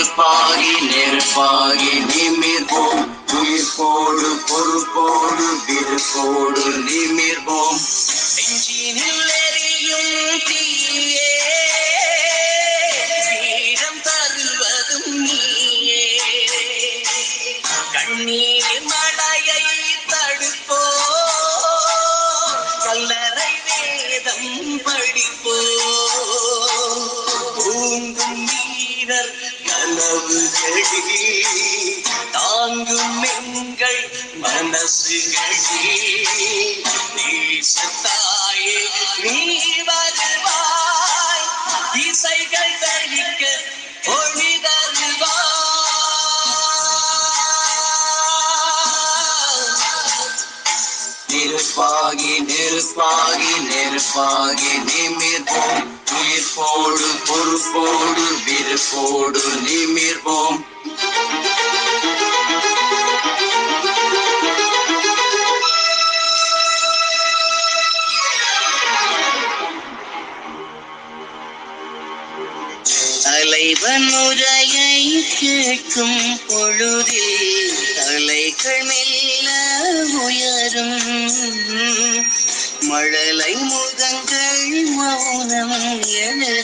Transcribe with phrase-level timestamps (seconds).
[0.00, 3.08] நெருப்பாகி நெருப்பாகி நிமிர்வோம்.
[3.32, 7.80] உயிர்ப்போடு பொறுப்போடு விருப்போடு நிமிர்வோம்.
[8.36, 10.69] நெஞ்சினில் எரியும் தீ
[54.02, 60.60] நெருப்பாகி நெருப்பாகி நிமிர்வோம் உயிர்ப்போடு பொறுப்போடு விருப்போடு நிமிர்வோம்
[73.24, 74.92] தலைவன் உரையை
[75.32, 77.50] கேட்கும் பொழுதில்
[77.96, 79.48] தலைகள் மெல்ல
[80.20, 80.98] உயரும்.
[82.88, 84.61] மழலை முழு முகங்கள்
[84.97, 85.73] மௌனம்
[86.21, 86.58] எழுத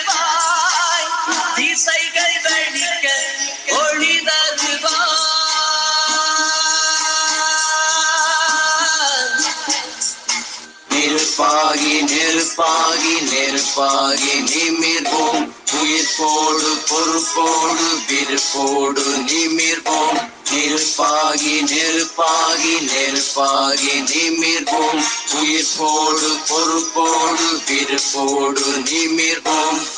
[11.78, 15.56] நெருப்பாகி நெருப்பாகி நெருப்பாகி நிமிர்வோம்.
[15.72, 20.30] உயிர்ப்போடு பொறுப்போடு விருப்போடு நிமிர்வோம்.
[20.50, 25.02] நெருப்பாகி நெருப்பாகி நெருப்பாகி நிமிர்வோம்.
[25.34, 29.97] உயிர்ப்போடு பொறுப்போடு விருப்போடு நிமிர்வோம்.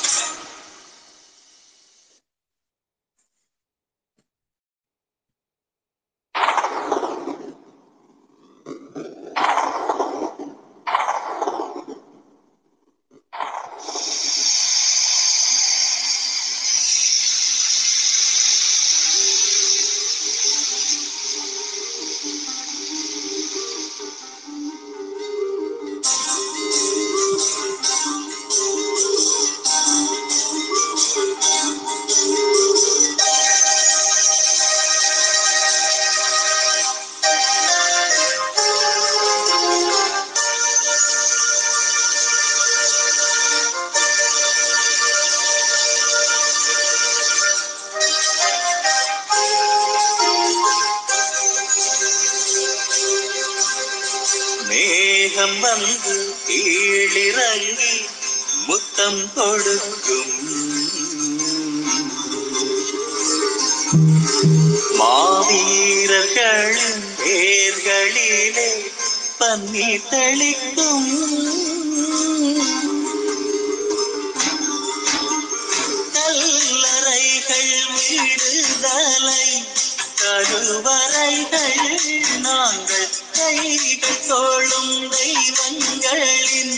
[83.50, 86.76] கைகள் தோளும் தெய்வங்களின்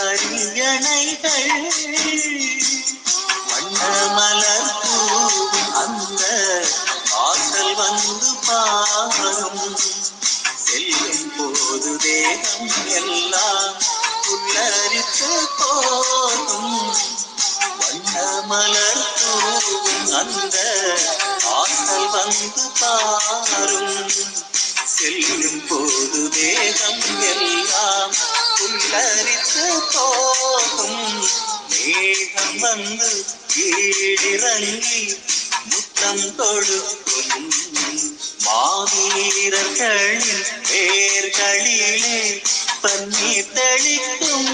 [0.00, 1.52] அரியணைகள்.
[3.48, 6.22] வண்ணமலர் பூவும் அந்த
[7.10, 9.76] ஆற்றல் வந்து பாரும்
[10.64, 13.74] செல்லும் போது தேகம் எல்லாம்
[14.26, 16.96] புல்லரித்து போகும்.
[17.80, 20.56] வண்ணமலர் பூவும் அந்த
[21.56, 24.04] ஆற்றல் வந்து பாரும்.
[24.96, 28.14] செல்லும் போது தேகம் எல்லாம்
[28.56, 31.02] புல்லரித்து போகும்
[31.70, 33.10] மேகம் வந்து
[33.52, 35.02] கீழிறங்கி
[35.66, 37.50] முத்தம் கொடுக்கும்
[38.46, 42.18] மாவீரர்களின் பேர்களிலே
[42.82, 44.52] பன்னீர் தெளிக்கும்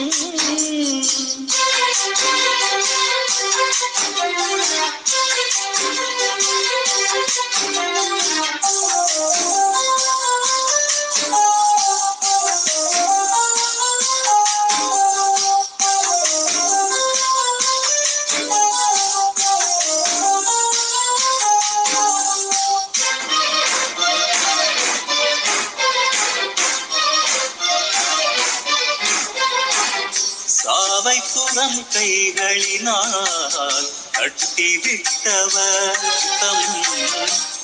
[30.57, 36.03] சாவை புறம் கைகளினால் கட்டி விட்டவர்
[36.41, 36.69] தம்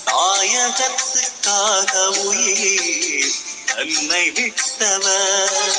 [0.09, 1.93] தாயகத்துக்காக
[2.25, 3.35] உயிர்
[3.79, 5.79] தன்னை விட்டவர்.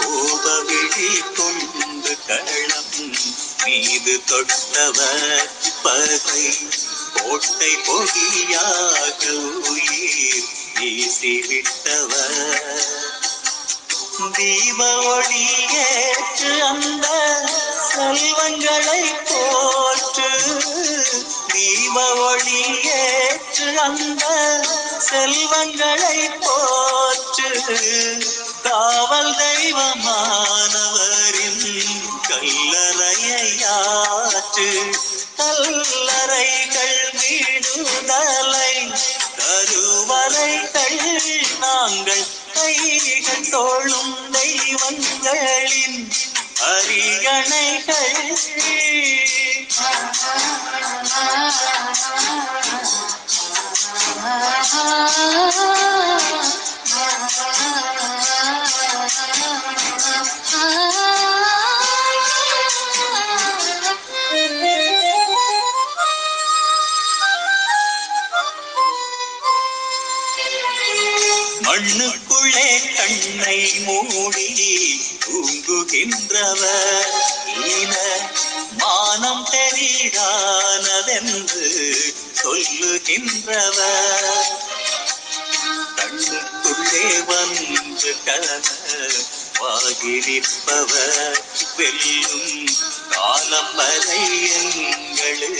[0.00, 3.16] கோபவிழி கொண்டு களம்
[3.64, 5.48] மீது தொட்டவர்.
[5.82, 6.68] பகை
[7.14, 9.28] கோட்டை பொடியாக
[9.68, 10.44] உயிர்
[10.80, 12.64] வீசிவிட்டவர்
[14.14, 17.06] தீப ஒளியேற்று அந்த
[17.90, 20.30] செல்வங்களை போற்று.
[21.52, 24.24] தீப ஒளியேற்று அந்த
[24.98, 27.50] செல்வங்களை போற்று.
[28.62, 31.64] காவல் தெய்வமானவரின்
[32.28, 33.58] கல்லறையாற்று
[35.38, 38.74] கல்லறைகள் வீடுதலை
[39.54, 46.00] கருவறை கருவறைகள் நாங்கள் கைகள் தோழும் தெய்வங்களின்
[46.70, 48.12] அரியணைகள்.
[71.74, 74.48] கண்ணுக்குள்ளே கண்ணை மூடி
[75.24, 77.10] தூங்குகின்றவர்.
[77.64, 77.94] ஈன
[78.78, 81.66] மானம் தெரியானதென்று
[82.42, 84.30] சொல்லுகின்றவர்.
[85.96, 91.40] கண்ணுக்குள்ளே வந்து கனவாகி நிற்பவர்
[91.76, 92.66] வெல்லும்
[93.10, 95.53] காலம் வரை எங்களுக்கு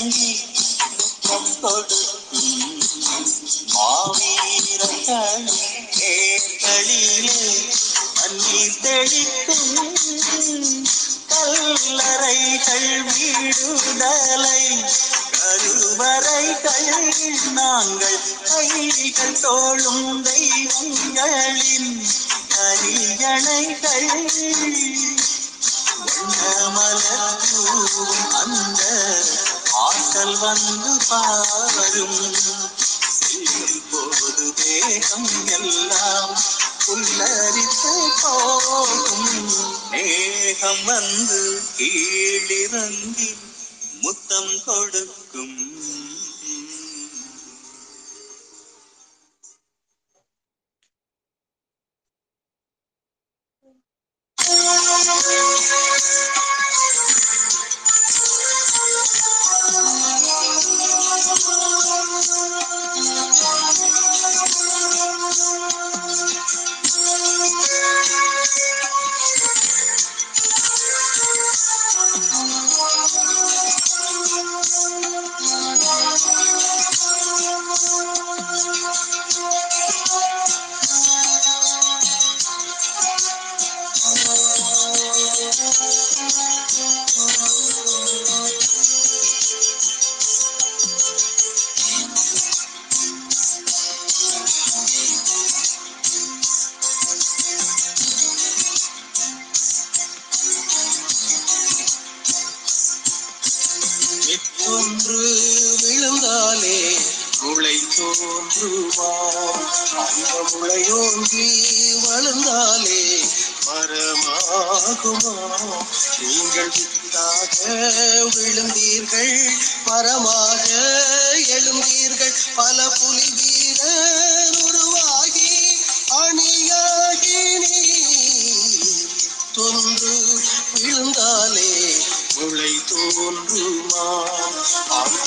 [0.00, 0.28] ஏந்தி
[0.90, 2.60] முத்தம் கொடுக்கும்
[3.72, 5.48] மாவீரர்கள்
[6.10, 7.42] ஏர்களிலே
[8.14, 9.66] தண்ணீர் தெளிக்கும்
[11.32, 14.64] கல்லறைகள் வீடுதலை
[15.34, 16.88] கருவறைகள்
[17.52, 21.92] நாங்கள் கைகள் தோழும் தெய்வங்களின்
[22.62, 24.10] அரியணைகள்
[28.32, 28.82] அந்த
[29.72, 32.20] ஆற்றல் வந்து பாவரும்
[33.90, 36.42] போது வேகம் எல்லாம்
[36.86, 39.28] புல்லரித்து போகும்.
[39.90, 43.36] மேகம் வந்து கீழிறங்கி
[44.02, 45.69] முத்தம் கொடுக்கும்.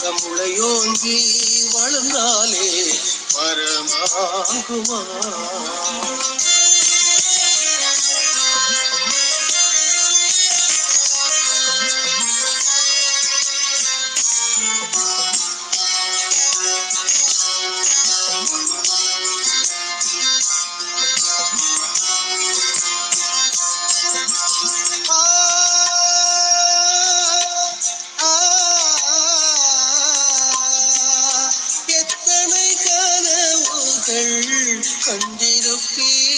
[0.03, 1.17] தமுழையோங்கி
[1.74, 2.67] வளர்ந்தாலே
[3.36, 5.01] பரமாகுமா
[35.05, 36.33] கண்டிருப்பீர்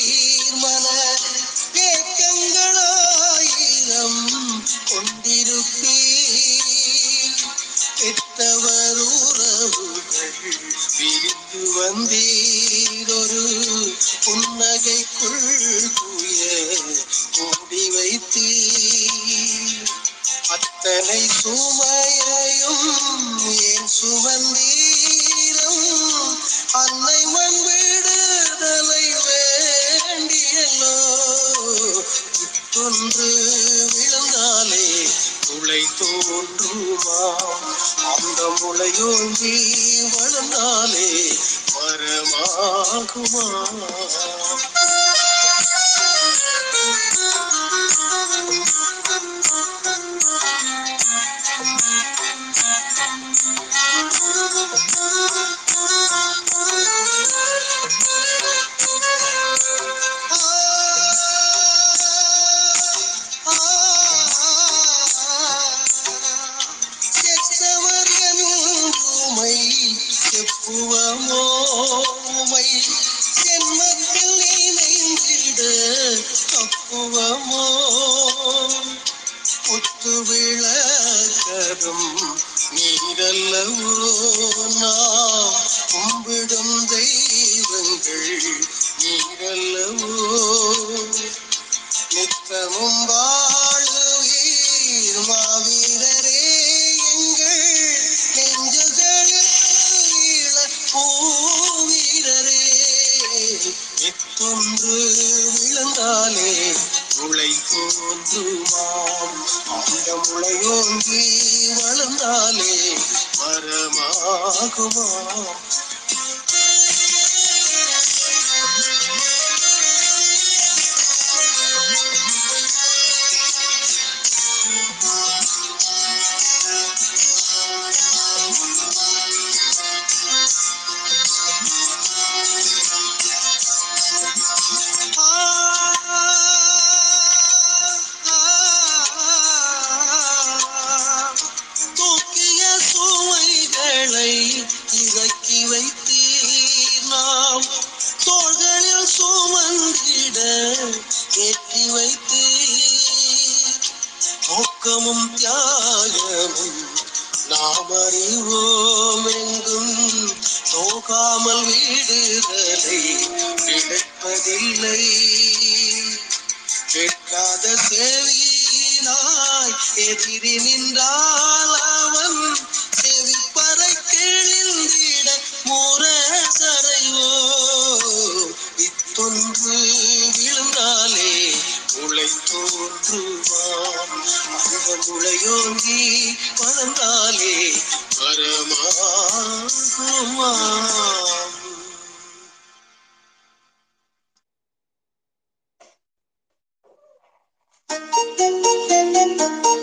[199.45, 199.74] வெளியோடி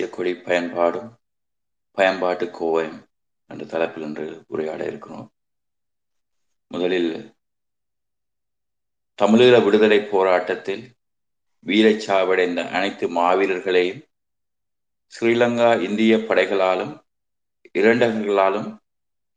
[0.00, 1.08] தேசிய கொடி பயன்பாடும்
[1.98, 3.00] பயன்பாட்டு கோவையும்
[3.50, 5.26] என்ற தலைப்பில் இன்று உரையாட இருக்கிறோம்.
[6.70, 7.10] முதலில்
[9.18, 10.84] தமிழீழ விடுதலை போராட்டத்தில்
[11.66, 14.00] வீரச்சாவடைந்த அனைத்து மாவீரர்களையும்
[15.12, 16.94] ஸ்ரீலங்கா இந்திய படைகளாலும்
[17.80, 18.70] இரண்டர்களாலும்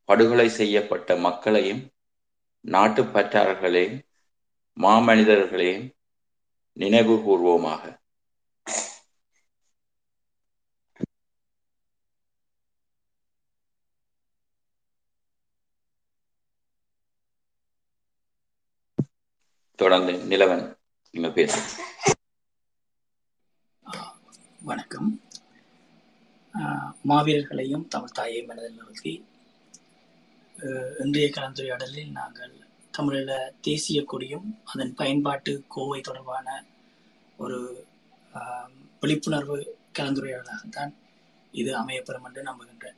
[0.10, 1.84] படுகொலை செய்யப்பட்ட மக்களையும்
[2.66, 4.00] நாட்டு பற்றாளர்களையும்
[4.78, 5.86] மாமனிதர்களையும்
[6.78, 7.84] நினைவு கூர்வோமாக.
[19.84, 20.76] தொடர்ந்து நிலவன்
[21.12, 21.74] நீங்க பேச.
[24.62, 25.22] வணக்கம்.
[26.54, 29.26] ஆஹ் மாவீரர்களையும் தமிழ் தாயை மனதில் நிறுத்தி
[31.00, 32.60] இன்றைய கலந்துரையாடலில் நாங்கள்
[32.92, 36.66] தமிழில் தேசிய கொடியும் அதன் பயன்பாட்டு கோவை தொடர்பான
[37.38, 37.86] ஒரு
[38.34, 40.96] ஆஹ் விழிப்புணர்வு கலந்துரையாடலாகத்தான்
[41.52, 42.98] இது அமையப்பெறும் என்று நம்புகின்றேன்.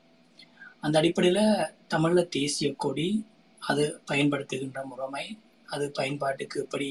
[0.82, 3.28] அந்த அடிப்படையில் தமிழில் தேசிய கொடி
[3.60, 5.40] அது பயன்படுத்துகின்ற முறைமை
[5.74, 6.90] அது பயன்பாட்டுக்கு எப்படி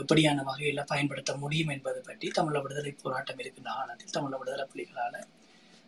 [0.00, 5.18] எப்படியான வகையில் பயன்படுத்த முடியும் என்பது பற்றி தமிழ விடுதலை போராட்டம் இருக்கின்ற ஆனத்தில் தமிழ விடுதலை புலிகளால்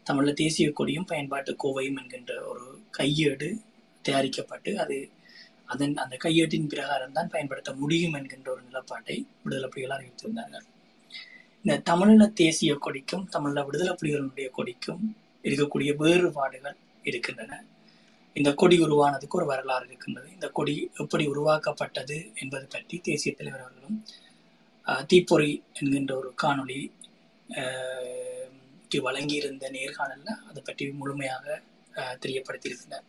[0.07, 2.67] தமிழ தேசிய கொடியும் பயன்பாட்டு கோவையும் என்கின்ற ஒரு
[2.99, 3.49] கையேடு
[4.05, 4.97] தயாரிக்கப்பட்டு அது
[5.73, 10.67] அதன் அந்த கையேட்டின் பிரகாரம் தான் பயன்படுத்த முடியும் என்கின்ற ஒரு நிலப்பாட்டை விடுதலை புலிகள் அறிவித்திருந்தார்கள்.
[11.65, 15.03] இந்த தமிழீழ தேசிய கொடிக்கும் தமிழ விடுதலை புலிகளுடைய கொடிக்கும்
[15.45, 17.53] இருக்கக்கூடிய வேறுபாடுகள் இருக்கின்றன.
[18.37, 20.29] இந்த கொடி உருவானதுக்கு ஒரு வரலாறு இருக்கின்றது.
[20.35, 23.99] இந்த கொடி எப்படி உருவாக்கப்பட்டது என்பது பற்றி தேசிய தலைவர் அவர்களும்
[25.07, 26.81] தீப்பொறி என்கின்ற ஒரு காணொளி
[27.49, 28.49] ஆஹ்,
[29.05, 31.47] வழங்கியிருந்த நேர்காணலில் அதை பற்றி முழுமையாக
[31.95, 33.07] ஆஹ், தெரியப்படுத்தியிருக்கிறார்.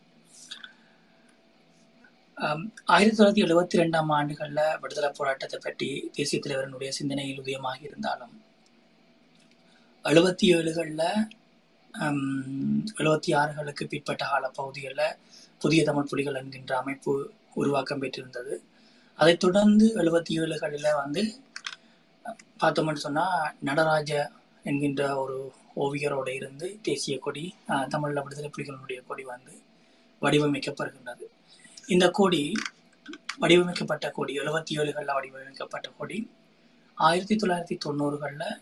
[2.90, 8.34] ஆயிரத்தி தொள்ளாயிரத்தி எழுபத்தி ரெண்டாம் ஆண்டுகள்ல விடுதலை போராட்டத்தை பற்றி தேசிய தலைவரனுடைய சிந்தனையில் உதயமாக இருந்தாலும்
[10.04, 11.02] எழுபத்தி ஏழுகள்ல
[12.98, 15.16] எழுபத்தி ஆறுகளுக்கு பிற்பட்ட கால பகுதிகளில்
[15.58, 17.12] புதிய தமிழ் புலிகள் என்கின்ற அமைப்பு
[17.54, 18.54] உருவாக்கம் பெற்றிருந்தது.
[19.18, 21.22] அதைத் தொடர்ந்து எழுபத்தி ஏழுகளில் வந்து
[22.60, 24.30] பார்த்தோம்னு சொன்னால் நடராஜ
[24.64, 25.36] என்கின்ற ஒரு
[25.76, 27.54] ஓவியரோடு இருந்து தேசிய கொடி
[27.88, 29.54] தமிழில் விடுதலை புலிகளுடைய கொடி வந்து
[30.22, 31.24] வடிவமைக்கப்படுகின்றது.
[31.86, 32.52] இந்த கொடி
[33.38, 36.18] வடிவமைக்கப்பட்ட கொடி எழுபத்தி ஏழுகளில் வடிவமைக்கப்பட்ட கொடி
[36.94, 38.58] ஆயிரத்தி தொள்ளாயிரத்தி தொண்ணூறுகளில்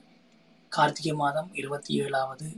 [0.69, 2.49] கார்த்திகை மாதம் இருபத்தி ஏழாவது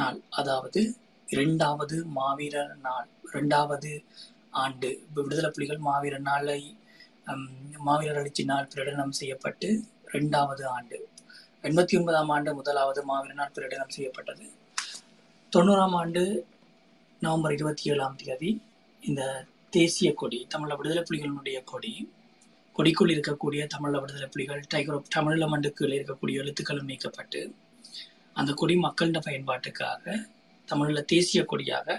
[0.00, 0.80] நாள் அதாவது
[1.28, 3.90] இரண்டாவது மாவீரர் நாள் இரண்டாவது
[4.62, 4.90] ஆண்டு.
[5.16, 6.60] விடுதலை புலிகள் மாவீரர் நாளை
[7.88, 9.68] மாவீரர் எழுச்சி நாள் பிரகடனம் செய்யப்பட்டு
[10.08, 10.98] இரண்டாவது ஆண்டு.
[11.68, 14.46] எண்பத்தி ஒன்பதாம் ஆண்டு முதலாவது மாவீரர் நாள் பிரகடனம் செய்யப்பட்டது.
[15.52, 16.22] தொண்ணூறாம் ஆண்டு
[17.22, 18.50] நவம்பர் இருபத்தி ஏழாம் தேதி
[19.02, 19.22] இந்த
[19.76, 21.92] தேசிய கொடி தமிழ விடுதலை புலிகளினுடைய கொடி
[22.76, 27.40] கொடிக்குள் இருக்கக்கூடிய தமிழ விடுதலை புலிகள் டைகர் தமிழ மண்டுக்குள் இருக்கக்கூடிய எழுத்துக்களும் நீக்கப்பட்டு
[28.38, 30.04] அந்த கொடி மக்களின் பயன்பாட்டுக்காக
[30.68, 31.96] தமிழில் தேசிய கொடியாக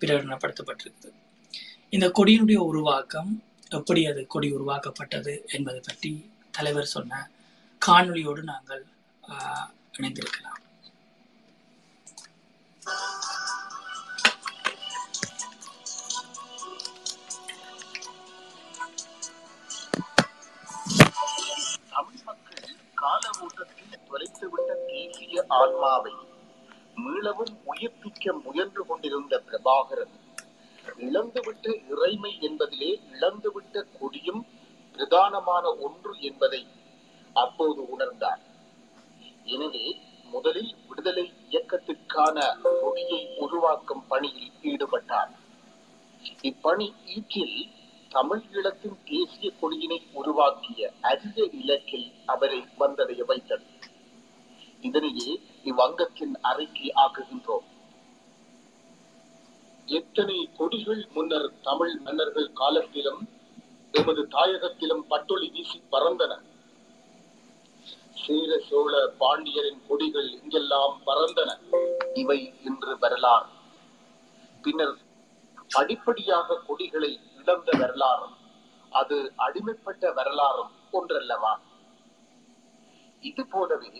[0.00, 1.10] பிரகடனப்படுத்தப்பட்டிருக்குது.
[1.94, 3.30] இந்த கொடியினுடைய உருவாக்கம்
[3.78, 6.12] எப்படி அது கொடி உருவாக்கப்பட்டது என்பது பற்றி
[6.56, 7.28] தலைவர் சொன்ன
[7.82, 8.82] காணொளியோடு நாங்கள்
[9.98, 10.60] இணைந்திருக்கலாம்.
[24.22, 26.12] மறைத்துவிட்ட தேசிய ஆன்மாவை
[27.04, 30.12] மீளவும் உயிர்ப்பிக்க முயன்று கொண்டிருந்த பிரபாகரன்
[31.06, 34.42] இழந்துவிட்ட இறைமை என்பதிலே இழந்துவிட்ட கொடியும்
[34.94, 36.62] பிரதானமான ஒன்று என்பதை
[37.36, 38.40] அப்போது உணர்ந்தார்.
[39.54, 39.84] எனவே
[40.34, 42.46] முதலில் விடுதலை இயக்கத்திற்கான
[42.80, 45.32] கொடியை உருவாக்கும் பணியில் ஈடுபட்டார்.
[46.50, 47.58] இப்பணி ஈற்றில்
[48.16, 53.66] தமிழ் ஈழத்தின் தேசிய கொடியினை உருவாக்கிய அரிய இலக்கில் அவரை வந்தடைய வைத்தது.
[54.86, 55.32] இதனையே
[55.64, 57.66] இவ்வங்கத்தின் அறிக்கை ஆக்குகின்றோம்.
[59.98, 63.22] எத்தனை கொடிகள் முன்னர் தமிழ் மன்னர்கள் காலத்திலும்
[63.94, 66.32] எமது தாயகத்திலும் பட்டொளி வீசி பறந்தன.
[68.22, 71.50] சேர சோழ பாண்டியரின் கொடிகள் இங்கெல்லாம் பறந்தன.
[72.14, 73.50] இவை இன்று வரலாறு.
[74.62, 74.96] பின்னர்
[75.74, 78.36] படிப்படியாக கொடிகளை இழந்த வரலாறும்
[78.92, 81.52] அது அடிமைப்பட்ட வரலாறும் ஒன்றல்லவா?
[83.20, 83.92] இது போலவே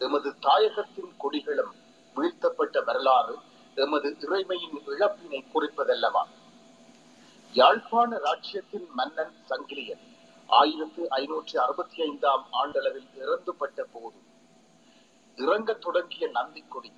[0.00, 1.74] எமது தாயகத்தின் கொடிகளும்
[2.16, 3.34] வீழ்த்தப்பட்ட வரலாறு
[3.76, 6.24] எமது இறைமையின் இழப்பினை குறிப்பதல்லவா?
[7.54, 10.04] யாழ்ப்பாண ராஜ்யத்தின் மன்னன் சங்கிலியன்
[10.50, 14.18] ஆயிரத்து ஐநூற்றி அறுபத்தி ஐந்தாம் ஆண்டளவில் இறந்துபட்ட போது
[15.38, 16.90] இறங்க தொடங்கிய நந்திக்கொடி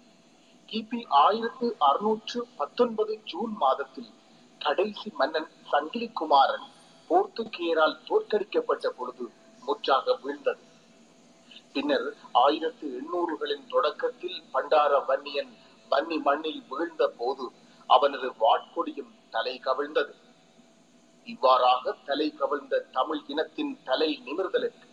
[0.68, 4.10] கிபி ஆயிரத்து அறுநூற்று பத்தொன்பது ஜூன் மாதத்தில்
[4.60, 6.66] கடைசி மன்னன் சங்கிலி குமாரன்
[7.10, 9.26] போர்த்துகேயரால் தோற்கடிக்கப்பட்ட பொழுது
[9.62, 10.62] முற்றாக வீழ்ந்தது.
[11.72, 15.52] பின்னர் ஆயிரத்து எண்ணூறுகளின் தொடக்கத்தில் பண்டார வன்னியன்
[15.90, 17.44] வன்னி மண்ணில் வீழ்ந்த போது
[17.86, 20.14] அவனது வாட்கொடியும் தலை கவிழ்ந்தது.
[21.24, 24.86] இவ்வாறாக தலை கவிழ்ந்த தமிழ் இனத்தின் தலை நிமிர்தலுக்கு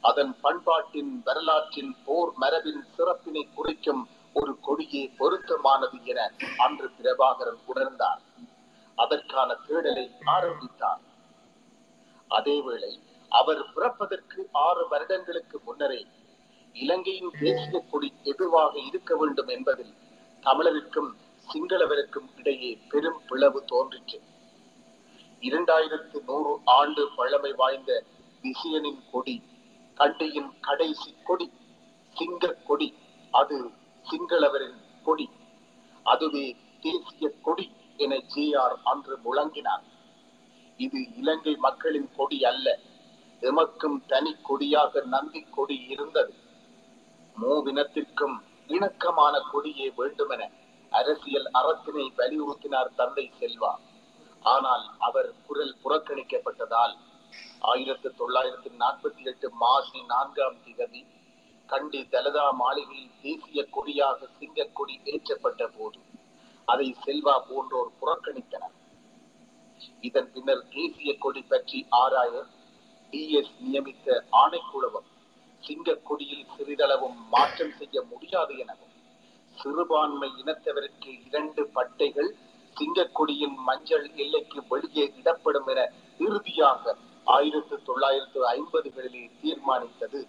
[0.00, 6.20] அதன் பண்பாட்டின் வரலாற்றின் போர் மரபின் சிறப்பினை குறிக்கும் ஒரு கொடியே பொருத்தமானது என
[6.56, 8.22] அன்று பிரபாகரன் உணர்ந்தார்.
[8.98, 11.02] அதற்கான தேடலை ஆரம்பித்தார்.
[12.30, 12.92] அதேவேளை
[13.30, 16.06] அவர் பிறப்பதற்கு ஆறு வருடங்களுக்கு முன்னரே
[16.74, 19.94] இலங்கையின் தேசிய கொடி எதுவாக இருக்க வேண்டும் என்பதில்
[20.42, 21.10] தமிழருக்கும்
[21.48, 24.18] சிங்களவருக்கும் இடையே பெரும் பிளவு தோன்றிற்று
[25.42, 28.04] இரண்டாயிரத்து நூறு ஆண்டு பழமை வாய்ந்த
[28.44, 29.36] விசியனின் கொடி
[29.96, 31.46] கண்டியின் கடைசி கொடி
[32.16, 32.88] சிங்க கொடி
[33.30, 33.58] அது
[34.06, 35.26] சிங்களவரின் கொடி
[36.06, 36.46] அதுவே
[36.80, 39.84] தேசிய கொடி என ஜேஆர் அன்று முழங்கினார்.
[40.80, 42.66] இது இலங்கை மக்களின் கொடி அல்ல.
[43.48, 46.32] எமக்கும் தனி கொடியாக நந்தி கொடி இருந்தது.
[47.36, 48.36] மூவினத்திற்கும்
[48.70, 50.42] இணக்கமான கொடியே வேண்டுமென
[50.92, 53.72] அரசியல் அறத்தினை வலியுறுத்தினார் தந்தை செல்வா.
[54.44, 56.94] ஆனால் அவர் குரல் புறக்கணிக்கப்பட்டதால்
[57.72, 61.02] ஆயிரத்தி தொள்ளாயிரத்தி நாற்பத்தி எட்டு மார்ச் நான்காம் திகதி
[61.68, 66.00] கண்டி தலதா மாளிகையில் தேசிய கொடியாக சிங்கக்கொடி ஏற்றப்பட்ட போது
[66.68, 68.74] அதை செல்வா போன்றோர் புறக்கணித்தனர்.
[70.08, 72.32] இதன் பின்னர் தேசிய கொடி பற்றி ஆராய
[73.14, 75.08] டிஎஸ் நியமித்த ஆணைக்குழுவும்
[75.62, 75.98] சிங்க
[76.56, 78.92] சிறிதளவும் மாற்றம் செய்ய முடியாது எனவும்
[79.58, 82.30] சிறுபான்மை இனத்தவருக்கு இரண்டு பட்டைகள்
[82.76, 90.28] சிங்கக்கொடியின் மஞ்சள் எல்லைக்கு வெளியே இடப்படும் என இறுதியாக ஆயிரத்தி தொள்ளாயிரத்து ஐம்பதுகளிலே தீர்மானித்தது.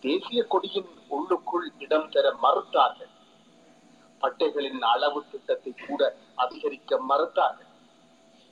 [0.00, 3.12] தேசிய கொடியின் உள்ளுக்குள் இடம் தர மறுத்தார்கள்.
[4.20, 7.70] பட்டைகளின் அளவு திட்டத்தை கூட அதிகரிக்க மறுத்தார்கள்.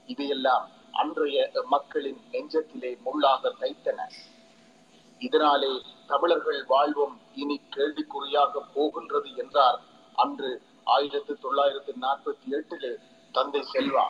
[0.07, 4.01] இதையெல்லாம் அன்றைய மக்களின் நெஞ்சத்திலே முள்ளாக தைத்தன.
[5.19, 5.71] இதனாலே
[6.07, 9.79] தமிழர்கள் வாழ்வும் இனி கேள்விக்குறியாக போகின்றது என்றார்
[10.15, 10.51] அன்று
[10.85, 12.93] ஆயிரத்தி தொள்ளாயிரத்தி நாற்பத்தி எட்டிலே
[13.33, 14.07] தந்தை செல்வா.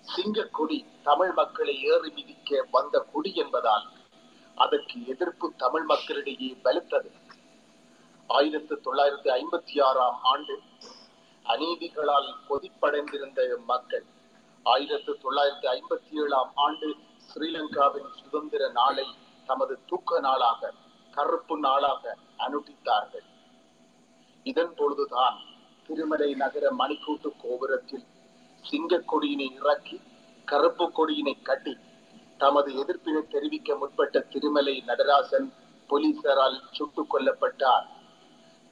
[0.00, 3.86] சிங்க கொடி தமிழ் மக்களை ஏறி மிதிக்க வந்த கொடி என்பதால்
[4.54, 7.10] அதற்கு எதிர்ப்பு தமிழ் மக்களிடையே பலுத்தது.
[8.26, 10.60] ஆயிரத்தி தொள்ளாயிரத்தி ஐம்பத்தி ஆறாம் ஆண்டு
[11.46, 14.04] அநீதிகளால் கொதிப்படைந்திருந்த மக்கள்
[14.72, 16.88] ஆயிரத்தி தொள்ளாயிரத்தி ஐம்பத்தி ஏழாம் ஆண்டு
[17.26, 19.06] ஸ்ரீலங்காவின் சுதந்திர நாளை
[19.46, 20.72] தமது தூக்க நாளாக
[21.10, 23.26] கருப்பு நாளாக அனுட்டித்தார்கள்.
[24.42, 25.36] இதன் பொழுதுதான்
[25.86, 28.04] திருமலை நகர மணிக்கூட்டு கோபுரத்தில்
[28.64, 30.00] சிங்க கொடியினை இறக்கி
[30.44, 31.74] கருப்பு கொடியினை கட்டி
[32.36, 35.48] தமது எதிர்ப்பினை தெரிவிக்க முற்பட்ட திருமலை நடராசன்
[35.90, 37.86] போலீசாரால் சுட்டுக் கொல்லப்பட்டார்.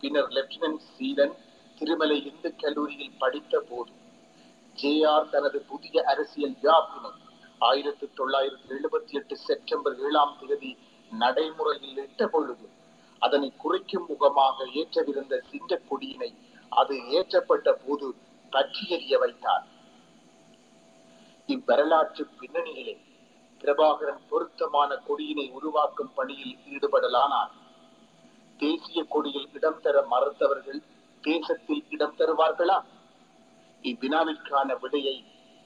[0.01, 1.37] பின்னர் லெப்டினன்ட் சீலன்
[1.79, 3.93] திருமலை இந்து கல்லூரியில் படித்த போது
[4.79, 7.11] ஜேஆர் தனது புதிய அரசியல் யாப்பினை
[7.61, 10.71] ஆயிரத்தி தொள்ளாயிரத்தி எழுபத்தி எட்டு செப்டம்பர் ஏழாம் தேதி
[11.11, 12.67] நடைமுறையில் இட்ட பொழுது
[13.19, 16.31] அதனை குறிக்கும் முகமாக ஏற்றவிருந்த சிங்க கொடியினை
[16.73, 18.07] அது ஏற்றப்பட்ட போது
[18.53, 19.65] பற்றி எறிய வைத்தார்.
[21.49, 22.95] இவ்வரலாற்று பின்னணியிலே
[23.61, 27.53] பிரபாகரன் பொருத்தமான கொடியினை உருவாக்கும் பணியில் ஈடுபடலானார்.
[28.61, 30.81] தேசிய கொடியில் இடம் தர மறுத்தவர்கள்
[31.25, 32.79] தேசத்தில் இடம் தருவார்களா?
[33.85, 35.17] இவ்வினாவிற்கான விடையை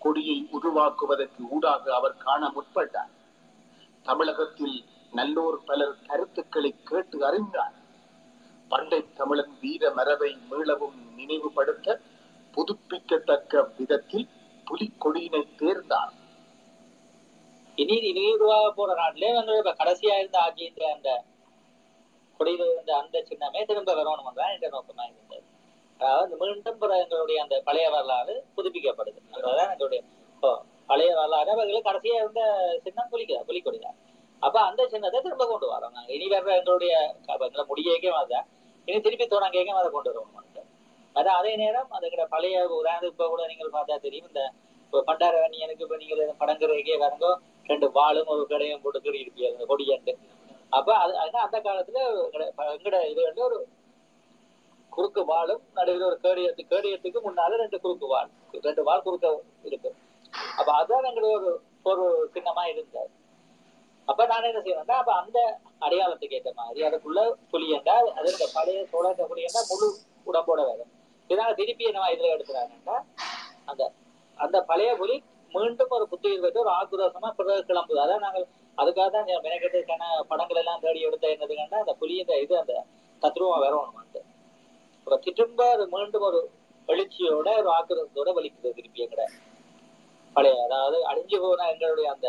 [0.01, 3.13] கொடியை உருவாக்குவதற்கு ஊடாக அவர் காண முற்பட்டார்.
[4.07, 4.77] தமிழகத்தில்
[5.13, 7.75] நல்லோர் பலர் கருத்துக்களை கேட்டு அறிந்தார்.
[8.71, 11.89] பண்டை தமிழன் வீர மரபை மீளவும் நினைவுபடுத்த
[12.55, 14.29] புதுப்பிக்கத்தக்க விதத்தில்
[14.67, 16.15] புலிக்கொடியினை தேர்ந்தார்.
[17.79, 21.11] இனி இனி உருவாக போற நாட்டிலே வந்து கடைசியா இருந்த ஆட்சியின் அந்த
[22.41, 25.26] கொடியில இருந்த அந்த சின்னமே திரும்ப வரணும் தான் என்ற நோக்கமா இருந்தது
[26.01, 29.21] அதாவது மீண்டும் பிற எங்களுடைய அந்த பழைய வரலாறு புதுப்பிக்கப்படுது.
[29.37, 30.01] அதுதான் எங்களுடைய
[30.33, 30.51] இப்போ
[30.89, 32.43] பழைய வரலாறு அவர்களுக்கு கடைசியா இருந்த
[32.85, 33.97] சின்னம் புலிக்க புலிக்கொடிதான்
[34.43, 36.11] அப்ப அந்த சின்னத்தை திரும்ப கொண்டு வரோம் நாங்க.
[36.17, 36.93] இனி வர்ற எங்களுடைய
[37.47, 38.47] எங்களை முடியக்கே அதான்
[38.89, 40.43] இனி திருப்பி தொடங்கியும் அதை கொண்டு வருவோம்
[41.17, 44.43] அது அதே நேரம் அதுக்கிட்ட பழைய உதாரணத்துக்கு இப்ப கூட நீங்கள் பார்த்தா தெரியும் இந்த
[44.83, 47.31] இப்போ பண்டார எனக்கு இப்ப நீங்க படங்குறதுக்கே வரங்கோ
[47.67, 50.13] ரெண்டு வாழும் ஒரு கடையும் போட்டு கறி இருப்பீங்க அந்த கொடியாண்டு
[50.73, 51.13] அப்ப அது
[51.45, 51.99] அந்த காலத்துல
[52.73, 53.57] எங்கட இது வந்து ஒரு
[54.97, 58.31] குறுக்கு வாளும் நடுவில் ஒரு கேடியத்து கேடியத்துக்கு முன்னால ரெண்டு குறுக்கு வாழ்
[58.67, 59.27] ரெண்டு வாழ் குறுக்க
[59.69, 59.91] இருக்கு.
[60.61, 61.51] அப்ப அதுதான் எங்களுக்கு ஒரு
[61.91, 62.05] ஒரு
[62.35, 63.11] சின்னமா இருந்தது.
[64.09, 65.39] அப்ப நான் என்ன செய்வேன்னா அப்ப அந்த
[65.85, 67.21] அடையாளத்துக்கு ஏற்ற மாதிரி அதுக்குள்ள
[67.53, 69.89] புலி என்றால் அது இந்த பழைய சோழத்த புலி என்றால் முழு
[70.31, 70.91] உடம்போட வரும்.
[71.31, 72.97] இதனால திருப்பி என்ன இதுல எடுத்துறாங்கன்னா
[73.71, 73.83] அந்த
[74.45, 75.17] அந்த பழைய புலி
[75.53, 78.01] மீண்டும் ஒரு புத்துயிர் பெற்று ஒரு ஆக்ரோஷமா பிறகு கிளம்புது.
[78.05, 78.47] அதான் நாங்கள்
[78.79, 82.75] அதுக்காக தான் மெனக்கெட்டுக்கான படங்கள் எல்லாம் தேடி எடுத்த என்னதுங்கன்னா அந்த புலி இந்த இது அந்த
[83.23, 84.23] தத்ரூபம் வந்து
[85.07, 86.39] அப்புறம் திரும்ப அது மீண்டும் ஒரு
[86.89, 89.25] எழுச்சியோட ஒரு ஆக்ரோஷத்தோட வலிக்குது திருப்பி எங்கட
[90.37, 92.29] பழைய அதாவது அழிஞ்சு போன எங்களுடைய அந்த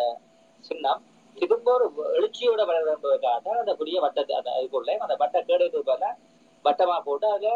[0.63, 1.01] சின்னம்
[1.37, 1.85] திரும்ப ஒரு
[2.17, 5.81] எழுச்சியோட வளர என்பதற்காக தான் அந்த புதிய வட்டத்தை அந்த அதுக்குள்ளே அந்த வட்ட கேடு
[6.65, 7.49] வட்டமா போட்டு அதுல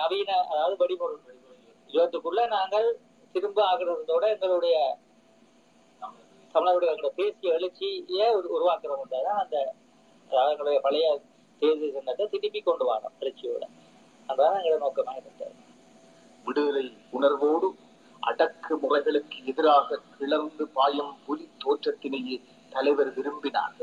[0.00, 1.22] நவீன அதாவது வெடிபொருள்
[1.90, 2.86] யுகத்துக்குள்ள நாங்கள்
[3.34, 4.76] திரும்ப ஆகிறதோட எங்களுடைய
[6.54, 9.56] தமிழருடைய எங்களுடைய தேசிய எழுச்சியை உரு- உருவாக்குறோம் தான் அந்த
[10.30, 11.06] அதாவது எங்களுடைய பழைய
[11.62, 13.64] தேசிய சின்னத்தை திருப்பி கொண்டு வரோம் எழுச்சியோட.
[14.28, 15.54] அதுதான் எங்களை நோக்கமாக இருந்தது
[16.46, 17.68] விடுதலை உணர்வோடு
[18.22, 22.36] அடக்கு முறைகளுக்கு எதிராக கிளர்ந்து பாயும் புலி தோற்றத்தினையே
[22.72, 23.74] தலைவர் விரும்பினார்.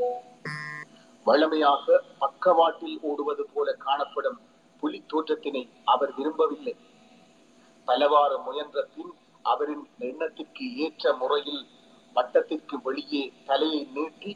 [1.26, 4.38] வழமையாக பக்கவாட்டில் ஓடுவது போல காணப்படும்
[4.82, 6.74] புலி தோற்றத்தினை அவர் விரும்பவில்லை.
[7.88, 9.12] பலவாறு முயன்ற பின்
[9.44, 11.62] அவரின் எண்ணத்திற்கு ஏற்ற முறையில்
[12.16, 14.32] வட்டத்திற்கு வெளியே தலையை நீட்டி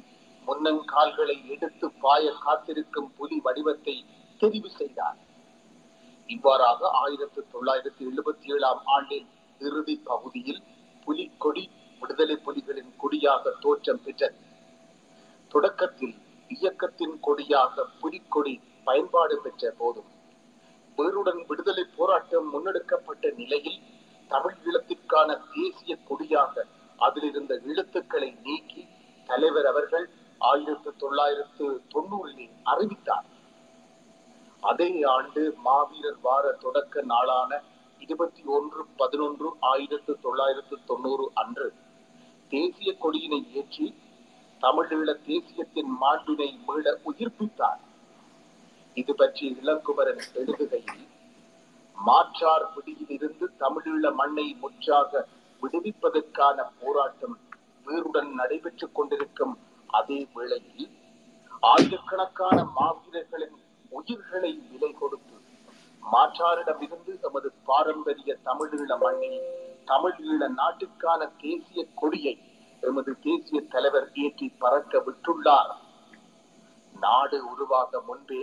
[0.47, 3.97] முன்னங்கால்களை எடுத்து பாய காத்திருக்கும் புலி வடிவத்தை
[4.41, 5.19] தெரிவு செய்தார்.
[6.27, 9.27] இவ்வாறாக ஆயிரத்தி தொள்ளாயிரத்தி எழுபத்தி ஏழாம் ஆண்டின்
[9.61, 10.63] இறுதி பகுதியில்
[11.07, 11.65] புலிக்கொடி
[12.03, 14.39] விடுதலை புலிகளின் கொடியாக தோற்றம் பெற்றது
[15.51, 16.17] தொடக்கத்தில்
[16.51, 20.11] இயக்கத்தின் கொடியாக புலிக்கொடி பயன்பாடு பெற்ற போதும்.
[20.99, 23.81] வேருடன் விடுதலை போராட்டம் முன்னெடுக்கப்பட்ட நிலையில்
[24.31, 26.65] தமிழ் ஈழத்திற்கான தேசிய கொடியாக
[26.99, 28.83] அதிலிருந்த எழுத்துக்களை நீக்கி
[29.29, 30.07] தலைவர் அவர்கள்
[30.41, 33.27] ஆயிரத்தி தொள்ளாயிரத்து தொண்ணூறில் அறிவித்தார்.
[34.67, 37.51] அதே ஆண்டு மாவீரர் வார தொடக்க நாளான
[38.01, 41.69] இருபத்தி ஒன்று பதினொன்று ஆயிரத்து தொள்ளாயிரத்து தொண்ணூறு அன்று
[42.53, 43.87] தேசிய கொடியினை ஏற்றி
[44.63, 47.81] தமிழீழ தேசியத்தின் மாண்பினை மீள உயிர்ப்பித்தார்.
[48.97, 51.05] இது பற்றி இளங்குமரன் எழுதுகையில்
[51.99, 55.13] மாற்றார் பிடியிலிருந்து தமிழீழ மண்ணை முற்றாக
[55.63, 57.37] விடுவிப்பதற்கான போராட்டம்
[57.87, 59.55] வீருடன் நடைபெற்றுக் கொண்டிருக்கும்
[59.91, 60.89] அதே வேளையில்
[61.63, 63.57] ஆயிரக்கணக்கான மாவீரர்களின்
[63.97, 65.37] உயிர்களை விலை கொடுத்து
[66.03, 69.41] மாற்றாரிடமிருந்து தமது பாரம்பரிய தமிழீழ மண்ணில்
[69.91, 72.35] தமிழீழ நாட்டுக்கான தேசிய கொடியை
[72.83, 75.73] எமது தேசிய தலைவர் ஏற்றி பறக்க விட்டுள்ளார்.
[76.95, 78.43] நாடு உருவாக முன்பே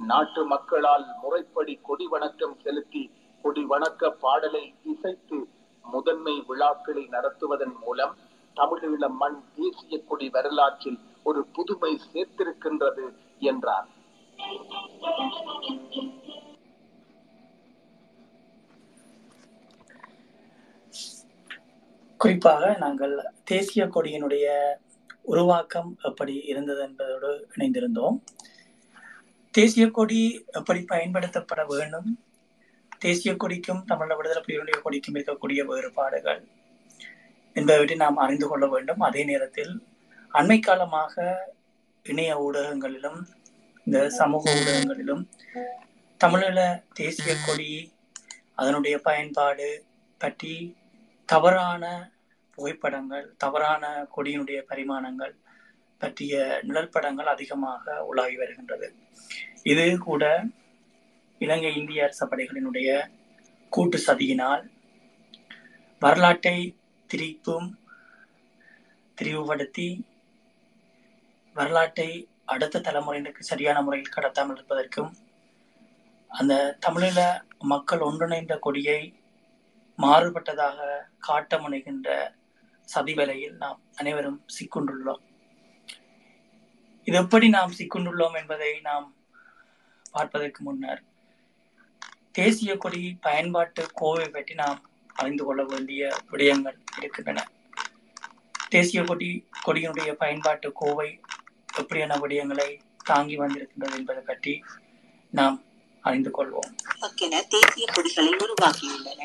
[0.00, 3.02] நாட்டு மக்களால் முறைப்படி கொடி வணக்கம் செலுத்தி
[3.44, 5.38] கொடி வணக்க பாடலை இசைத்து
[5.84, 8.14] முதன்மை விழாக்களை நடத்துவதன் மூலம்
[8.56, 13.06] தமிழீழ மண் தேசிய கொடி வரலாற்றில் ஒரு புதுமை சேர்த்திருக்கின்றது
[13.50, 13.88] என்றார்.
[22.16, 24.46] குறிப்பாக நாங்கள் தேசிய கொடியினுடைய
[25.22, 28.16] உருவாக்கம் எப்படி இருந்தது என்பதோடு இணைந்திருந்தோம்.
[29.50, 32.08] தேசிய கொடி எப்படி பயன்படுத்தப்பட வேண்டும்?
[32.98, 36.42] தேசிய கொடிக்கும் தமிழக விடுதலை புலிகளுடைய கொடிக்கும் இருக்கக்கூடிய வேறுபாடுகள்
[37.54, 39.00] என்பவற்றை நாம் அறிந்து கொள்ள வேண்டும்.
[39.00, 39.72] அதே நேரத்தில்
[40.32, 41.44] அண்மை காலமாக
[42.02, 43.20] இணைய ஊடகங்களிலும்
[43.86, 45.24] இந்த சமூக ஊடகங்களிலும்
[46.20, 46.58] தமிழீழ
[46.92, 47.70] தேசிய கொடி
[48.54, 49.68] அதனுடைய பயன்பாடு
[50.20, 50.54] பற்றி
[51.28, 51.84] தவறான
[52.58, 53.84] புகைப்படங்கள் தவறான
[54.16, 55.34] கொடியினுடைய பரிமாணங்கள்
[56.00, 58.86] பற்றிய நிழற்படங்கள் அதிகமாக உலாவி வருகின்றது.
[59.62, 60.24] இது கூட
[61.40, 62.88] இலங்கை இந்திய அரச படைகளினுடைய
[63.72, 64.64] கூட்டு சதியினால்
[66.02, 66.58] வரலாற்றை
[67.10, 67.68] திரிப்பும்
[69.18, 69.88] திரிவுபடுத்தி
[71.56, 72.10] வரலாற்றை
[72.52, 75.12] அடுத்த தலைமுறையினருக்கு சரியான முறையில் கடத்தாமல் இருப்பதற்கும்
[76.30, 76.54] அந்த
[76.86, 77.20] தமிழில
[77.72, 79.00] மக்கள் ஒன்றிணைந்த கொடியை
[79.98, 80.78] மாறுபட்டதாக
[81.18, 82.08] காட்ட முனைகின்ற
[82.88, 85.22] சதிவேலையில் நாம் அனைவரும் சிக்குண்டுள்ளோம்.
[87.08, 89.06] இது எப்படி நாம் சிக்குண்டுள்ளோம் என்பதை நாம்
[90.12, 91.02] பார்ப்பதற்கு முன்னர்
[92.32, 94.80] தேசிய கொடி பயன்பாட்டு கோவை பற்றி நாம்
[95.14, 97.40] அறிந்து கொள்ள வேண்டிய விடயங்கள் இருக்கின்றன.
[98.68, 99.28] தேசிய கொடி
[99.66, 101.08] கொடியினுடைய பயன்பாட்டு கோவை
[101.76, 104.62] எப்படியான விடயங்களை தாங்கி வந்திருக்கின்றது என்பதை பற்றி
[105.30, 105.62] நாம்
[106.00, 106.70] அறிந்து கொள்வோம்.
[107.48, 109.22] தேசிய கொடிகளை உருவாக்கியுள்ளன.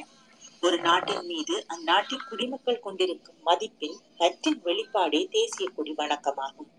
[0.61, 6.71] ஒரு நாட்டின் மீது அந்நாட்டின் குடிமக்கள் கொண்டிருக்கும் மதிப்பின் பற்றின் வெளிப்பாடே தேசிய கொடி வணக்கமாகும்.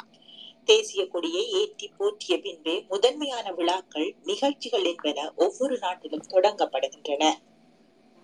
[0.64, 7.24] தேசிய கொடியை ஏற்றி போற்றிய பின்பே முதன்மையான விழாக்கள் நிகழ்ச்சிகள் என்பன ஒவ்வொரு நாட்டிலும் தொடங்கப்படுகின்றன.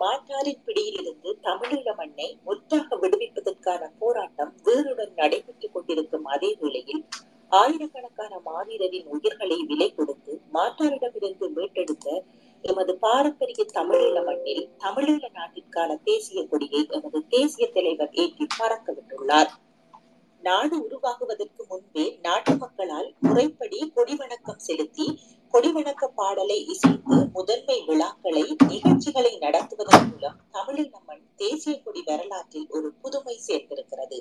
[0.00, 7.04] மாற்றாரின் பிடியிலிருந்து தமிழீழ மண்ணை முற்றாக விடுவிப்பதற்கான போராட்டம் வேறுடன் நடைபெற்றுக் கொண்டிருக்கும் அதே வேளையில்
[7.52, 12.06] ஆயிரக்கணக்கான மாவீரரின் உயிர்களை விலை கொடுத்து மாற்றாரிடமிருந்து மீட்டெடுத்த
[12.64, 19.50] எமது பாரம்பரிய தமிழீழ மண்ணில் தமிழீழ நாட்டிற்கான தேசிய கொடியை எமது தேசிய தலைவர் ஏற்றி பறக்க விட்டுள்ளார்.
[20.42, 25.06] நாடு உருவாகுவதற்கு முன்பே நாட்டு மக்களால் முறைப்படி கொடிவணக்கம் செலுத்தி
[25.54, 33.36] கொடிவணக்க பாடலை இசைத்து முதன்மை விழாக்களை நிகழ்ச்சிகளை நடத்துவதன் மூலம் தமிழீழ மண் தேசிய கொடி வரலாற்றில் ஒரு புதுமை
[33.46, 34.18] சேர்ந்திருக்கிறது.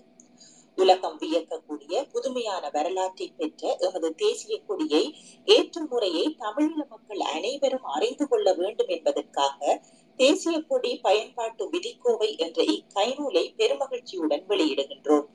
[0.76, 5.04] உலகம் வியக்கக்கூடிய புதுமையான வரலாற்றை பெற்ற எமது தேசிய கொடியை
[5.46, 9.82] ஏற்றும் முறையை தமிழீழ மக்கள் அனைவரும் அறிந்து கொள்ள வேண்டும் என்பதற்காக
[10.16, 15.26] தேசிய கொடி பயன்பாட்டு விதிக்கோவை என்ற இக்கைநூலை பெருமகிழ்ச்சியுடன் வெளியிடுகின்றோம்.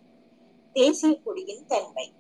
[0.73, 2.13] தேசிய கொடியின் தன்மை.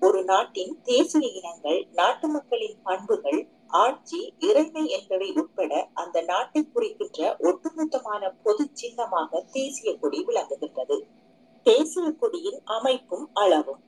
[0.00, 8.32] ஒரு நாட்டின் தேசிய இனங்கள் நாட்டு மக்களின் பண்புகள் ஆட்சி இறைமை என்பவை உட்பட அந்த நாட்டை குறிக்கின்ற ஒட்டுமொத்தமான
[8.42, 10.98] பொது சின்னமாக தேசிய கொடி விளங்குகின்றது.
[11.66, 13.80] தேசிய குடியின் அமைப்பும் அளவும்.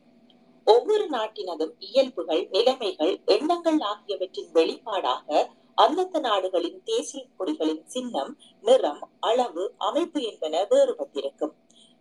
[0.64, 8.32] ஒவ்வொரு நாட்டினதும் இயல்புகள் நிலைமைகள் எண்ணங்கள் ஆகியவற்றின் வெளிப்பாடாக அந்தந்த நாடுகளின் தேசிய கொடிகளின் சின்னம்
[8.62, 11.54] நிறம் அளவு அமைப்பு என்பன வேறுபட்டிருக்கும்.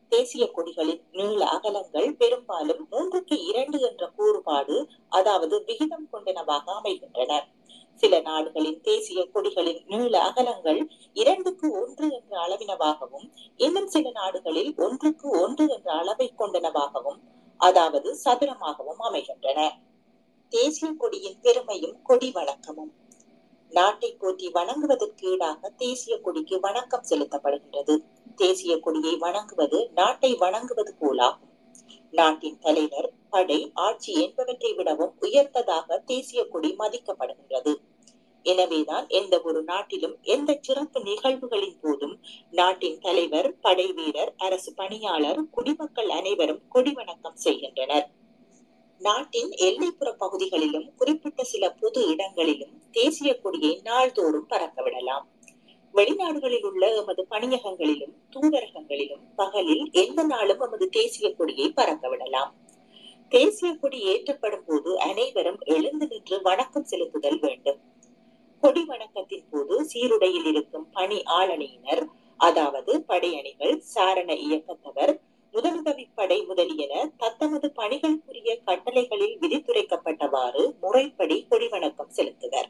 [0.10, 7.32] தேசிய கொடிகளின் நீள அகலங்கள் பெரும்பாலும் மூன்றுக்கு இரண்டு என்ற கூறுபாடு அதாவது விகிதம் கொண்டனவாக அமைகின்றன.
[8.02, 10.80] சில நாடுகளின் தேசிய கொடிகளின் நீள அகலங்கள்
[11.14, 17.20] இரண்டுக்கு ஒன்று என்ற அளவினவாகவும் இன்னும் சில நாடுகளில் ஒன்றுக்கு ஒன்று என்ற அளவை கொண்டனவாகவும்
[17.60, 19.60] அதாவது சதுரமாகவும் அமைகின்றன.
[20.52, 22.92] தேசிய கொடியின் பெருமையும் கொடி வணக்கமும்.
[23.72, 27.94] நாட்டை போற்றி வணங்குவதற்கு ஈடாக தேசிய கொடிக்கு வணக்கம் செலுத்தப்படுகின்றது
[28.36, 31.48] தேசிய கொடியை வணங்குவது நாட்டை வணங்குவது போலாகும்.
[32.14, 37.74] நாட்டின் தலைவர் படை ஆட்சி என்பவற்றை விடவும் உயர்ந்ததாக தேசிய கொடி மதிக்கப்படுகின்றது.
[38.44, 42.20] எனவேதான் எந்த ஒரு நாட்டிலும் எந்த சிறப்பு நிகழ்வுகளின் போதும்
[42.52, 48.10] நாட்டின் தலைவர் படை வீரர் அரசு பணியாளர் குடிமக்கள் அனைவரும் கொடி வணக்கம் செய்கின்றனர்.
[49.00, 55.30] நாட்டின் எல்லைப்புற பகுதிகளிலும் குறிப்பிட்ட சில பொது இடங்களிலும் தேசிய கொடியை நாள்தோறும் பறக்க விடலாம்.
[55.94, 62.56] வெளிநாடுகளில் உள்ள எமது பணியகங்களிலும் தூதரகங்களிலும் பகலில் எந்த நாளும் எமது தேசிய கொடியை பறக்க விடலாம்.
[63.30, 67.91] தேசிய கொடி ஏற்றப்படும் போது அனைவரும் எழுந்து நின்று வணக்கம் செலுத்துதல் வேண்டும்.
[68.64, 72.04] கொடி வணக்கத்தின் போது சீருடையில் இருக்கும் பணி ஆளணியினர்
[72.40, 75.14] அதாவது படையணிகள் சாரண இயக்கத்தவர்
[75.54, 82.70] முதலுதவி படை முதலியன தத்தமது பணிகளுக்குரிய கட்டளைகளில் விதித்துரைக்கப்பட்டவாறு முறைப்படி கொடி வணக்கம் செலுத்துவர்.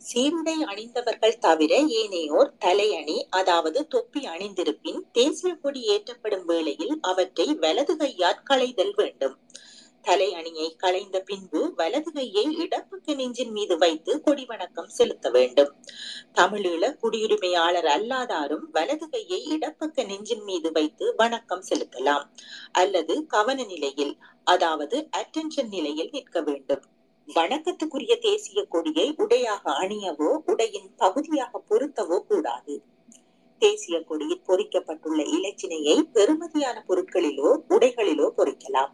[0.00, 8.42] சீருடை அணிந்தவர்கள் தவிர ஏனையோர் தலையணி அதாவது தொப்பி அணிந்திருப்பின் தேசிய கொடி ஏற்றப்படும் வேளையில் அவற்றை வலது கையால்
[8.44, 9.36] களைதல் வேண்டும்.
[10.06, 15.70] தலை அணியை களைந்த பின்பு வலது கையை இடப்பக்க நெஞ்சின் மீது வைத்து கொடி வணக்கம் செலுத்த வேண்டும்.
[16.34, 22.24] தமிழீழ குடியுரிமையாளர் அல்லாதாரும் வலது கையை இடப்பக்க நெஞ்சின் மீது வைத்து வணக்கம் செலுத்தலாம்.
[22.72, 26.82] அல்லது கவன நிலையில் அதாவது அட்டென்ஷன் நிலையில் நிற்க வேண்டும்.
[27.28, 32.76] வணக்கத்துக்குரிய தேசிய கொடியை உடையாக அணியவோ உடையின் பகுதியாக பொருத்தவோ கூடாது.
[33.58, 38.92] தேசிய கொடியில் பொறிக்கப்பட்டுள்ள இலச்சினையை பெறுமதியான பொருட்களிலோ உடைகளிலோ பொறிக்கலாம்.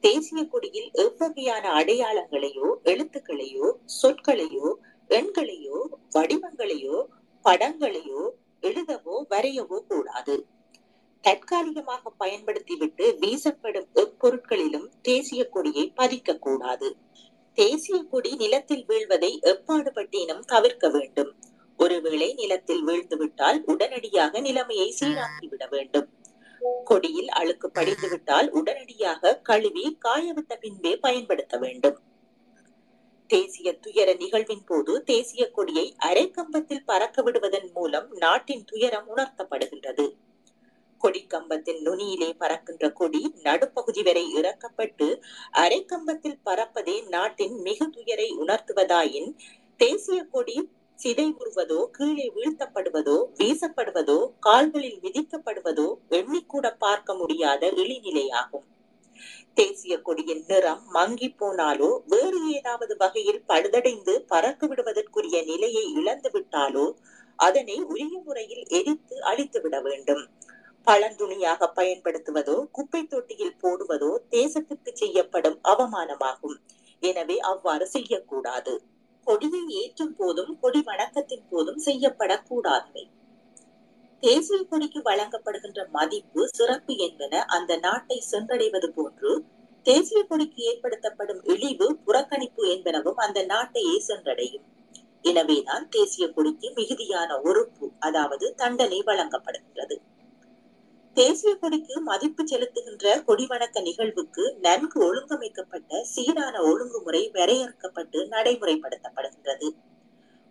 [0.00, 3.72] தேசிய கொடியில் எவ்வகையான அடையாளங்களையோ எழுத்துக்களையோ
[4.02, 4.68] சொற்களையோ
[5.10, 5.78] எண்களையோ
[6.14, 7.04] வடிவங்களையோ
[7.44, 8.22] படங்களையோ
[8.62, 10.46] எழுதவோ வரையவோ கூடாது.
[11.20, 16.96] தற்காலிகமாக பயன்படுத்திவிட்டு வீசப்படும் எப்பொருட்களிலும் தேசிய கொடியை பதிக்க கூடாது.
[17.54, 21.32] தேசிய கொடி நிலத்தில் வீழ்வதை எப்பாடுபட்டினும் தவிர்க்க வேண்டும்.
[21.76, 26.08] ஒருவேளை நிலத்தில் வீழ்ந்துவிட்டால் உடனடியாக நிலைமையை சீராக்கிவிட வேண்டும்.
[26.84, 31.98] கொடியில் அழுக்கு படிந்துவிட்டால் உடனடியாக கழுவி காயவிட்ட பின்பே பயன்படுத்த வேண்டும்.
[33.26, 40.14] தேசிய துயர நிகழ்வின் போது தேசிய கொடியை அரை கம்பத்தில் பறக்க விடுவதன் மூலம் நாட்டின் துயரம் உணர்த்தப்படுகின்றது.
[40.98, 49.30] கொடி கம்பத்தின் நுனியிலே பறக்கின்ற கொடி நடுப்பகுதி வரை இறக்கப்பட்டு அரை கம்பத்தில் பறப்பதே நாட்டின் மிகு துயரை உணர்த்துவதாயின்
[49.76, 55.86] தேசிய கொடி சிதைவுறுவதோ கீழே வீழ்த்தப்படுவதோ வீசப்படுவதோ கால்களில் மிதிக்கப்படுவதோ
[56.18, 58.66] எண்ணிக்கூட பார்க்க முடியாத இழிநிலையாகும்
[59.56, 66.86] தேசிய கொடியின் நிறம் மங்கி போனாலோ வேறு ஏதாவது வகையில் பழுதடைந்து பறக்க விடுவதற்குரிய நிலையை இழந்து விட்டாலோ
[67.38, 70.22] அதனை உரிய முறையில் எரித்து அழித்து விட வேண்டும்.
[70.86, 76.56] பழந்துணியாக பயன்படுத்துவதோ குப்பை தொட்டியில் போடுவதோ தேசத்திற்கு செய்யப்படும் அவமானமாகும்.
[77.02, 78.74] எனவே அவ்வாறு செய்யக்கூடாது.
[79.30, 83.04] கொடியை ஏற்றும் போதும் கொடி வணக்கத்தின் போதும் செய்யப்படக்கூடாதவை
[84.22, 89.30] தேசிய கொடிக்கு வழங்கப்படுகின்ற மதிப்பு சிறப்பு என்பன அந்த நாட்டை சென்றடைவது போன்று
[89.86, 94.66] தேசிய கொடிக்கு ஏற்படுத்தப்படும் இழிவு புறக்கணிப்பு என்பனவும் அந்த நாட்டையே சென்றடையும்.
[95.22, 99.96] எனவேதான் தேசிய கொடிக்கு மிகுதியான ஒறுப்பு அதாவது தண்டனை வழங்கப்படுகின்றது.
[101.16, 109.68] தேசிய கொடிக்கு மதிப்பு செலுத்துகின்ற கொடிவணக்க நிகழ்வுக்கு நன்கு ஒழுங்கமைக்கப்பட்ட சீரான ஒழுங்குமுறை வரையறுக்கப்பட்டு நடைமுறைப்படுத்தப்படுகின்றது.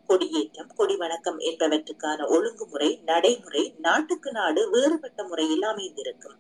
[0.10, 6.38] கொடியேற்றம் கொடிவணக்கம் என்பவற்றுக்கான ஒழுங்குமுறை நடைமுறை நாட்டுக்கு நாடு வேறுபட்ட முறையில் அமைந்திருக்கும்.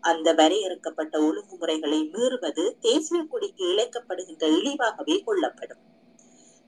[0.00, 5.82] அந்த வரையறுக்கப்பட்ட ஒழுங்குமுறைகளை மீறுவது தேசிய கொடிக்கு இழைக்கப்படுகின்ற இழிவாகவே கொள்ளப்படும்.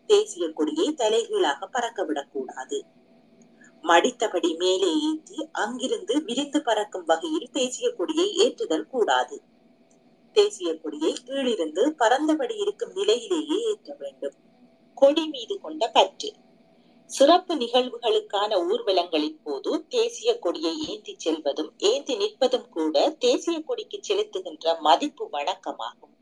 [0.07, 2.81] தேசிய கொடியை தலைகீழாக பறக்கவிடக்கூடாது.
[3.83, 9.43] மடித்தபடி மேலே ஏற்றி அங்கிருந்து விரிந்து பறக்கும் வகையில் தேசிய கொடியை ஏற்றுதல் கூடாது.
[10.33, 14.35] தேசிய கொடியை கீழிருந்து பறந்தபடி இருக்கும் நிலையிலேயே ஏற்ற வேண்டும்.
[14.95, 16.33] கொடி மீது கொண்ட பற்று.
[17.11, 25.29] சிறப்பு நிகழ்வுகளுக்கான ஊர்வலங்களின் போது தேசிய கொடியை ஏந்தி செல்வதும் ஏந்தி நிற்பதும் கூட தேசிய கொடிக்கு செலுத்துகின்ற மதிப்பு
[25.33, 26.15] வணக்கமாகும்.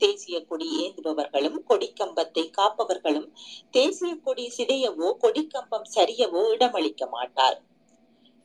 [0.00, 3.28] தேசிய கொடி ஏந்துபவர்களும் கொடிக்கம்பத்தை காப்பவர்களும்
[3.70, 7.58] தேசிய கொடி சிதையவோ கொடிக்கம்பம் சரியவோ இடமளிக்க மாட்டார்.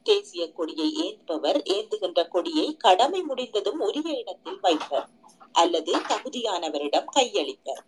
[0.05, 5.09] தேசிய கொடியை ஏந்துபவர் ஏந்துகின்ற கொடியை கடமை முடிந்ததும் உரிய இடத்தில் வைப்பர்
[5.51, 7.81] அல்லது தகுதியானவரிடம் கையளிப்பர்.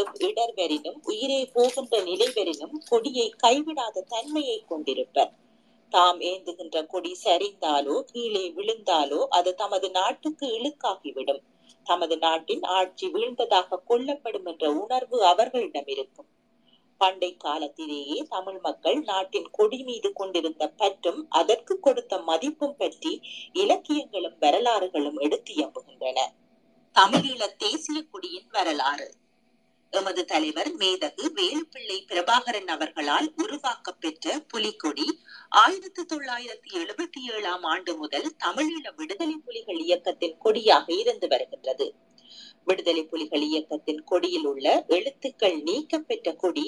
[0.00, 5.30] எவ் இடர்வரினும் உயிரே போகின்ற நிலைவரினும் கொடியை கைவிடாத தன்மையை கொண்டிருப்பர்.
[5.92, 11.42] தாம் ஏந்துகின்ற கொடி சரிந்தாலோ கீழே விழுந்தாலோ அது தமது நாட்டுக்கு இழுக்காகிவிடும்.
[11.88, 16.28] தமது நாட்டின் ஆட்சி வீழ்ந்ததாக கொல்லப்படும் என்ற உணர்வு அவர்களிடம் இருக்கும்
[17.00, 23.12] பண்டை காலத்திலேயே தமிழ் மக்கள் நாட்டின் கொடி மீது கொண்டிருந்த பற்றும் அதற்கு கொடுத்த மதிப்பும் பற்றி
[23.62, 26.18] இலக்கியங்களும் வரலாறுகளும் எடுத்து எம்புகின்றன
[26.96, 29.08] தமிழீழ தேசிய கொடியின் வரலாறு.
[29.90, 35.06] எமது தலைவர் மேதகு வேலுப்பிள்ளை பிரபாகரன் அவர்களால் உருவாக்கப்பெற்ற புலிக்கொடி
[35.48, 41.94] ஆயிரத்தி தொள்ளாயிரத்தி எழுபத்தி ஏழாம் ஆண்டு முதல் தமிழீழ விடுதலை புலிகள் இயக்கத்தின் கொடியாக இருந்து வருகின்றது.
[42.64, 46.66] விடுதலை புலிகள் இயக்கத்தின் கொடியில் உள்ள எழுத்துக்கள் நீக்க பெற்ற கொடி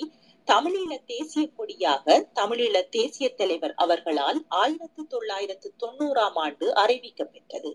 [0.48, 7.72] தமிழீழ தேசிய கொடியாக தமிழீழ தேசிய தலைவர் அவர்களால் ஆயிரத்தி தொள்ளாயிரத்து தொண்ணூறாம் ஆண்டு அறிவிக்கப்பெற்றது.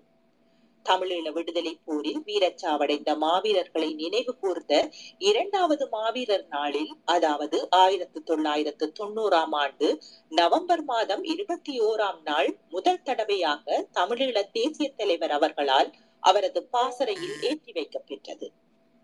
[0.86, 4.74] தமிழீழ விடுதலை போரில் வீரச்சாவடைந்த மாவீரர்களை நினைவு கூர்ந்த
[5.20, 9.90] இரண்டாவது மாவீரர் நாளில் அதாவது ஆயிரத்தி தொள்ளாயிரத்து தொண்ணூறாம் ஆண்டு
[10.32, 15.92] நவம்பர் மாதம் இருபத்தி ஓராம் நாள் முதல் தடவையாக தமிழீழ தேசிய தலைவர் அவர்களால்
[16.24, 18.48] அவரது பாசறையில் ஏற்றி வைக்கப்பெற்றது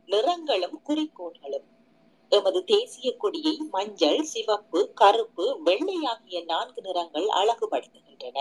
[0.09, 1.67] நிறங்களும் குறிக்கோள்களும்.
[2.31, 8.37] எமது தேசிய கொடியை மஞ்சள் சிவப்பு கருப்பு வெள்ளை ஆகிய நான்கு நிறங்கள் அழகுபடுத்துகின்றன.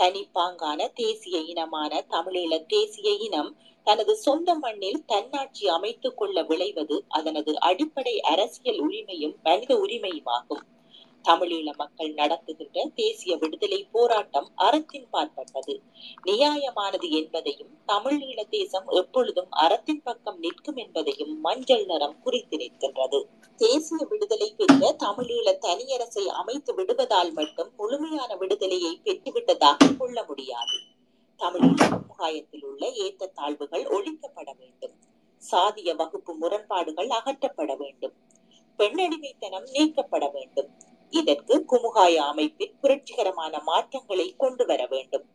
[0.00, 3.50] தனிப்பாங்கான தேசிய இனமான தமிழீழ தேசிய இனம்
[3.86, 10.64] தனது சொந்த மண்ணில் தன்னாட்சி அமைத்துக் கொள்ள விளைவது அதனது அடிப்படை அரசியல் உரிமையும் மனித உரிமையுமாகும்.
[11.28, 15.80] தமிழீழ மக்கள் நடத்துகின்ற தேசிய விடுதலை போராட்டம் அறத்தின் பாற்பட்டது.
[16.24, 23.24] நியாயமானது என்பதையும் தமிழீழ தேசம் எப்பொழுதும் அறத்தின் பக்கம் நிற்கும் என்பதையும் மஞ்சள் நிறம் குறித்து நிற்கின்றது.
[23.56, 30.78] தேசிய விடுதலை பெற்ற தமிழீழ தனியரசை அமைத்து விடுவதால் மட்டும் முழுமையான விடுதலையை பெற்றுவிட்டதாக கொள்ள முடியாது.
[31.38, 34.92] தமிழீழ சமுதாயத்தில் உள்ள ஏற்ற தாழ்வுகள் ஒழிக்கப்பட வேண்டும்.
[35.50, 38.12] சாதிய வகுப்பு முரண்பாடுகள் அகற்றப்பட வேண்டும்.
[38.76, 40.70] பெண்ணடிமைத்தனம் நீக்கப்பட வேண்டும்.
[41.10, 45.26] இதற்கு குமுகாய அமைப்பில் புரட்சிகரமான மாற்றங்களை கொண்டு வர வேண்டும்.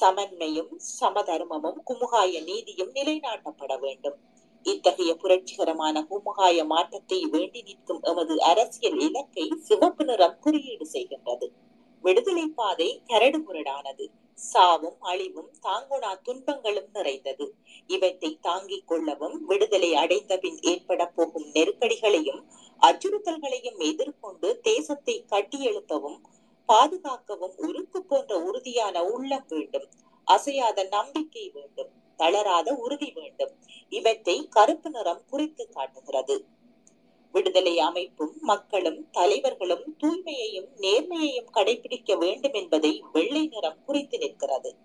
[0.00, 4.18] சமன்மையும் சமதர்மமும் குமுகாய நீதியும் நிலைநாட்டப்பட வேண்டும்.
[4.62, 11.46] இத்தகைய புரட்சிகரமான குமுகாய மாற்றத்தை வேண்டி நிற்கும் எமது அரசியல் இலக்கை சிவப்பு நிறம் குறியீடு செய்கின்றது.
[12.04, 14.06] விடுதலை பாதை கரடுமுரடானது.
[14.34, 17.54] சாவும் அழிவும் தாங்குணா துன்பங்களும் நிறைந்தது.
[17.86, 22.42] இவற்றை தாங்கிக் கொள்ளவும் விடுதலை அடைந்த பின் ஏற்பட போகும் நெருக்கடிகளையும்
[22.82, 26.18] அச்சுறுத்தல்களையும் எதிர்கொண்டு தேசத்தை கட்டியெழுப்பவும்
[26.68, 29.88] பாதுகாக்கவும் உருக்கு போன்ற உறுதியான உள்ளம் வேண்டும்.
[30.24, 31.90] அசையாத நம்பிக்கை வேண்டும்.
[32.16, 33.52] தளராத உறுதி வேண்டும்.
[33.88, 36.44] இவற்றை கருப்பு நிறம் குறித்து காட்டுகிறது.
[37.34, 44.76] விடுதலை அமைப்பும் மக்களும் தலைவர்களும் தூய்மையையும் நேர்மையையும் கடைபிடிக்க வேண்டும் என்பதை வெள்ளை நிறம் குறித்து நிற்கிறது.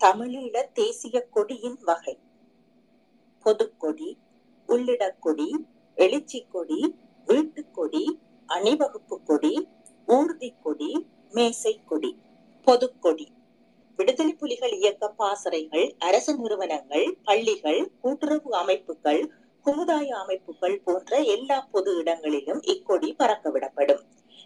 [0.00, 2.18] தமிழீழ தேசிய கொடியின் வகை.
[3.44, 4.16] பொதுக்கொடி
[4.68, 5.48] உள்ளிடக்கொடி
[5.94, 6.94] எழுச்சி கொடி
[7.30, 8.04] வீட்டு கொடி
[8.48, 9.52] அணிவகுப்பு கொடி
[10.06, 10.88] ஊர்தி கொடி
[11.30, 12.10] மேசை கொடி
[12.66, 13.26] பொதுக்கொடி.
[13.98, 19.22] விடுதலை புலிகள் இயக்க பாசறைகள் அரசு நிறுவனங்கள் பள்ளிகள் கூட்டுறவு அமைப்புகள்
[19.66, 24.02] குமுதாய அமைப்புகள் போன்ற எல்லா பொது இடங்களிலும் இக்கொடி பறக்கவிடப்படும்.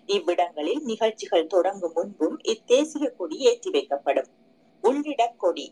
[0.07, 4.30] இவ்விடங்களில் நிகழ்ச்சிகள் தொடங்கும் முன்பும் இத்தேசிய கொடி ஏற்றி வைக்கப்படும்.
[4.85, 5.66] உள்ளிட கொடி.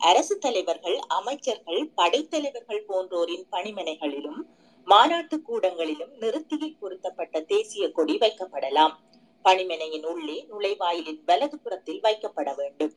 [0.00, 4.40] அரசு தலைவர்கள் அமைச்சர்கள் படைத்தலைவர்கள் போன்றோரின் பணிமனைகளிலும்
[4.86, 8.94] மாநாட்டு கூடங்களிலும் நிறுத்தியில் பொருத்தப்பட்ட தேசிய கொடி வைக்கப்படலாம்.
[9.42, 12.94] பணிமனையின் உள்ளே நுழைவாயிலின் வலது புறத்தில் வைக்கப்பட வேண்டும்.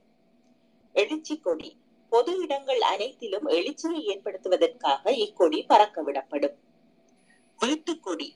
[0.94, 1.78] எழுச்சி கொடி.
[2.12, 6.56] பொது இடங்கள் அனைத்திலும் எழுச்சியை ஏற்படுத்துவதற்காக இக்கொடி பறக்க விடப்படும்
[7.60, 8.28] வீட்டுக்கொடி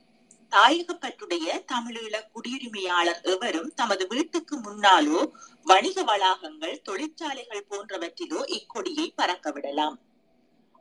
[0.52, 5.20] தாயகப்பற்றுடைய தமிழீழ குடியுரிமையாளர் எவரும் தமது வீட்டுக்கு முன்னாலோ
[5.64, 10.00] வணிக வளாகங்கள் தொழிற்சாலைகள் போன்றவற்றிலோ இக்கொடியை பறக்க விடலாம்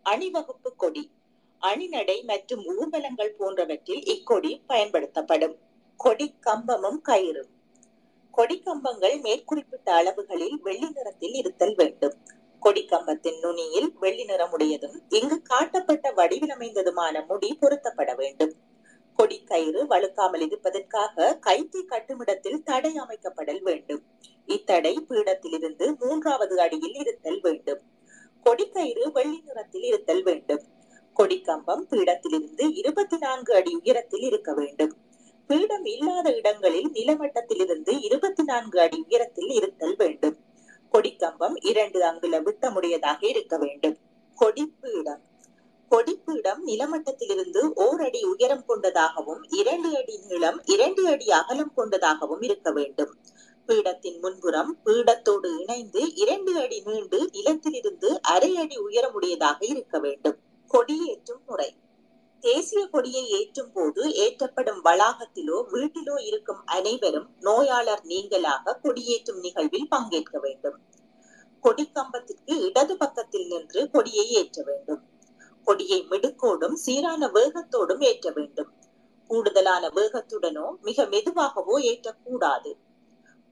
[0.06, 1.04] அணிவகுப்பு கொடி.
[1.62, 5.56] அணிநடை மற்றும் ஊர்வலங்கள் போன்றவற்றில் இக்கொடி பயன்படுத்தப்படும்.
[5.96, 7.50] கொடி கம்பமும் கயிறும்.
[8.34, 12.14] கொடிக்கம்பங்கள் மேற்குறிப்பிட்ட அளவுகளில் வெள்ளி நிறத்தில் இருத்தல் வேண்டும்.
[12.62, 18.52] கொடிக்கம்பத்தின் நுனியில் வெள்ளி நிறமுடையதும் இங்கு காட்டப்பட்ட வடிவிலமைந்ததுமான முடி பொருத்தப்பட வேண்டும்.
[19.18, 24.02] கொடி கயிறு வழுக்காமல் இருப்பதற்காக கைத்தி கட்டுமிடத்தில் தடை அமைக்கப்படல் வேண்டும்.
[24.46, 27.82] இத்தடை பீடத்திலிருந்து மூன்றாவது அடியில் இருத்தல் வேண்டும்.
[28.46, 30.62] கொடிக்கயிறு வெள்ளி நிறத்தில் இருத்தல் வேண்டும்.
[31.16, 34.92] கொடிக்கம்பம் பீடத்திலிருந்து இருபத்தி நான்கு அடி உயரத்தில் இருக்க வேண்டும்.
[35.46, 40.36] பீடம் இல்லாத இடங்களில் நிலமட்டத்திலிருந்து இருபத்தி நான்கு அடி உயரத்தில் இருத்தல் வேண்டும்.
[40.92, 43.96] கொடிக்கம்பம் இரண்டு அங்குல விட்டமுடையதாக இருக்க வேண்டும்.
[44.38, 45.22] கொடிப்பீடம்.
[45.90, 53.12] கொடிப்பீடம் நிலமட்டத்திலிருந்து ஓர் அடி உயரம் கொண்டதாகவும் இரண்டு அடி நீளம் இரண்டு அடி அகலம் கொண்டதாகவும் இருக்க வேண்டும்.
[53.68, 60.38] பீடத்தின் முன்புறம் பீடத்தோடு இணைந்து இரண்டு அடி நீண்டு நிலத்திலிருந்து அரை அடி உயரமுடையதாக இருக்க வேண்டும்.
[60.72, 61.70] கொடியேற்றும் முறை.
[62.40, 70.78] தேசிய கொடியை ஏற்றும் போது ஏற்றப்படும் வளாகத்திலோ வீட்டிலோ இருக்கும் அனைவரும் நோயாளர் நீங்களாக கொடியேற்றும் நிகழ்வில் பங்கேற்க வேண்டும்.
[71.64, 75.02] கொடிக்கம்பத்திற்கு இடது பக்கத்தில் நின்று கொடியை ஏற்ற வேண்டும்.
[75.64, 78.70] கொடியை மிடுக்கோடும் சீரான வேகத்தோடும் ஏற்ற வேண்டும்.
[79.26, 82.72] கூடுதலான வேகத்துடனோ மிக மெதுவாகவோ ஏற்றக்கூடாது.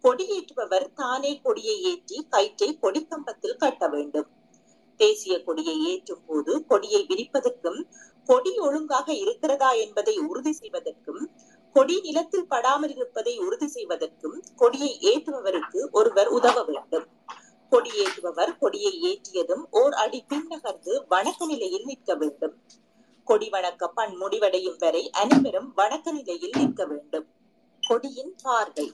[0.04, 4.28] கொடியேற்றுபவர் தானே கொடியை ஏற்றி கயிற்றை கொடிக்கம்பத்தில் கட்ட வேண்டும்.
[5.02, 7.80] தேசிய கொடியை ஏற்றும் போது கொடியை விரிப்பதற்கும்
[8.28, 11.22] கொடி ஒழுங்காக இருக்கிறதா என்பதை உறுதி செய்வதற்கும்
[11.76, 17.06] கொடி நிலத்தில் படாமல் இருப்பதை உறுதி செய்வதற்கும் கொடியை ஏற்றுபவருக்கு ஒருவர் உதவ வேண்டும்.
[17.72, 22.54] கொடி ஏற்றுபவர் கொடியை ஏற்றியதும் ஓர் அடி பின்னகர்ந்து வணக்க நிலையில் நிற்க வேண்டும்.
[23.28, 27.26] கொடி வணக்க பண் முடிவடையும் வரை அனைவரும் வணக்க நிலையில் நிற்க வேண்டும்.
[27.82, 28.86] கொடியின் பார்வை.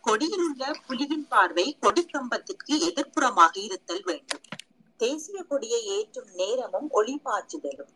[0.00, 4.44] கொடியில் உள்ள புலியின் பார்வை கொடிக்கம்பத்திற்கு எதிர்ப்புறமாக இருத்தல் வேண்டும்.
[5.00, 7.92] தேசிய கொடியை ஏற்றும் நேரமும் ஒளி பாய்ச்சுதலும்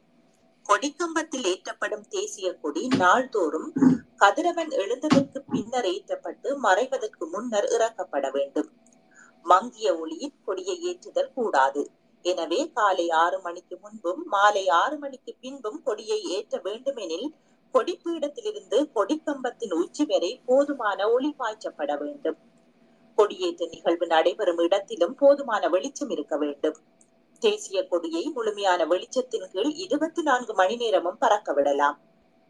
[0.66, 3.70] கொடிக்கம்பத்தில் ஏற்றப்படும் தேசிய கொடி நாள்தோறும்
[4.16, 8.68] கதிரவன் எழுந்ததற்கு பின்னர் ஏற்றப்பட்டு மறைவதற்கு முன்னர் இறக்கப்பட வேண்டும்.
[9.44, 11.82] மங்கிய ஒளியில் கொடியை ஏற்றுதல் கூடாது.
[12.24, 17.28] எனவே காலை ஆறு மணிக்கு முன்பும் மாலை ஆறு மணிக்கு பின்பும் கொடியை ஏற்ற வேண்டுமெனில்
[17.74, 22.38] கொடிப்பீடத்திலிருந்து கொடிக்கம்பத்தின் உச்சி வரை போதுமான ஒளி பாய்ச்சப்பட வேண்டும்.
[23.16, 26.76] கொடியேற்ற நிகழ்வு நடைபெறும் இடத்திலும் போதுமான வெளிச்சம் இருக்க வேண்டும்.
[27.38, 31.98] தேசிய கொடியை முழுமையான வெளிச்சத்தின் கீழ் இருபத்தி நான்கு மணி நேரமும் பறக்க விடலாம்.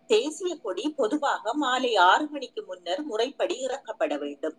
[0.06, 4.56] தேசிய கொடி பொதுவாக மாலை ஆறு மணிக்கு முன்னர் முறைப்படி இறக்கப்பட வேண்டும்.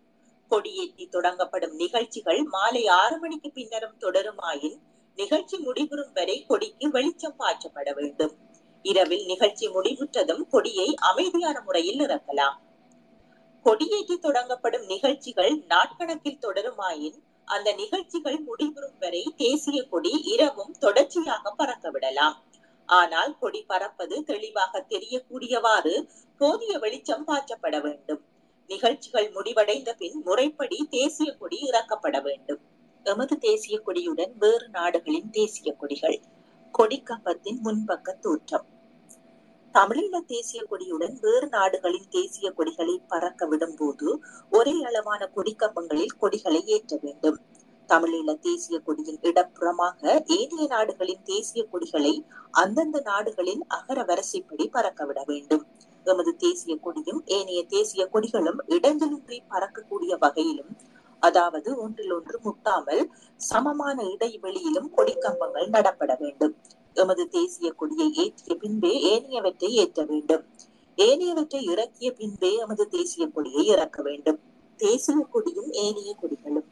[0.50, 4.78] கொடியேற்றி தொடங்கப்படும் நிகழ்ச்சிகள் மாலை ஆறு மணிக்கு பின்னரும் தொடருமாயின்
[5.14, 8.34] நிகழ்ச்சி முடிவுறும் வரை கொடிக்கு வெளிச்சம் பாய்ச்சப்பட வேண்டும்.
[8.82, 12.56] இரவில் நிகழ்ச்சி முடிவுற்றதும் கொடியை அமைதியான முறையில் இறக்கலாம்.
[13.64, 22.36] கொடியேற்றி தொடங்கப்படும் நிகழ்ச்சிகள் நாட்கணக்கில் தொடருமாயின் அந்த நிகழ்ச்சிகள் முடிவுறும் வரை தேசிய கொடி இரவும் தொடர்ச்சியாக பறக்க விடலாம்
[22.88, 25.94] ஆனால் கொடி பறப்பது தெளிவாக தெரியக்கூடியவாறு
[26.40, 28.22] போதிய வெளிச்சம் பாய்ச்சப்பட வேண்டும்.
[28.70, 32.60] நிகழ்ச்சிகள் முடிவடைந்த பின் முறைப்படி தேசிய கொடி இறக்கப்பட வேண்டும்.
[33.06, 36.18] எமது தேசிய கொடியுடன் வேறு நாடுகளின் தேசிய கொடிகள்.
[36.74, 38.66] கொடிக்கம்பத்தின் முன்பக்க தோற்றம்.
[39.76, 44.08] தமிழீழ தேசிய கொடியுடன் வேறு நாடுகளின் தேசிய கொடிகளை பறக்க விடும் போது
[44.58, 47.38] ஒரே அளவான கொடிக்கம்பங்களில் கொடிகளை ஏற்ற வேண்டும்.
[47.90, 50.00] தமிழீழ தேசிய கொடியின் இடப்புறமாக
[50.36, 52.12] ஏனைய நாடுகளின் தேசிய கொடிகளை
[52.62, 55.64] அந்தந்த நாடுகளின் அகர வரிசைப்படி பறக்க விட வேண்டும்.
[56.06, 60.72] எமது தேசிய கொடியும் ஏனைய தேசிய கொடிகளும் இடங்களின்றி பறக்கக்கூடிய வகையிலும்
[61.22, 63.02] அதாவது ஒன்றில் ஒன்று முட்டாமல்
[63.48, 66.54] சமமான இடைவெளியிலும் கொடிக்கம்பங்கள் நடப்பட வேண்டும்.
[66.94, 70.44] எமது தேசிய கொடியை ஏற்றிய பின்பே ஏனையவற்றை ஏற்ற வேண்டும்.
[70.98, 74.38] ஏனையவற்றை இறக்கிய பின்பே எமது தேசிய கொடியை இறக்க வேண்டும்.
[74.76, 76.68] தேசிய கொடியும் ஏனைய கொடிகளும்.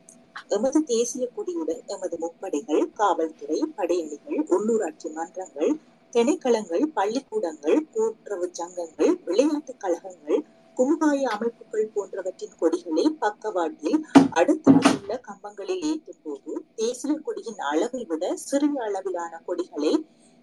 [0.48, 5.72] எமது தேசிய கொடியுடன் எமது முப்படைகள் காவல்துறை படையணிகள் உள்ளூராட்சி மன்றங்கள்
[6.12, 10.44] திணைக்களங்கள் பள்ளிக்கூடங்கள் கூட்டுறவு சங்கங்கள் விளையாட்டு கழகங்கள்
[10.76, 13.98] குமுகாய அமைப்புகள் போன்றவற்றின் கொடிகளை பக்கவாட்டில்
[14.34, 19.92] அடுத்தடுத்துள்ள கம்பங்களில் ஏற்றும் போது தேசிய கொடியின் அளவை விட சிறிய அளவிலான கொடிகளை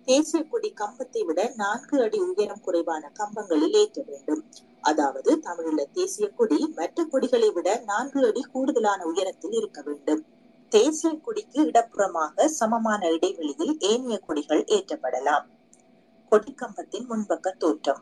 [0.08, 4.42] தேசிய கொடி கம்பத்தை விட நான்கு அடி உயரம் குறைவான கம்பங்களில் ஏற்ற வேண்டும்.
[4.82, 10.22] அதாவது தமிழுள்ள தேசிய கொடி மற்ற கொடிகளை விட நான்கு அடி கூடுதலான உயரத்தில் இருக்க வேண்டும்.
[10.72, 15.46] தேசிய கொடிக்கு இடப்புறமாக சமமான இடைவெளியில் ஏனைய கொடிகள் ஏற்றப்படலாம்.
[16.32, 18.02] கொடிக்கம்பத்தின் முன்பக்க தோற்றம்.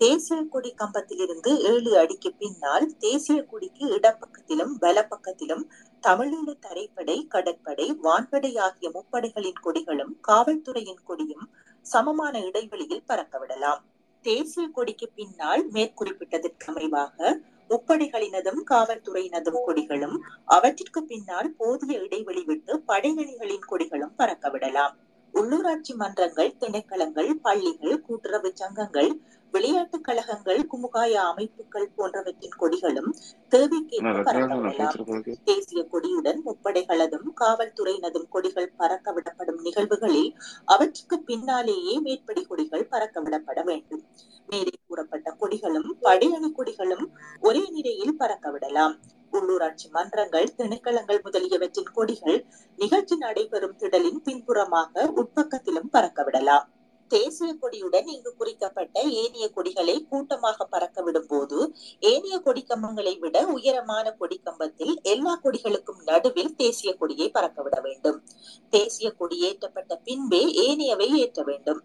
[0.00, 5.64] தேசிய கொடி கம்பத்திலிருந்து ஏழு அடிக்கு பின்னால் தேசிய கொடிக்கு இடப்பக்கத்திலும் வலப்பக்கத்திலும்
[6.04, 11.46] தமிழீழ தரைப்படை கடற்படை வான்படை ஆகிய முப்படைகளின் கொடிகளும் காவல்துறையின் கொடியும்
[11.86, 13.80] சமமான இடைவெளியில் பறக்கவிடலாம்.
[14.24, 17.34] தேசிய கொடிக்கு பின்னால் மேற்குறிப்பிட்டதற்கு அமைவாக
[17.70, 20.16] முப்படைகளினதும் காவல்துறையினதும் கொடிகளும்
[20.56, 24.94] அவற்றிற்கு பின்னால் போதிய இடைவெளி விட்டு படையணிகளின் கொடிகளும் பறக்கவிடலாம்.
[25.34, 29.10] உள்ளூராட்சி மன்றங்கள் திணைக்களங்கள் பள்ளிகள் கூட்டுறவு சங்கங்கள்
[29.50, 33.10] விளையாட்டுக் கழகங்கள் குமுகாய அமைப்புகள் போன்றவற்றின் கொடிகளும்
[33.50, 35.38] தேவைக்கேற்ப பறக்கவிடலாம்.
[35.44, 44.04] தேசிய கொடியுடன் முப்படைகளதும் காவல்துறையினதும் கொடிகள் பறக்கவிடப்படும் நிகழ்வுகளில் அவற்றுக்கு பின்னாலேயே மேற்படி கொடிகள் பறக்கவிடப்பட வேண்டும்.
[44.46, 47.06] மேலே கூறப்பட்ட கொடிகளும் படையணி கொடிகளும்
[47.40, 48.96] ஒரே நிலையில் பறக்கவிடலாம்.
[49.32, 56.66] உள்ளூராட்சி மன்றங்கள் திணைக்களங்கள் முதலியவற்றின் கொடிகள் நிகழ்ச்சி நடைபெறும் திடலின் பின்புறமாக உட்பக்கத்திலும் பறக்கவிடலாம்.
[57.08, 61.58] தேசிய கொடியுடன் இங்கு குறிக்கப்பட்ட ஏனைய கொடிகளை கூட்டமாக பறக்க விடும் போது
[62.00, 68.22] ஏனைய கொடிக்கம்பங்களை விட உயரமான கொடி கம்பத்தில் எல்லா கொடிகளுக்கும் நடுவில் தேசிய கொடியை பறக்கவிட வேண்டும்.
[68.70, 71.82] தேசிய கொடி ஏற்றப்பட்ட பின்பே ஏனையவை ஏற்ற வேண்டும்.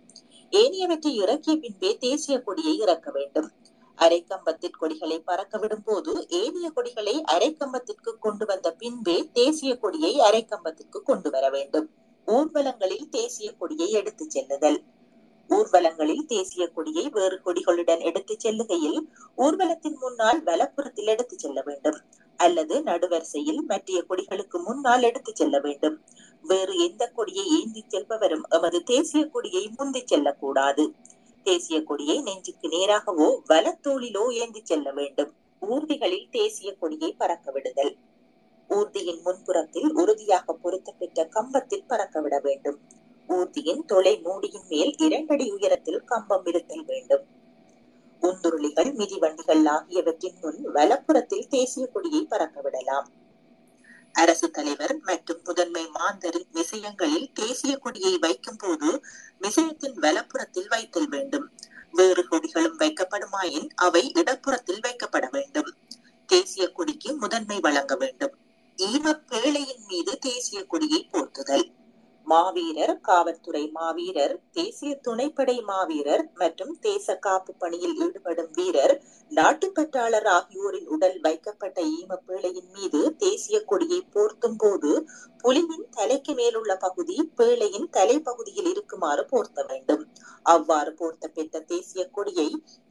[0.52, 3.50] ஏனையவற்றை இறக்கிய பின்பே தேசிய கொடியை இறக்க வேண்டும்.
[3.98, 11.30] அரைக்கம்பத்தின் கொடிகளை பறக்க விடும் போது ஏனைய கொடிகளை அரைக்கம்பத்திற்கு கொண்டு வந்த பின்பே தேசிய கொடியை அரைக்கம்பத்திற்கு கொண்டு
[11.30, 11.90] வர வேண்டும்.
[12.28, 14.80] ஊர்வலங்களில் தேசிய கொடியை எடுத்துச் செல்லுதல்.
[15.52, 19.00] ஊர்வலங்களில் தேசிய கொடியை வேறு கொடிகளுடன் எடுத்துச் செல்லுகையில்
[19.38, 22.00] ஊர்வலத்தின் முன்னால் வலப்புறத்தில் எடுத்துச் செல்ல வேண்டும்.
[22.40, 25.98] அல்லது நடுவரிசையில் மற்றைய கொடிகளுக்கு முன்னால் எடுத்துச் செல்ல வேண்டும்.
[26.44, 30.86] வேறு எந்த கொடியை ஏந்தி செல்பவரும் எமது தேசிய கொடியை முந்திச் செல்லக்கூடாது.
[31.46, 35.32] தேசிய கொடியை நெஞ்சுக்கு நேராகவோ வலத்தோளிலோ ஏந்தி செல்ல வேண்டும்.
[35.62, 37.94] ஊர்திகளில் தேசிய கொடியை பறக்க விடுதல்.
[38.70, 42.78] ஊர்தியின் முன்புறத்தில் உறுதியாக பொருத்தப்பெற்ற கம்பத்தில் பறக்க விட வேண்டும்.
[43.32, 47.26] ஊர்தியின் தொலை மூடியின் மேல் இரண்டடி உயரத்தில் கம்பம் இருத்தல் வேண்டும்.
[48.22, 53.08] உந்துருளிகள் மிதிவண்டிகள் ஆகியவற்றின் முன் வலப்புறத்தில் தேசிய கொடியை பறக்க விடலாம்.
[54.14, 59.02] அரசு தலைவர் மற்றும் முதன்மை மாந்தரின் விஷயங்களில் தேசிய கொடியை வைக்கும் போது
[59.42, 61.52] விஷயத்தின் வலப்புறத்தில் வைத்தல் வேண்டும்.
[61.92, 65.70] வேறு கொடிகளும் வைக்கப்படுமாயின் அவை இடப்புறத்தில் வைக்கப்பட வேண்டும்.
[66.26, 68.36] தேசிய கொடிக்கு முதன்மை வழங்க வேண்டும்.
[68.78, 71.66] ஈம பேழையின் மீது தேசிய கொடியை போர்த்துதல்.
[72.32, 78.94] மாவீரர் காவல்துறை மாவீரர் தேசிய துணைப்படை மாவீரர் மற்றும் தேச காப்பு பணியில் ஈடுபடும் வீரர்
[79.32, 84.92] நாட்டுப்பற்றாளர் ஆகியோரின் உடல் வைக்கப்பட்ட ஈம பேழையின் மீது தேசிய கொடியை போர்த்தும் போது
[85.44, 90.04] புலியின் தலைக்கு மேலுள்ள பகுதி பேழையின் தலைப்பகுதியில் இருக்குமாறு போர்த்த வேண்டும்.
[90.46, 92.50] அவ்வாறு போர்த்த பெற்ற தேசிய கொடியை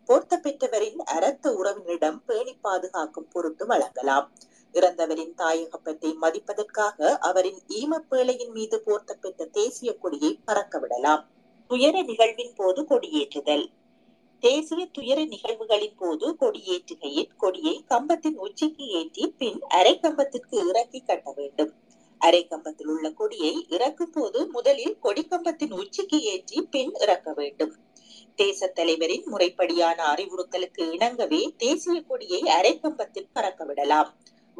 [0.08, 4.26] போர்த்த பெற்றவரின் அரத்த உறவினரிடம் பேணி பாதுகாக்கும் பொருட்டு வழங்கலாம்.
[4.74, 11.28] இறந்தவரின் தாயகப்பத்தை மதிப்பதற்காக அவரின் ஈமப்பேழையின் மீது போர்த்த தேசிய கொடியை பறக்க விடலாம்.
[11.66, 13.64] துயர நிகழ்வின் போது கொடியேற்றுதல்.
[14.42, 21.72] தேசிய துயர நிகழ்வுகளின் போது கொடியேற்றுகையில் கொடியை கம்பத்தின் உச்சிக்கு ஏற்றி பின் அரை கம்பத்திற்கு இறக்கி கட்ட வேண்டும்.
[22.18, 27.72] அரை கம்பத்தில் உள்ள கொடியை இறக்கும் போது முதலில் கொடிக்கம்பத்தின் உச்சிக்கு ஏற்றி பின் இறக்க வேண்டும்.
[28.34, 34.10] தேச தலைவரின் முறைப்படியான அறிவுறுத்தலுக்கு இணங்கவே தேசிய கொடியை அரை கம்பத்தில் பறக்க விடலாம்.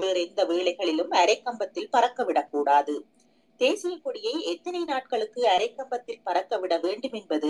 [0.00, 2.94] வேறு எந்த வேளைகளிலும் அரைக்கம்பத்தில் பறக்க விடக்கூடாது
[3.60, 7.48] தேசிய கொடியை எத்தனை நாட்களுக்கு அரைக்கம்பத்தில் பறக்க விட வேண்டும் என்பது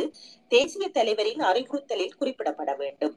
[0.49, 3.15] தேசிய தலைவரின் அறிவுறுத்தலில் குறிப்பிடப்பட வேண்டும்.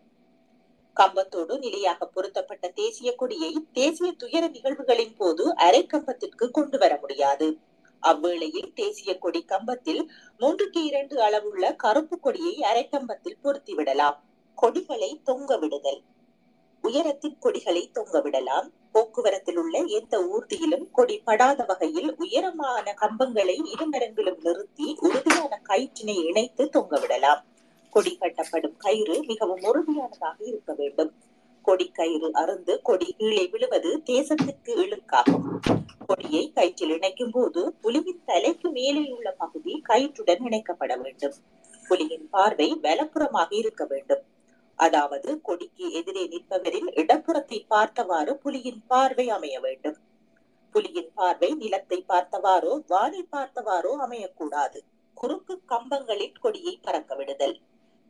[0.98, 7.48] கம்பத்தோடு நிலையாக பொருத்தப்பட்ட தேசிய கொடியை தேசிய துயர நிகழ்வுகளின் போது அரைக்கம்பத்திற்கு கொண்டு வர முடியாது.
[8.04, 10.02] அவ்வேளையில் தேசிய கொடி கம்பத்தில்
[10.40, 14.18] மூன்றுக்கு இரண்டு அளவுள்ள கருப்பு கொடியை அரைக்கம்பத்தில் பொருத்தி விடலாம்.
[14.58, 16.02] கொடிகளை தொங்க விடுதல்.
[16.84, 24.88] உயரத்தின் கொடிகளை தொங்க விடலாம் போக்குவரத்தில் உள்ள எந்த ஊர்தியிலும் கொடி படாத வகையில் உயரமான கம்பங்களை இருமரங்களும் நிறுத்தி
[25.00, 27.42] உறுதியான கயிற்றினை இணைத்து தொங்க விடலாம்
[27.90, 31.12] கொடி கட்டப்படும் கயிறு மிகவும் உறுதியானதாக இருக்க வேண்டும்.
[31.62, 35.48] கொடி கயிறு அருந்து கொடி கீழே விழுவது தேசத்திற்கு இழுக்காகும்.
[36.08, 41.38] கொடியை கயிற்றில் இணைக்கும் போது புலியின் தலைக்கு மேலே உள்ள பகுதி கயிற்றுடன் இணைக்கப்பட வேண்டும்.
[41.90, 44.24] புலியின் பார்வை வலப்புறமாக இருக்க வேண்டும்.
[44.80, 49.98] அதாவது கொடிக்கு எதிரே நிற்பவரின் இடப்புறத்தை பார்த்தவாறு புலியின் பார்வை அமைய வேண்டும்.
[50.76, 54.80] புலியின் பார்வை நிலத்தை பார்த்தவாறோ வானை பார்த்தவாறோ அமையக்கூடாது.
[55.18, 57.56] குறுக்கு கம்பங்களில் கொடியை பறக்க விடுதல்.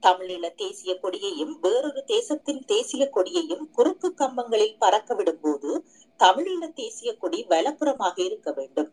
[0.03, 5.69] தமிழீழ தேசிய கொடியையும் வேறொரு தேசத்தின் தேசிய கொடியையும் குறுக்கு கம்பங்களில் பறக்க விடும் போது
[6.19, 8.89] தமிழீழ தேசிய கொடி வலப்புறமாக இருக்க வேண்டும்.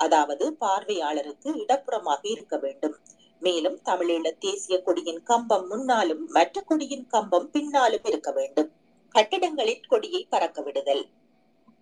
[0.00, 2.96] அதாவது பார்வையாளருக்கு இடப்புறமாக இருக்க வேண்டும்.
[3.44, 8.70] மேலும் தமிழீழ தேசிய கொடியின் கம்பம் முன்னாலும் மற்ற கொடியின் கம்பம் பின்னாலும் இருக்க வேண்டும்.
[9.14, 11.04] கட்டிடங்களின் கொடியை பறக்க விடுதல்.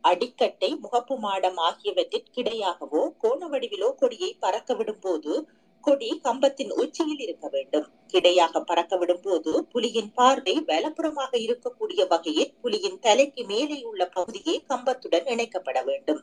[0.04, 5.32] அடிக்கட்டை முகப்பு மாடம் ஆகியவற்றிற்கிடையாகவோ கோண வடிவிலோ கொடியை பறக்க விடும் போது
[5.84, 7.86] கொடி கம்பத்தின் உச்சியில் இருக்க வேண்டும்.
[8.12, 15.28] கிடையாக பறக்க விடும் போது புலியின் பார்வை வலப்புறமாக இருக்கக்கூடிய வகையில் புலியின் தலைக்கு மேலே உள்ள பகுதியே கம்பத்துடன்
[15.34, 16.20] இணைக்கப்பட வேண்டும்.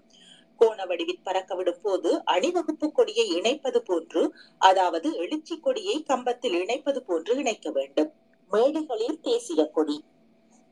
[0.57, 7.35] கோண வடிவில் பறக்க விடும் போது அணிவகுப்பு கொடியை இணைப்பது போன்று அதாவது எழுச்சி கொடியை கம்பத்தில் இணைப்பது போன்று
[7.35, 8.11] இணைக்க வேண்டும்.
[8.51, 10.03] மேடைகளில் தேசிய கொடி.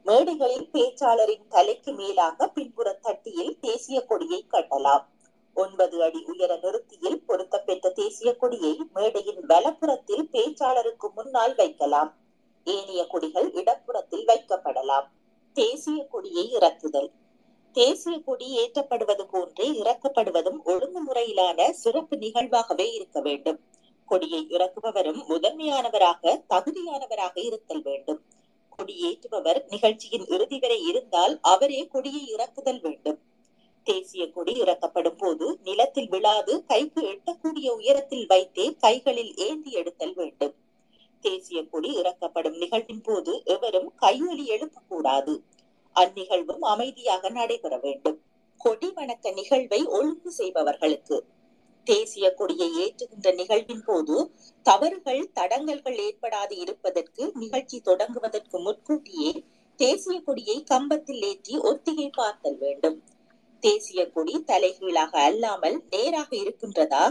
[0.06, 5.06] மேடைகளில் பேச்சாளரின் தலைக்கு மேலாக பின்புற தட்டியில் தேசிய கொடியை கட்டலாம்.
[5.54, 12.12] ஒன்பது அடி உயர நிறுத்தியில் பொருத்தப்பெற்ற தேசிய கொடியை மேடையின் வலப்புறத்தில் பேச்சாளருக்கு முன்னால் வைக்கலாம்.
[12.64, 15.08] ஏனைய கொடிகள் இடப்புறத்தில் வைக்கப்படலாம்.
[15.54, 17.10] தேசிய கொடியை இறக்குதல்.
[17.76, 23.60] தேசிய கொடி ஏற்றப்படுவது போன்றே இறக்கப்படுவதும் ஒழுங்குமுறையிலான சிறப்பு நிகழ்வாகவே இருக்க வேண்டும்.
[24.06, 28.22] கொடியை இறக்குபவரும் முதன்மையானவராக தகுதியானவராக இருத்தல் வேண்டும்.
[28.76, 33.20] கொடியேற்றுபவர் நிகழ்ச்சியின் இறுதி வரை இருந்தால் அவரே கொடியை இறக்குதல் வேண்டும்.
[33.84, 40.56] தேசிய கொடி இறக்கப்படும் போது நிலத்தில் விழாது கைக்கு எட்டக்கூடிய உயரத்தில் வைத்தே கைகளில் ஏந்தி எடுத்தல் வேண்டும்.
[41.20, 45.36] தேசிய கொடி இறக்கப்படும் நிகழ்வின் போது எவரும் கையொலி எழுப்பக்கூடாது.
[45.96, 48.18] அந்நிகழ்வும் அமைதியாக நடைபெற வேண்டும்.
[48.62, 51.18] கொடி வணக்க நிகழ்வை ஒழுங்கு செய்பவர்களுக்கு.
[51.88, 54.16] தேசிய கொடியை ஏற்றுகின்ற நிகழ்வின் போது
[54.62, 59.32] தவறுகள் தடங்கல்கள் ஏற்படாது இருப்பதற்கு நிகழ்ச்சி தொடங்குவதற்கு முன்கூட்டியே
[59.80, 62.98] தேசிய கொடியை கம்பத்தில் ஏற்றி ஒத்திகை பார்த்தல் வேண்டும்.
[63.64, 67.06] தேசிய கொடி தலைகீழாக அல்லாமல் நேராக இருக்கின்றதா?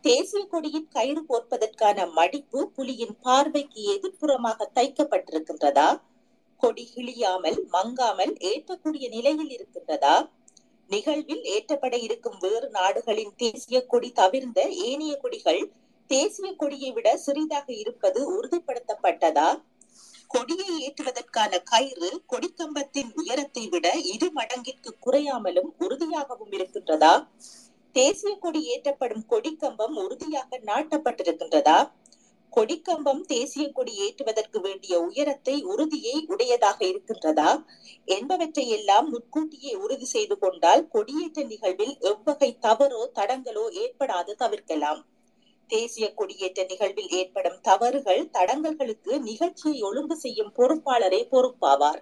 [0.00, 5.88] தேசிய கொடியின் கயிறு கோர்ப்பதற்கான மடிப்பு புலியின் பார்வைக்கு எதிர்ப்புறமாக தைக்கப்பட்டிருக்கின்றதா?
[6.64, 10.16] கொடி கிழியாமல் மங்காமல் ஏற்றக்கூடிய நிலையில் இருக்கின்றதா?
[10.90, 15.60] நிகழ்வில் ஏற்றப்பட இருக்கும் வேறு நாடுகளின் தேசிய கொடி தவிர்ந்த ஏனைய கொடிகள்
[16.10, 19.48] தேசிய கொடியை விட சிறிதாக இருப்பது உறுதிப்படுத்தப்பட்டதா?
[20.30, 27.12] கொடியை ஏற்றுவதற்கான கயிறு கொடிக்கம்பத்தின் உயரத்தை விட இரு மடங்கிற்கு குறையாமலும் உறுதியாகவும் இருக்கின்றதா?
[27.96, 31.78] தேசிய கொடி ஏற்றப்படும் கொடிக்கம்பம் உறுதியாக நாட்டப்பட்டிருக்கின்றதா?
[32.56, 37.50] கொடிக்கம்பம் தேசிய கொடி ஏற்றுவதற்கு வேண்டிய உயரத்தை உறுதியை உடையதாக இருக்கின்றதா?
[38.04, 45.00] என்பவற்றை எல்லாம் முன்கூட்டியே உறுதி செய்து கொண்டால் கொடியேற்ற நிகழ்வில் எவ்வகை தவறோ தடங்களோ ஏற்படாது தவிர்க்கலாம்.
[45.70, 52.00] தேசிய கொடியேற்ற நிகழ்வில் ஏற்படும் தவறுகள் தடங்கல்களுக்கு நிகழ்ச்சியை ஒழுங்கு செய்யும் பொறுப்பாளரே பொறுப்பாவார்.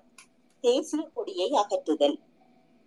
[0.61, 2.17] தேசிய கொடியை அகற்றுதல்.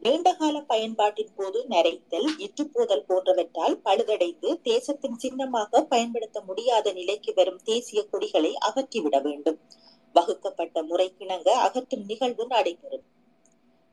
[0.05, 8.55] நீண்டகால பயன்பாட்டின் போது நரைத்தல் இற்றுப்போதல் போன்றவற்றால் பழுதடைந்து தேசத்தின் சின்னமாக பயன்படுத்த முடியாத நிலைக்கு வரும் தேசிய கொடிகளை
[8.67, 9.59] அகற்றிவிட வேண்டும்.
[10.15, 13.05] வகுக்கப்பட்ட முறைக்கிணங்க அகற்றும் நிகழ்வு நடைபெறும்.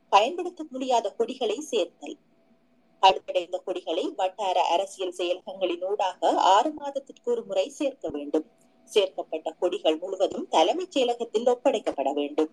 [0.09, 2.17] பயன்படுத்த முடியாத கொடிகளை சேர்த்தல்.
[3.03, 8.47] பழுதடைந்த கொடிகளை வட்டார அரசியல் செயலகங்களின் ஊடாக ஆறு மாதத்திற்கு ஒரு முறை சேர்க்க வேண்டும்.
[8.91, 12.51] சேர்க்கப்பட்ட கொடிகள் முழுவதும் தலைமைச் செயலகத்தில் ஒப்படைக்கப்பட வேண்டும்.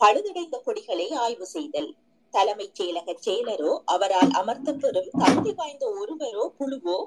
[0.00, 1.90] பழுதடைந்த கொடிகளை ஆய்வு செய்தல்.
[2.34, 6.98] தலைமைச் செயலக செயலரோ அவரால் அமர்த்த பெறும் தகுதி வாய்ந்த ஒருவரோ குழுவோ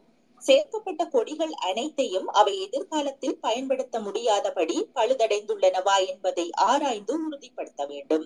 [0.42, 8.26] சேர்க்கப்பட்ட கொடிகள் அனைத்தையும் அவை எதிர்காலத்தில் பயன்படுத்த முடியாதபடி பழுதடைந்துள்ளனவா என்பதை ஆராய்ந்து உறுதிப்படுத்த வேண்டும்.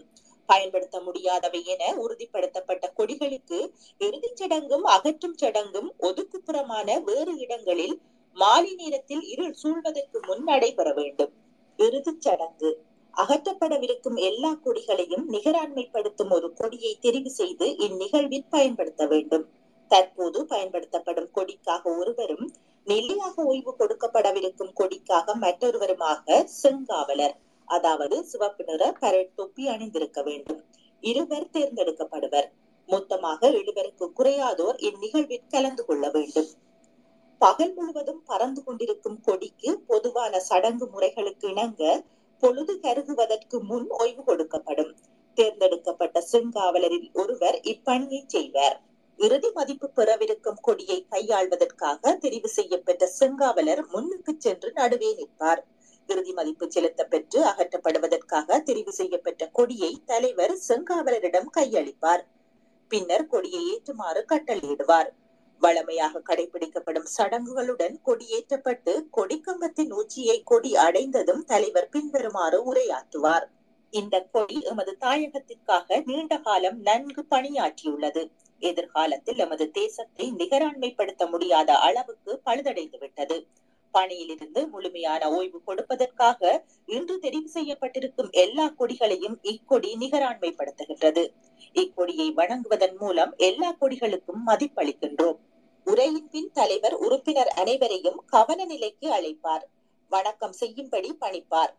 [0.49, 3.59] பயன்படுத்த முடியாதவை என உறுதிப்படுத்தப்பட்ட கொடிகளுக்கு
[4.01, 7.95] இறுதிச் சடங்கும் அகற்றும் சடங்கும் ஒதுக்குப்புறமான வேறு இடங்களில்
[8.37, 11.33] மாலை நேரத்தில் இருள் சூழ்வதற்கு முன் நடைபெற வேண்டும்.
[11.79, 12.71] இறுதிச் சடங்கு.
[13.13, 19.45] அகற்றப்படவிருக்கும் எல்லா கொடிகளையும் நிகராண்மைப்படுத்தும் ஒரு கொடியை தெரிவு செய்து இந்நிகழ்வில் பயன்படுத்த வேண்டும்.
[19.91, 22.47] தற்போது பயன்படுத்தப்படும் கொடிக்காக ஒருவரும்
[22.87, 27.35] நிலையாக ஓய்வு கொடுக்கப்படவிருக்கும் கொடிக்காக மற்றொருவருமாக செங்காவலர்
[27.67, 30.61] அதாவது சிவப்பு நிற பரட் தொப்பி அணிந்திருக்க வேண்டும்.
[31.03, 32.47] இருவர் தேர்ந்தெடுக்கப்படுவர்.
[32.89, 36.49] மொத்தமாக எழுவருக்கு குறையாதோர் இந்நிகழ்வில் கலந்து கொள்ள வேண்டும்.
[37.41, 41.83] பகல் முழுவதும் பறந்து கொண்டிருக்கும் கொடிக்கு பொதுவான சடங்கு முறைகளுக்கு இணங்க
[42.39, 44.91] பொழுது கருதுவதற்கு முன் ஓய்வு கொடுக்கப்படும்.
[45.33, 48.77] தேர்ந்தெடுக்கப்பட்ட செங்காவலரில் ஒருவர் இப்பணியை செய்வார்.
[49.19, 55.61] இறுதி மதிப்பு பெறவிருக்கும் கொடியை கையாள்வதற்காக தெரிவு செய்யப்பட்ட செங்காவலர் முன்னுக்கு சென்று நடுவே நிற்பார்.
[56.09, 62.23] இறுதி மதிப்பு செலுத்த பெற்று அகற்றப்படுவதற்காக தெரிவு செய்யப்பட்ட கொடியை தலைவர் செங்காவலரிடம் கையளிப்பார்.
[62.87, 65.09] பின்னர் கொடியை ஏற்றுமாறு கட்டளையிடுவார்.
[65.59, 73.47] வழமையாக கடைபிடிக்கப்படும் சடங்குகளுடன் கொடியேற்றப்பட்டு கொடிக்கம்பத்தின் உச்சியை கொடி அடைந்ததும் தலைவர் பின்வருமாறு உரையாற்றுவார்.
[73.93, 78.23] இந்த கொடி எமது தாயகத்திற்காக நீண்ட காலம் நன்கு பணியாற்றியுள்ளது.
[78.61, 83.37] எதிர்காலத்தில் எமது தேசத்தை நிகராண்மைப்படுத்த முடியாத அளவுக்கு பழுதடைந்து விட்டது
[83.93, 86.41] பணியிலிருந்து முழுமையான ஓய்வு கொடுப்பதற்காக
[86.95, 91.23] இன்று தெரிவு செய்யப்பட்டிருக்கும் எல்லா கொடிகளையும் இக்கொடி நிகராண்மைப்படுத்துகின்றது.
[91.75, 95.39] இக்கொடியை வணங்குவதன் மூலம் எல்லா கொடிகளுக்கும் மதிப்பளிக்கின்றோம்.
[95.89, 99.63] உரையின் பின் தலைவர் உறுப்பினர் அனைவரையும் கவன நிலைக்கு அழைப்பார்.
[100.11, 101.71] வணக்கம் செய்யும்படி பணிப்பார்.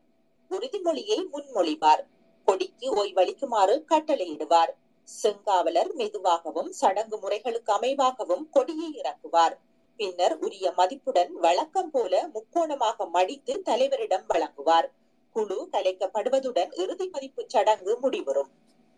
[0.51, 2.03] உறுதிமொழியை முன்மொழிவார்.
[2.45, 4.73] கொடிக்கு ஓய்வளிக்குமாறு கட்டளையிடுவார்.
[5.09, 9.57] செங்காவலர் மெதுவாகவும் சடங்கு முறைகளுக்கு அமைவாகவும் கொடியை இறக்குவார்.
[9.97, 14.89] பின்னர் உரிய மதிப்புடன் வழக்கம் போல முக்கோணமாக மடித்து தலைவரிடம் வழங்குவார்.
[15.37, 18.51] குழு கலைக்கப்படுவதுடன் இறுதி மதிப்பு சடங்கு முடிவரும்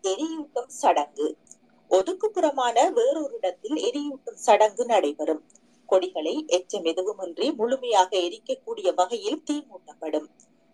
[0.03, 1.37] எரியூட்டும் சடங்கு.
[1.89, 5.41] ஒதுக்குப்புறமான வேறொரு இடத்தில் எரியூட்டும் சடங்கு நடைபெறும்.
[5.85, 10.27] கொடிகளை எச்சம் எதுவுமின்றி முழுமையாக எரிக்கக்கூடிய வகையில் தீ மூட்டப்படும்.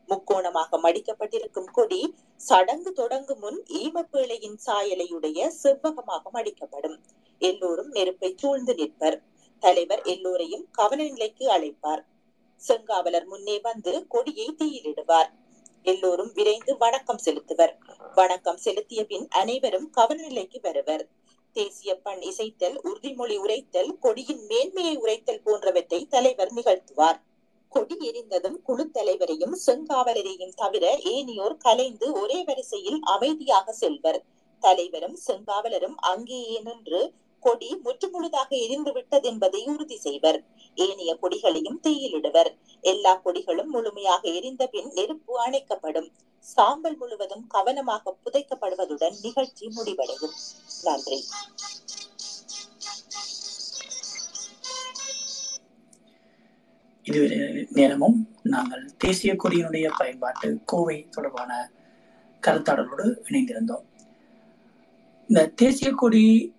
[0.09, 6.97] முக்கோணமாக மடிக்கப்பட்டிருக்கும் கொடி சடங்கு தொடங்கும் முன் ஈமப்பேழையின் சாயலையுடைய செவ்வகமாக மடிக்கப்படும்.
[7.41, 9.17] எல்லோரும் நெருப்பை சூழ்ந்து நிற்பர்.
[9.63, 12.03] தலைவர் எல்லோரையும் கவன நிலைக்கு அழைப்பார்.
[12.61, 15.29] செங்காவலர் முன்னே வந்து கொடியை தீயிலிடுவார்.
[15.83, 17.77] எல்லோரும் விரைந்து வணக்கம் செலுத்துவர்.
[18.15, 21.07] வணக்கம் செலுத்திய பின் அனைவரும் கவனநிலைக்கு வருவர்.
[21.51, 27.21] தேசிய பண் இசைத்தல் உறுதிமொழி உரைத்தல் கொடியின் மேன்மையை உரைத்தல் போன்றவற்றை தலைவர் நிகழ்த்துவார்.
[27.69, 34.23] கொடி எரிந்ததும் குழு தலைவரையும் செங்காவலரையும் தவிர ஏனையோர் கலைந்து ஒரே வரிசையில் அமைதியாக செல்வர்.
[34.59, 40.43] தலைவரும் செங்காவலரும் அங்கேயே நின்று கொடி முற்றுமுழுதாக எரிந்து விட்டது என்பதை உறுதி செய்வர்.
[40.75, 42.57] ஏனைய கொடிகளையும் தீயிலிடுவர்.
[42.81, 46.09] எல்லா கொடிகளும் முழுமையாக எரிந்த பின் நெருப்பு அணைக்கப்படும்.
[46.39, 50.35] சாம்பல் முழுவதும் கவனமாக புதைக்கப்படுவதுடன் நிகழ்ச்சி முடிவடையும்.
[50.83, 51.23] நன்றி.
[57.03, 61.71] இதுவரை நேரமும் நாங்கள் தேசிய கொடியினுடைய பயன்பாட்டு கோவை தொடர்பான
[62.41, 63.85] கருத்தாடலோடு இணைந்திருந்தோம்.
[65.27, 66.53] இந்த தேசிய கொடி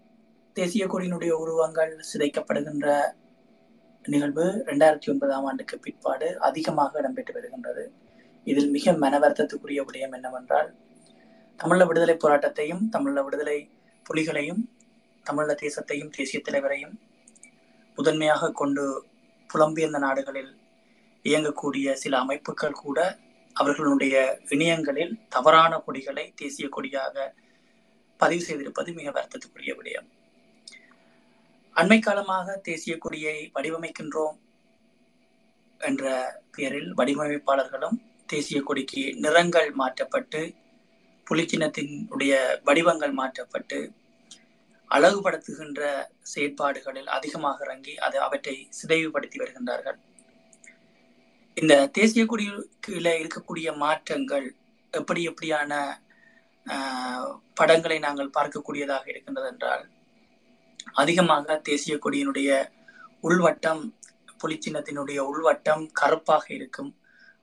[0.56, 2.88] தேசிய கொடியினுடைய உருவங்கள் சிதைக்கப்படுகின்ற
[4.04, 7.82] நிகழ்வு ரெண்டாயிரத்தி ஒன்பதாம் ஆண்டுக்கு பிற்பாடு அதிகமாக இடம்பெற்று வருகின்றது.
[8.46, 10.68] இதில் மிக மனவர்த்தத்துக்குரிய விடயம் என்னவென்றால்
[11.60, 13.58] தமிழ விடுதலை போராட்டத்தையும் தமிழ விடுதலை
[14.06, 14.62] புலிகளையும்
[15.26, 16.94] தமிழ தேசத்தையும் தேசிய தலைவரையும்
[17.98, 18.84] முதன்மையாக கொண்டு
[19.50, 20.52] புலம்பியிருந்த நாடுகளில்
[21.24, 22.98] இயங்கக்கூடிய சில அமைப்புகள் கூட
[23.56, 24.14] அவர்களுடைய
[24.48, 27.34] இணையங்களில் தவறான கொடிகளை தேசிய கொடியாக
[28.20, 30.08] பதிவு செய்திருப்பது மிக வருத்தத்துக்குரிய விடயம்.
[31.76, 34.38] அண்மை காலமாக தேசிய கொடியை வடிவமைக்கின்றோம்
[35.80, 36.04] என்ற
[36.50, 37.98] பெயரில் வடிவமைப்பாளர்களும்
[38.28, 40.40] தேசிய கொடிக்கு நிறங்கள் மாற்றப்பட்டு
[41.26, 43.78] புலிச்சினத்தினுடைய வடிவங்கள் மாற்றப்பட்டு
[44.90, 45.80] அழகுபடுத்துகின்ற
[46.22, 49.98] செயற்பாடுகளில் அதிகமாக இறங்கி அது அவற்றை சிதைவுபடுத்தி வருகின்றார்கள்.
[51.56, 54.46] இந்த தேசிய கொடியில இருக்கக்கூடிய மாற்றங்கள்
[54.92, 55.72] எப்படி எப்படியான
[57.54, 59.84] படங்களை நாங்கள் பார்க்கக்கூடியதாக இருக்கின்றது என்றால்
[60.94, 62.50] அதிகமாக தேசிய கொடியினுடைய
[63.22, 63.82] உள்வட்டம்
[64.42, 66.90] புலிச்சின்னத்தினுடைய உள்வட்டம் கருப்பாக இருக்கும்.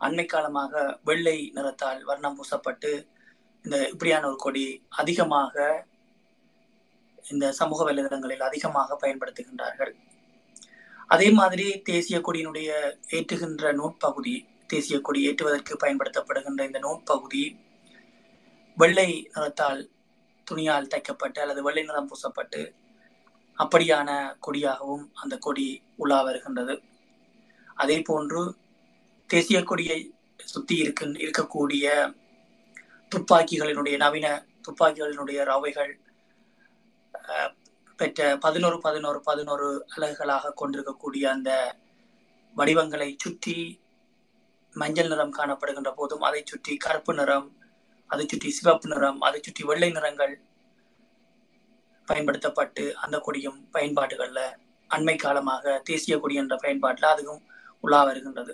[0.02, 2.92] அண்மை காலமாக வெள்ளை நிறத்தால் வர்ணம் பூசப்பட்டு
[3.66, 5.86] இந்த இப்படியான ஒரு கொடி அதிகமாக
[7.24, 9.94] இந்த சமூக வலைதளங்களில் அதிகமாக பயன்படுத்துகின்றார்கள்.
[11.08, 12.70] அதே மாதிரி தேசிய கொடியினுடைய
[13.10, 14.36] ஏற்றுகின்ற நூற்பகுதி
[14.68, 17.44] தேசிய கொடி ஏற்றுவதற்கு பயன்படுத்தப்படுகின்ற இந்த நூற்பகுதி
[18.78, 19.82] வெள்ளை நிறத்தால்
[20.44, 22.62] துணியால் தைக்கப்பட்டு அல்லது வெள்ளை நிறம் பூசப்பட்டு
[23.60, 26.76] அப்படியான கொடியாகவும் அந்த கொடி உலா வருகின்றது.
[27.76, 28.42] அதே போன்று
[29.30, 30.00] தேசிய கொடியை
[30.46, 31.86] சுத்தி இருக்க இருக்கக்கூடிய
[33.12, 34.28] துப்பாக்கிகளினுடைய நவீன
[34.68, 35.94] துப்பாக்கிகளினுடைய ரவைகள்
[38.00, 41.52] பெற்ற பதினோரு பதினோரு பதினோரு அலகுகளாக கொண்டிருக்கக்கூடிய அந்த
[42.56, 43.56] வடிவங்களை சுற்றி
[44.76, 47.48] மஞ்சள் நிறம் காணப்படுகின்ற போதும் அதை சுற்றி கருப்பு நிறம்
[48.10, 50.34] அதை சுற்றி சிவப்பு நிறம் அதை சுற்றி வெள்ளை நிறங்கள்
[52.08, 54.46] பயன்படுத்தப்பட்டு அந்த கொடியும் பயன்பாடுகளில்
[54.90, 57.42] அண்மை காலமாக தேசிய கொடி என்ற பயன்பாட்டில் அதுவும்
[57.84, 58.54] உலா வருகின்றது.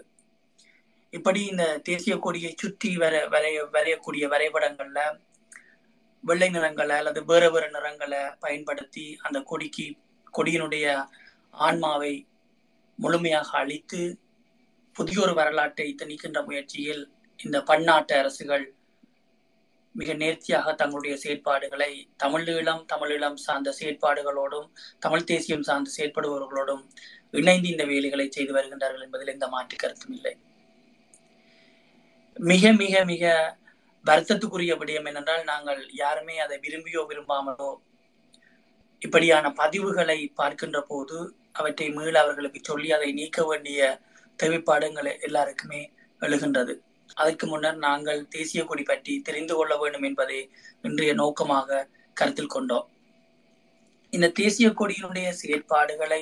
[1.14, 4.99] இப்படி இந்த தேசிய கொடியை சுற்றி வர வரைய வரையக்கூடிய வரைபடங்கள்ல
[6.24, 9.88] வெள்ளை நிறங்களை அல்லது வேறு வேறு நிறங்களை பயன்படுத்தி அந்த கொடிக்கு
[10.34, 10.86] கொடியினுடைய
[11.66, 12.14] ஆன்மாவை
[12.99, 14.01] முழுமையாக அழித்து
[14.95, 17.04] புதியொரு வரலாற்றை திணிக்கின்ற முயற்சியில்
[17.39, 18.66] இந்த பன்னாட்டு அரசுகள்
[19.96, 21.89] மிக நேர்த்தியாக தங்களுடைய செயற்பாடுகளை
[22.24, 24.68] தமிழீழம் தமிழீழம் சார்ந்த செயற்பாடுகளோடும்
[25.00, 26.84] தமிழ் தேசியம் சார்ந்து செயற்படுபவர்களோடும்
[27.32, 30.34] இணைந்து இந்த வேலைகளை செய்து வருகின்றார்கள் என்பதில் எந்த மாற்று கருத்தும் இல்லை.
[32.38, 33.24] மிக மிக மிக
[34.06, 37.72] வருத்தத்துக்குரிய விடயம் என்னென்றால் நாங்கள் யாருமே அதை விரும்பியோ விரும்பாமலோ
[39.02, 41.18] இப்படியான பதிவுகளை பார்க்கின்ற போது
[41.52, 43.80] அவற்றை மீள அவர்களுக்கு சொல்லி அதை நீக்க வேண்டிய
[44.39, 45.82] தேவைப்பாடுங்கள் எல்லாருக்குமே
[46.22, 46.74] எழுகின்றது.
[47.18, 50.39] அதற்கு முன்னர் நாங்கள் தேசிய கொடி பற்றி தெரிந்து கொள்ள வேண்டும் என்பதை
[50.82, 51.88] இன்றைய நோக்கமாக
[52.18, 52.88] கருத்தில் கொண்டோம்.
[54.14, 56.22] இந்த தேசிய கொடியினுடைய செயற்பாடுகளை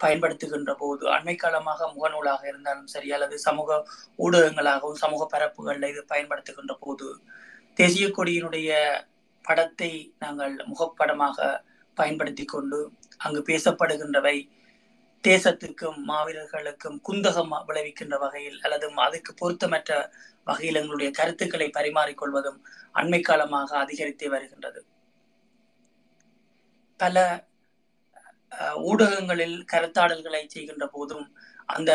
[0.00, 3.70] பயன்படுத்துகின்ற போது அண்மை காலமாக முகநூலாக இருந்தாலும் சரி அல்லது சமூக
[4.18, 7.08] ஊடகங்களாகவும் சமூக பரப்புகளில் இது பயன்படுத்துகின்ற போது
[7.78, 8.70] தேசிய கொடியினுடைய
[9.44, 11.38] படத்தை நாங்கள் முகப்படமாக
[11.96, 12.78] பயன்படுத்தி கொண்டு
[13.20, 14.36] அங்கு பேசப்படுகின்றவை
[15.24, 19.92] தேசத்துக்கும் மாவீரர்களுக்கும் குந்தகம் விளைவிக்கின்ற வகையில் அல்லது அதுக்கு பொருத்தமற்ற
[20.44, 22.58] வகையில் எங்களுடைய கருத்துக்களை பரிமாறிக்கொள்வதும்
[22.94, 24.80] அண்மை காலமாக அதிகரித்தே வருகின்றது.
[27.00, 27.18] பல
[28.52, 31.26] அஹ், ஊடகங்களில் கருத்தாடல்களை செய்கின்ற போதும்
[31.66, 31.92] அந்த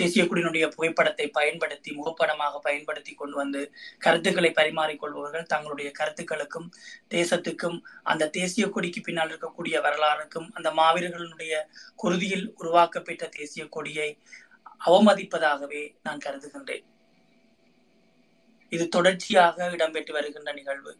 [0.00, 3.60] தேசிய குடியினுடைய புகைப்படத்தை பயன்படுத்தி முகப்படமாக பயன்படுத்தி கொண்டு வந்து
[4.04, 6.68] கருத்துக்களை பரிமாறிக்கொள்பவர்கள் தங்களுடைய கருத்துக்களுக்கும்
[7.14, 7.78] தேசத்துக்கும்
[8.12, 11.54] அந்த தேசிய கொடிக்கு பின்னால் இருக்கக்கூடிய வரலாறுக்கும் அந்த மாவீரர்களுடைய
[12.02, 14.10] குருதியில் உருவாக்கப்பட்ட தேசிய கொடியை
[14.88, 16.84] அவமதிப்பதாகவே நான் கருதுகின்றேன்.
[18.72, 20.92] இது தொடர்ச்சியாக இடம்பெற்று வருகின்ற நிகழ்வு.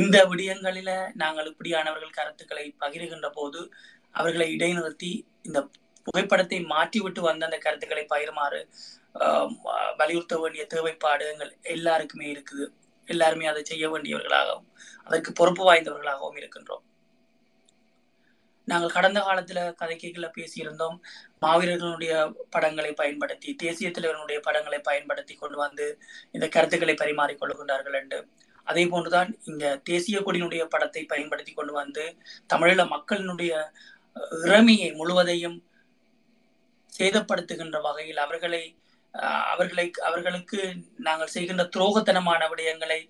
[0.00, 0.90] இந்த விடயங்களில
[1.22, 3.60] நாங்கள் இப்படியானவர்கள் கருத்துக்களை பகிர்கின்ற போது
[4.18, 5.12] அவர்களை இடைநிறுத்தி
[5.46, 5.60] இந்த
[6.06, 8.60] புகைப்படத்தை மாற்றிவிட்டு வந்த அந்த கருத்துக்களை பகிருமாறு
[10.00, 12.64] வலியுறுத்த வேண்டிய தேவைப்பாடு எங்கள் எல்லாருக்குமே இருக்குது.
[13.08, 14.68] எல்லாருமே அதை செய்ய வேண்டியவர்களாகவும்
[15.06, 16.84] அதற்கு பொறுப்பு வாய்ந்தவர்களாகவும் இருக்கின்றோம்.
[18.68, 20.96] நாங்கள் கடந்த காலத்துல கதைக்கைகளை பேசியிருந்தோம்.
[21.44, 22.12] மாவீரர்களுடைய
[22.54, 25.86] படங்களை பயன்படுத்தி தேசிய தலைவர்களுடைய படங்களை பயன்படுத்தி கொண்டு வந்து
[26.36, 28.20] இந்த கருத்துக்களை பரிமாறிக்கொள்கின்றார்கள் என்று.
[28.70, 32.04] அதே போன்றுதான் இங்க தேசிய கொடியினுடைய படத்தை பயன்படுத்தி கொண்டு வந்து
[32.52, 33.52] தமிழீழ மக்களினுடைய
[34.46, 35.58] இறமையை முழுவதையும்
[36.94, 38.62] சேதப்படுத்துகின்ற வகையில் அவர்களை
[39.50, 40.60] அவர்களை அவர்களுக்கு
[41.02, 43.00] நாங்கள் செய்கின்ற துரோகத்தனமான விடயங்களை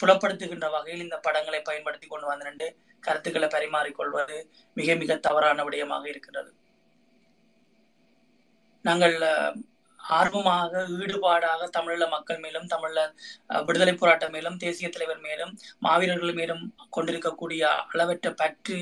[0.00, 2.68] புலப்படுத்துகின்ற வகையில் இந்த படங்களை பயன்படுத்தி கொண்டு வந்து
[3.02, 4.36] கருத்துக்களை பரிமாறிக்கொள்வது
[4.76, 6.50] மிக மிக தவறான விடயமாக இருக்கிறது
[8.84, 9.16] நாங்கள்
[10.00, 12.94] ஆர்வமாக ஈடுபாடாக தமிழீழ மக்கள் மேலும் தமிழ
[13.50, 18.78] அஹ், விடுதலை போராட்டம் மேலும் தேசிய தலைவர் மேலும் மாவீரர்கள் மேலும் கொண்டிருக்கக்கூடிய அளவற்ற பற்று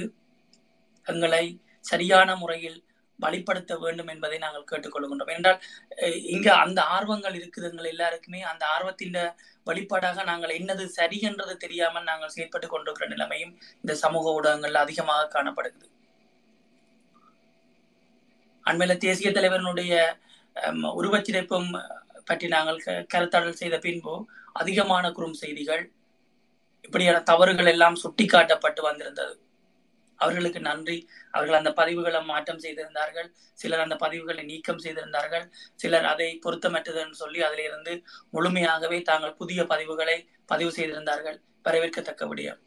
[1.06, 1.44] எங்களை
[1.84, 2.78] சரியான முறையில்
[3.18, 5.32] வழிப்படுத்த வேண்டும் என்பதை நாங்கள் கேட்டுக்கொள்கின்றோம்.
[5.36, 5.58] என்றால்
[5.98, 8.40] அஹ், இங்க அந்த ஆர்வங்கள் இருக்குது எங்கள் எல்லாருக்குமே.
[8.52, 9.16] அந்த ஆர்வத்தின்
[9.66, 13.52] வெளிப்பாடாக நாங்கள் என்னது சரி என்றது தெரியாமல் நாங்கள் செயற்பட்டு கொண்டிருக்கிற நிலைமையும்
[13.84, 15.88] இந்த சமூக ஊடகங்கள்ல அதிகமாக காணப்படுகிறது.
[18.64, 19.92] அண்மையில தேசிய தலைவர்களுடைய
[20.56, 21.70] அம், உருவச்சிதைப்பும்
[22.26, 22.80] பற்றி நாங்கள்
[23.12, 24.14] கருத்தாடல் செய்த பின்பு
[24.54, 25.82] அதிகமான குறும் செய்திகள்
[26.84, 29.34] இப்படியான தவறுகள் எல்லாம் சுட்டிக்காட்டப்பட்டு வந்திருந்தது.
[30.18, 30.96] அவர்களுக்கு நன்றி.
[31.34, 33.28] அவர்கள் அந்த பதிவுகளை மாற்றம் செய்திருந்தார்கள்.
[33.58, 35.44] சிலர் அந்த பதிவுகளை நீக்கம் செய்திருந்தார்கள்.
[35.74, 37.94] சிலர் அதை பொருத்தமற்றது என்று சொல்லி அதிலிருந்து
[38.34, 40.16] முழுமையாகவே தாங்கள் புதிய பதிவுகளை
[40.48, 41.38] பதிவு செய்திருந்தார்கள்.
[41.64, 42.60] வரவேற்கத்தக்க விடயம்.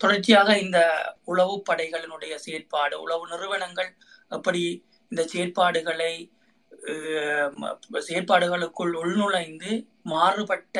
[0.00, 0.78] தொடர்ச்சியாக இந்த
[1.24, 3.90] உளவு படைகளினுடைய செயற்பாடு உளவு நிறுவனங்கள்
[4.30, 4.62] எப்படி
[5.12, 6.12] இந்த செயற்பாடுகளை
[6.72, 7.52] அஹ்,
[8.06, 9.72] செயற்பாடுகளுக்குள் உள்நுழைந்து
[10.04, 10.76] மாறுபட்ட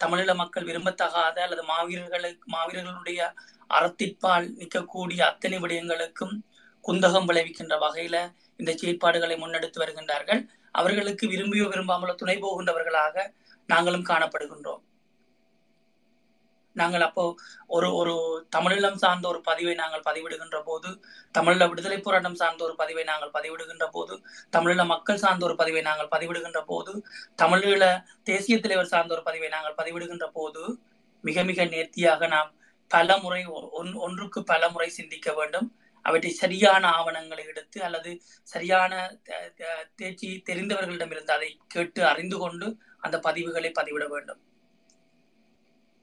[0.00, 3.20] தமிழீழ மக்கள் விரும்பத்தகாத அல்லது மாவீரர்களுக்கு மாவீரர்களுடைய
[3.70, 6.34] அறத்திற்பால் நிற்கக்கூடிய அத்தனை விடயங்களுக்கும்
[6.84, 8.16] குந்தகம் விளைவிக்கின்ற வகையில
[8.60, 10.42] இந்த செயற்பாடுகளை முன்னெடுத்து வருகின்றார்கள்.
[10.74, 13.16] அவர்களுக்கு விரும்பியோ விரும்பாமலோ துணை போகின்றவர்களாக
[13.68, 14.82] நாங்களும் காணப்படுகின்றோம்.
[16.76, 17.22] நாங்கள் அப்போ
[17.76, 18.14] ஒரு ஒரு
[18.56, 20.88] தமிழீழம் சார்ந்த ஒரு பதிவை நாங்கள் பதிவிடுகின்ற போது
[21.34, 24.14] தமிழீழ விடுதலை போராட்டம் சார்ந்த ஒரு பதிவை நாங்கள் பதிவிடுகின்ற போது
[24.52, 26.92] தமிழீழ மக்கள் சார்ந்த ஒரு பதிவை நாங்கள் பதிவிடுகின்ற போது
[27.42, 27.82] தமிழீழ
[28.30, 30.62] தேசிய தலைவர் சார்ந்த ஒரு பதிவை நாங்கள் பதிவிடுகின்ற போது
[31.24, 32.50] மிக மிக நேர்த்தியாக நாம்
[32.90, 33.42] பல முறை
[34.00, 35.68] ஒன்றுக்கு பல முறை சிந்திக்க வேண்டும்.
[36.04, 38.10] அவற்றை சரியான ஆவணங்களை எடுத்து அல்லது
[38.48, 42.66] சரியான தேர்ச்சி தெரிந்தவர்களிடம் தேர்ச்சி தெரிந்தவர்களிடமிருந்து அதை கேட்டு அறிந்து கொண்டு
[43.00, 44.40] அந்த பதிவுகளை பதிவிட வேண்டும்.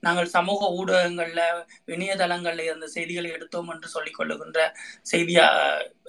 [0.03, 1.41] நாங்கள் சமூக ஊடகங்கள்ல
[1.87, 4.59] இணையதளங்கள்ல இருந்த செய்திகளை எடுத்தோம் என்று சொல்லிக் கொள்ளுகின்ற
[5.11, 5.45] செய்தியா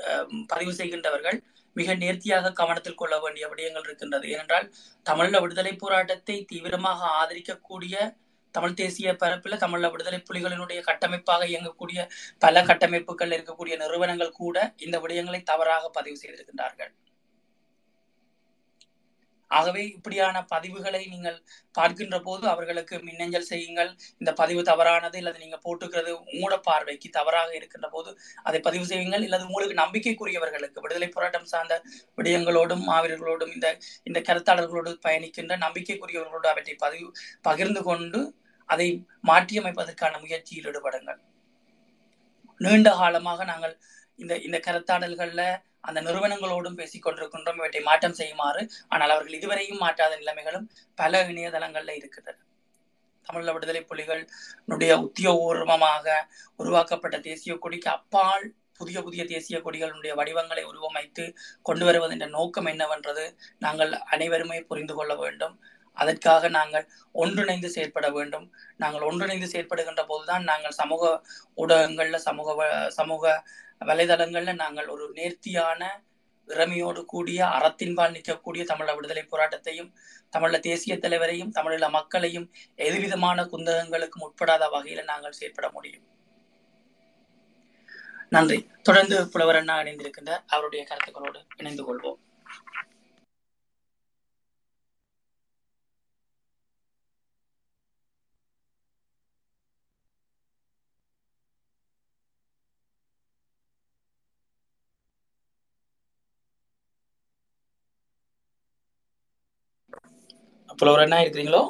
[0.06, 1.38] அஹ், பதிவு செய்கின்றவர்கள்
[1.76, 4.26] மிக நேர்த்தியாக கவனத்தில் கொள்ள வேண்டிய விடயங்கள் இருக்கின்றது.
[4.28, 4.66] ஏனென்றால்
[5.06, 7.94] தமிழ விடுதலை போராட்டத்தை தீவிரமாக ஆதரிக்கக்கூடிய
[8.56, 12.00] தமிழ் தேசிய பரப்பில் தமிழ விடுதலை புலிகளினுடைய கட்டமைப்பாக இயங்கக்கூடிய
[12.44, 16.92] பல கட்டமைப்புகள் இருக்கக்கூடிய நிறுவனங்கள் கூட இந்த விடயங்களை தவறாக பதிவு செய்திருக்கின்றார்கள்.
[19.50, 21.36] ஆகவே இப்படியான பதிவுகளை நீங்கள்
[21.78, 23.90] பார்க்கின்ற போது அவர்களுக்கு மின்னஞ்சல் செய்யுங்கள்.
[24.20, 28.10] இந்த பதிவு தவறானது இல்லது நீங்க போட்டுக்கிறது உங்களோட பார்வைக்கு தவறாக இருக்கின்ற போது
[28.48, 29.24] அதை பதிவு செய்யுங்கள்.
[29.26, 31.76] இல்லது உங்களுக்கு நம்பிக்கைக்குரியவர்களுக்கு விடுதலை போராட்டம் சார்ந்த
[32.18, 33.68] விடயங்களோடும் மாவீரர்களோடும் இந்த
[34.10, 37.10] இந்த கருத்தாளர்களோடு பயணிக்கின்ற நம்பிக்கைக்குரியவர்களோடு அவற்றை பதிவு
[37.48, 38.22] பகிர்ந்து கொண்டு
[38.70, 38.88] அதை
[39.30, 41.20] மாற்றியமைப்பதற்கான முயற்சியில் ஈடுபடுங்கள்.
[42.60, 43.74] நீண்ட காலமாக நாங்கள்
[44.22, 45.42] இந்த இந்த கருத்தாடல்கள்ல
[45.88, 47.58] அந்த நிறுவனங்களோடும் பேசிக் கொண்டிருக்கின்றோம்.
[47.60, 48.62] இவற்றை மாற்றம் செய்யுமாறு.
[48.88, 52.38] ஆனால் அவர்கள் இதுவரையும் மாற்றாத நிலைமைகளும் பல இணையதளங்கள்ல இருக்கின்றன.
[53.26, 56.06] தமிழ் விடுதலை புலிகளுடைய உத்தியோகபூர்வமாக
[56.60, 58.44] உருவாக்கப்பட்ட தேசிய கொடிக்கு அப்பால்
[58.78, 61.24] புதிய புதிய தேசிய கொடிகளுடைய வடிவங்களை உருவமைத்து
[61.62, 63.24] கொண்டு வருவதென்ற நோக்கம் என்னவென்றது
[63.58, 65.54] நாங்கள் அனைவருமே புரிந்து கொள்ள வேண்டும்.
[65.94, 68.52] அதற்காக நாங்கள் ஒன்றிணைந்து செயற்பட வேண்டும்.
[68.76, 71.22] நாங்கள் ஒன்றிணைந்து செயற்படுகின்ற போதுதான் நாங்கள் சமூக
[71.56, 73.44] ஊடகங்கள்ல சமூக வ- சமூக
[73.80, 76.02] வலைதளங்கள்ல நாங்கள் ஒரு நேர்த்தியான
[76.46, 79.92] இறமையோடு கூடிய அறத்தின்பால் நிற்கக்கூடிய தமிழ விடுதலை போராட்டத்தையும்
[80.36, 86.02] தமிழ தேசிய தலைவரையும் தமிழீழ மக்களையும் எதுவிதமான குந்தகங்களுக்கும் உட்படாத வகையில நாங்கள் செயற்பட முடியும்.
[88.28, 88.70] நன்றி.
[88.82, 92.18] தொடர்ந்து புலவர் அண்ணா இணைந்திருக்கின்ற அவருடைய கருத்துக்களோடு இணைந்து கொள்வோம்.
[110.78, 111.62] புலவர் அண்ணா இருக்கிறீங்களோ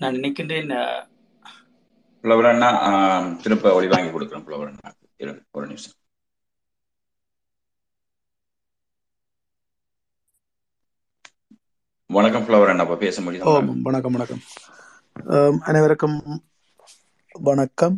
[0.00, 0.72] நான் நினைக்கின்றேன்
[2.24, 4.90] புலவர் அண்ணா ஆம், திரும்ப ஒளி வாங்கி கொடுக்குறேன் புலவர் அண்ணா
[5.56, 5.96] ஒரு நிமிஷம்.
[12.10, 13.52] வணக்கம் புலவர் அண்ணா அப்ப பேச ஓ முடியுதா
[13.86, 14.42] வணக்கம் வணக்கம்.
[15.20, 16.16] அனைவருக்கும்
[17.34, 17.96] வணக்கம்.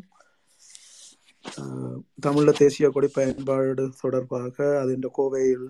[2.24, 5.66] தமிழ தேசிய கொடி பயன்பாடு தொடர்பாக அதன் கோவையில்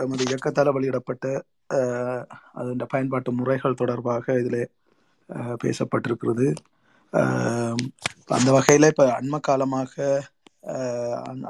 [0.00, 1.44] நமது இயக்கத்தால் வெளியிடப்பட்ட
[2.52, 4.70] அதன் பயன்பாட்டு முறைகள் தொடர்பாக இதில்
[5.64, 6.48] பேசப்பட்டிருக்கிறது.
[8.26, 10.22] அந்த வகையில் இப்போ அண்மை காலமாக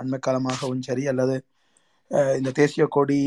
[0.03, 1.45] அண்மை காலமாகவும் சரி அல்லது
[2.11, 3.23] இந்த தேசிய கொடி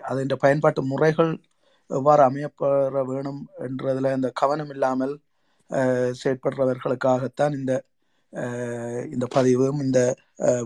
[0.00, 1.32] அதன் பயன்பாட்டு முறைகள்
[1.90, 5.14] எவ்வாறு அமையப்பெற வேணும் என்றதில் இந்த கவனம் இல்லாமல்
[6.20, 7.72] செயற்படுறவர்களுக்காகத்தான் இந்த
[9.12, 9.98] இந்த பதிவும் இந்த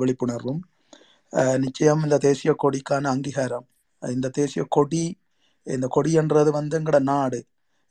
[0.01, 0.61] விழிப்புணர்வும்.
[1.65, 3.67] நிச்சயம் இந்த தேசிய கொடிக்கான அங்கீகாரம்.
[4.03, 5.05] இந்த தேசிய கொடி
[5.67, 7.39] இந்த கொடி என்றது வந்து எங்களோட நாடு.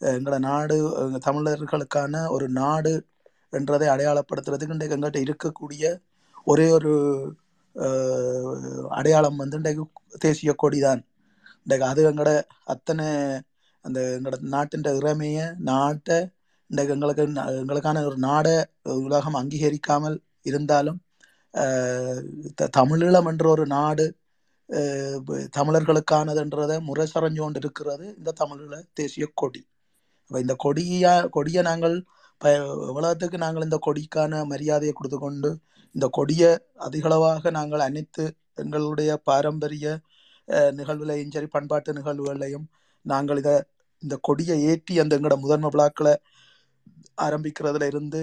[0.01, 0.75] எங்களோட நாடு
[1.27, 2.93] தமிழர்களுக்கான ஒரு நாடு
[3.53, 5.84] என்றதை அடையாளப்படுத்துறதுக்கு இன்றைக்கு எங்கள்கிட்ட இருக்கக்கூடிய
[6.47, 6.93] ஒரே ஒரு
[8.97, 9.84] அடையாளம் வந்து இன்றைக்கு
[10.19, 11.01] தேசிய கொடி தான்
[11.68, 12.30] இன்றைக்கு அது எங்கட
[12.66, 13.07] அத்தனை
[13.86, 16.18] அந்த எங்களோட நாட்டின் இறமையை நாட்டை
[16.70, 17.24] இன்றைக்கு எங்களுக்கு
[17.55, 18.55] எங்களுக்கான ஒரு நாடை
[19.03, 20.99] உலகம் அங்கீகரிக்காமல் இருந்தாலும்
[22.55, 24.05] த- தமிழீழம் என்ற ஒரு நாடு
[25.55, 29.62] தமிழர்களுக்கானதுன்றதை முரசறைஞ்சு கொண்டு இருக்கிறது இந்த தமிழீழ தேசிய கொடி.
[30.32, 31.95] அப்போ இந்த கொடியா கொடியை நாங்கள்
[32.41, 32.51] ப
[32.95, 35.49] உலகத்துக்கு நாங்கள் இந்த கொடிக்கான மரியாதையை கொடுத்து கொண்டு
[35.95, 38.24] இந்த கொடியை அதிகளவாக நாங்கள் அனைத்து
[38.55, 39.88] எங்களுடைய பாரம்பரிய
[40.52, 42.66] அஹ், நிகழ்வுகளையும் சரி பண்பாட்டு நிகழ்வுகளையும்
[43.06, 43.56] நாங்கள் இதை
[44.04, 46.14] இந்த கொடியை ஏற்றி அந்த எங்களோட முதன்மை விழாக்களை
[47.26, 48.20] ஆரம்பிக்கிறதுல இருந்து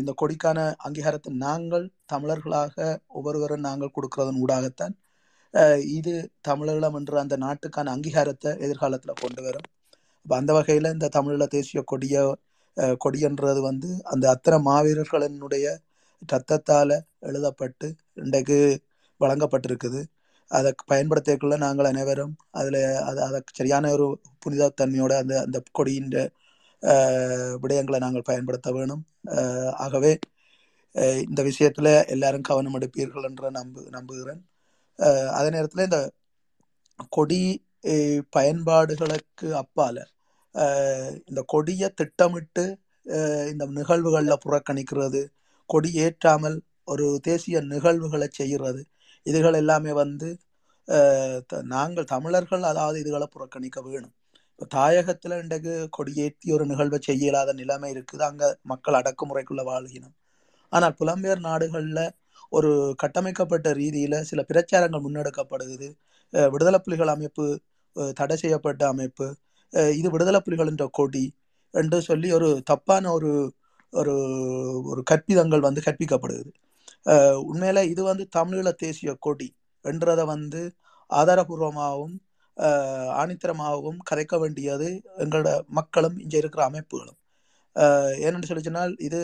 [0.00, 2.76] இந்த கொடிக்கான அங்கீகாரத்தை நாங்கள் தமிழர்களாக
[3.18, 4.94] ஒவ்வொருவரும் நாங்கள் கொடுக்கறதன் ஊடாகத்தான்
[5.94, 6.12] இது
[6.48, 9.66] தமிழீழம் என்ற அந்த நாட்டுக்கான அங்கீகாரத்தை எதிர்காலத்தில் கொண்டு வரும்.
[10.26, 12.16] இப்போ அந்த வகையில் இந்த தமிழீழ தேசிய கொடிய
[13.04, 15.66] கொடின்றது வந்து அந்த அத்தனை மாவீரர்களினுடைய
[16.32, 16.94] ரத்தத்தால்
[17.28, 17.88] எழுதப்பட்டு
[18.22, 18.58] இன்றைக்கு
[19.20, 20.00] வழங்கப்பட்டிருக்குது.
[20.52, 24.06] அதை பயன்படுத்தக்குள்ள நாங்கள் அனைவரும் அதில் அது அதை சரியான ஒரு
[24.44, 26.10] புனிதத்தன்மையோட அந்த அந்த கொடியின்
[27.62, 29.02] விடயங்களை நாங்கள் பயன்படுத்த வேணும்.
[29.84, 30.12] ஆகவே
[31.26, 34.42] இந்த விஷயத்துல எல்லாரும் கவனம் எடுப்பீர்கள் என்று நம்பு நம்புகிறேன்.
[35.36, 36.00] அதே நேரத்தில் இந்த
[37.16, 37.40] கொடி
[38.36, 39.96] பயன்பாடுகளுக்கு அப்பால
[41.30, 42.64] இந்த கொடியை திட்டமிட்டு
[43.52, 45.22] இந்த நிகழ்வுகளில் புறக்கணிக்கிறது
[45.70, 46.56] கொடி ஏற்றாமல்
[46.92, 48.82] ஒரு தேசிய நிகழ்வுகளை செய்கிறது
[49.26, 50.28] இதுகள் எல்லாமே வந்து
[51.50, 54.14] த- நாங்கள் தமிழர்கள் அதாவது இதுகளை புறக்கணிக்க வேணும்.
[54.52, 58.24] இப்போ தாயகத்தில் இன்றைக்கு கொடியேற்றி ஒரு நிகழ்வை செய்ய இல்லாத நிலைமை இருக்குது.
[58.30, 60.16] அங்கே மக்கள் அடக்குமுறைக்குள்ள வாழ்கினோம்
[60.72, 62.04] ஆனால் புலம்பெயர் நாடுகளில்
[62.52, 65.88] ஒரு கட்டமைக்கப்பட்ட ரீதியில் சில பிரச்சாரங்கள் முன்னெடுக்கப்படுகிறது.
[66.32, 67.46] விடுதலை புலிகள் அமைப்பு
[68.14, 69.26] தடை செய்யப்பட்ட அமைப்பு
[69.96, 71.24] இது விடுதலை புலிகள் என்ற கொடி
[71.74, 73.30] என்று சொல்லி ஒரு தப்பான ஒரு
[73.92, 74.14] ஒரு
[74.84, 76.52] ஒரு கற்பிதங்கள் வந்து கற்பிக்கப்படுகிறது.
[77.50, 79.48] உண்மையில இது வந்து தமிழீழ தேசிய கொடி
[79.84, 80.60] என்றதை வந்து
[81.10, 82.16] ஆதாரபூர்வமாகவும்
[83.20, 84.88] ஆணித்தரமாகவும் கதைக்க வேண்டியது
[85.24, 87.18] எங்களோட மக்களும் இங்கே இருக்கிற அமைப்புகளும்.
[87.76, 89.20] ஏன்னு ஏனென்று சொல்லி சொன்னால் இது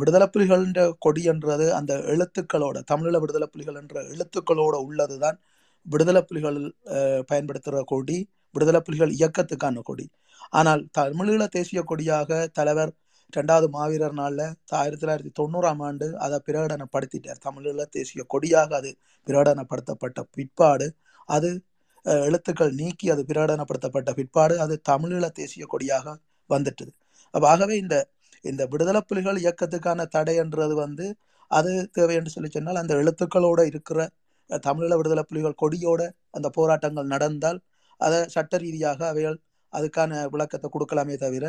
[0.00, 5.38] விடுதலை புலிகள்ன்ற கொடி என்றது அந்த எழுத்துக்களோட தமிழீழ விடுதலை புலிகள் என்ற எழுத்துக்களோட உள்ளது தான்
[5.86, 6.58] விடுதலை புலிகள்
[7.30, 8.18] பயன்படுத்துகிற கொடி
[8.54, 10.06] விடுதலை புலிகள் இயக்கத்துக்கான கொடி.
[10.58, 12.92] ஆனால் தமிழீழ தேசிய கொடியாக தலைவர்
[13.32, 14.44] ரெண்டாவது மாவீரர் நாளில்
[14.80, 17.40] ஆயிரத்தி தொள்ளாயிரத்தி தொண்ணூறாம் ஆண்டு அதை பிரகடனப்படுத்திட்டார்.
[17.46, 18.90] தமிழீழ தேசிய கொடியாக அது
[19.26, 20.86] பிரகடனப்படுத்தப்பட்ட பிற்பாடு.
[21.28, 21.48] அது
[22.26, 26.06] எழுத்துக்கள் நீக்கி அது பிரகடனப்படுத்தப்பட்ட பிற்பாடு அது தமிழீழ தேசிய கொடியாக
[26.50, 26.92] வந்துட்டது.
[27.34, 27.96] அப்போ ஆகவே இந்த
[28.44, 31.06] இந்த விடுதலை புலிகள் இயக்கத்துக்கான தடைன்றது வந்து
[31.50, 34.00] அது தேவை என்று சொல்லி சொன்னால் அந்த எழுத்துக்களோட இருக்கிற
[34.50, 36.02] தமிழீழ விடுதலை புலிகள் கொடியோட
[36.36, 37.58] அந்த போராட்டங்கள் நடந்தால்
[38.00, 39.36] அதை சட்ட ரீதியாக அவைகள்
[39.72, 41.44] அதுக்கான விளக்கத்தை கொடுக்கலாமே தவிர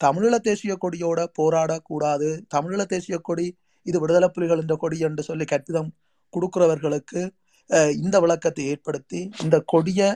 [0.00, 2.28] தமிழீழ தேசிய கொடியோட போராடக்கூடாது.
[2.54, 3.46] தமிழீழ தேசிய கொடி
[3.86, 5.90] இது விடுதலை புலிகள் என்ற கொடி என்று சொல்லி கற்பிதம்
[6.34, 7.20] கொடுக்கிறவர்களுக்கு
[8.04, 10.08] இந்த விளக்கத்தை ஏற்படுத்தி இந்த கொடியை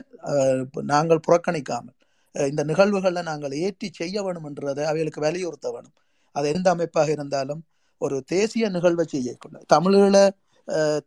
[0.93, 1.95] நாங்கள் புறக்கணிக்காமல்
[2.35, 5.95] இந்த நிகழ்வுகளை நாங்கள் ஏற்றி செய்ய வேணும் என்றதை அவைகளுக்கு வலியுறுத்த வேணும்.
[6.35, 7.61] அது எந்த அமைப்பாக இருந்தாலும்
[8.01, 10.15] ஒரு தேசிய நிகழ்வை செய்யக்குள்ள தமிழீழ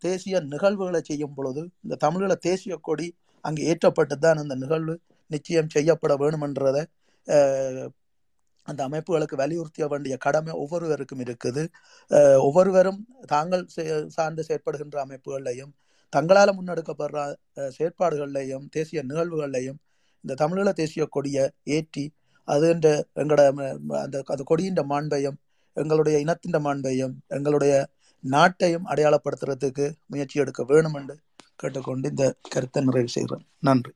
[0.06, 3.08] தேசிய நிகழ்வுகளை செய்யும் பொழுது இந்த தமிழீழ தேசிய கொடி
[3.44, 4.94] அங்கே ஏற்றப்பட்டு தான் அந்த நிகழ்வு.
[5.30, 6.84] நிச்சயம் செய்யப்பட வேணுமென்றதை
[8.62, 11.68] அந்த அமைப்புகளுக்கு வலியுறுத்த வேண்டிய கடமை ஒவ்வொருவருக்கும் இருக்குது.
[12.38, 13.66] ஒவ்வொருவரும் தாங்கள்
[14.06, 15.72] சார்ந்து செயற்படுகின்ற அமைப்புகள்லையும்
[16.08, 19.78] தங்களால் முன்னெடுக்கப்படுற செயற்பாடுகள்லையும் தேசிய நிகழ்வுகள்லையும்
[20.20, 22.12] இந்த தமிழீழ தேசிய கொடியை ஏற்றி
[22.44, 25.36] அது என்ற எங்களோட ம- அந்த அந்த கொடியின் மாண்பையும்
[25.72, 27.88] எங்களுடைய இனத்தின் மாண்பையும் எங்களுடைய
[28.30, 31.18] நாட்டையும் அடையாளப்படுத்துறதுக்கு முயற்சி எடுக்க வேணும் என்று
[31.56, 33.46] கேட்டுக்கொண்டு இந்த கருத்தை நிறைவு செய்கிறேன்.
[33.58, 33.92] நன்றி.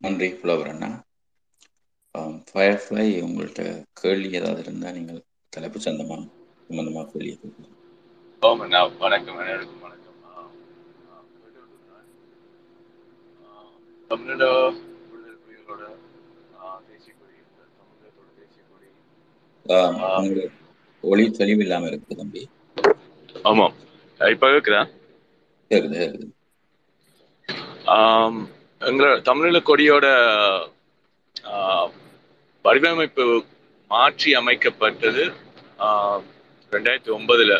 [0.00, 0.88] நன்றி புலவர் அண்ணா.
[2.48, 3.62] ஃபயர்ஃப்ளை உங்கள்கிட்ட
[4.00, 5.20] கேள்வி ஏதாவது இருந்தால் நீங்கள்
[5.52, 6.18] தலைப்பு சந்தமா
[6.66, 7.34] சம்பந்தமா கேள்வி
[9.02, 10.02] வணக்கம் அனைவருக்கும் வணக்கம்.
[14.10, 14.44] தமிழோட
[15.02, 15.82] விடுதலை புலிகளோட
[16.88, 17.34] தேசிய கொடி
[17.78, 18.88] தமிழகத்தோட தேசிய கொடி
[21.04, 22.42] ஒளி தெளிவு இல்லாம இருக்கு தம்பி.
[23.44, 23.74] ஆமாம்
[24.20, 24.80] இப்போ கேக்குது
[25.70, 26.02] கேக்குது.
[27.94, 28.40] ஆம்,
[28.80, 30.06] எங்களோட தமிழீழ கொடியோட
[32.64, 33.24] வடிவமைப்பு
[33.90, 35.24] மாற்றி அமைக்கப்பட்டது
[36.72, 37.52] ரெண்டாயிரத்தி ஒன்பதுல.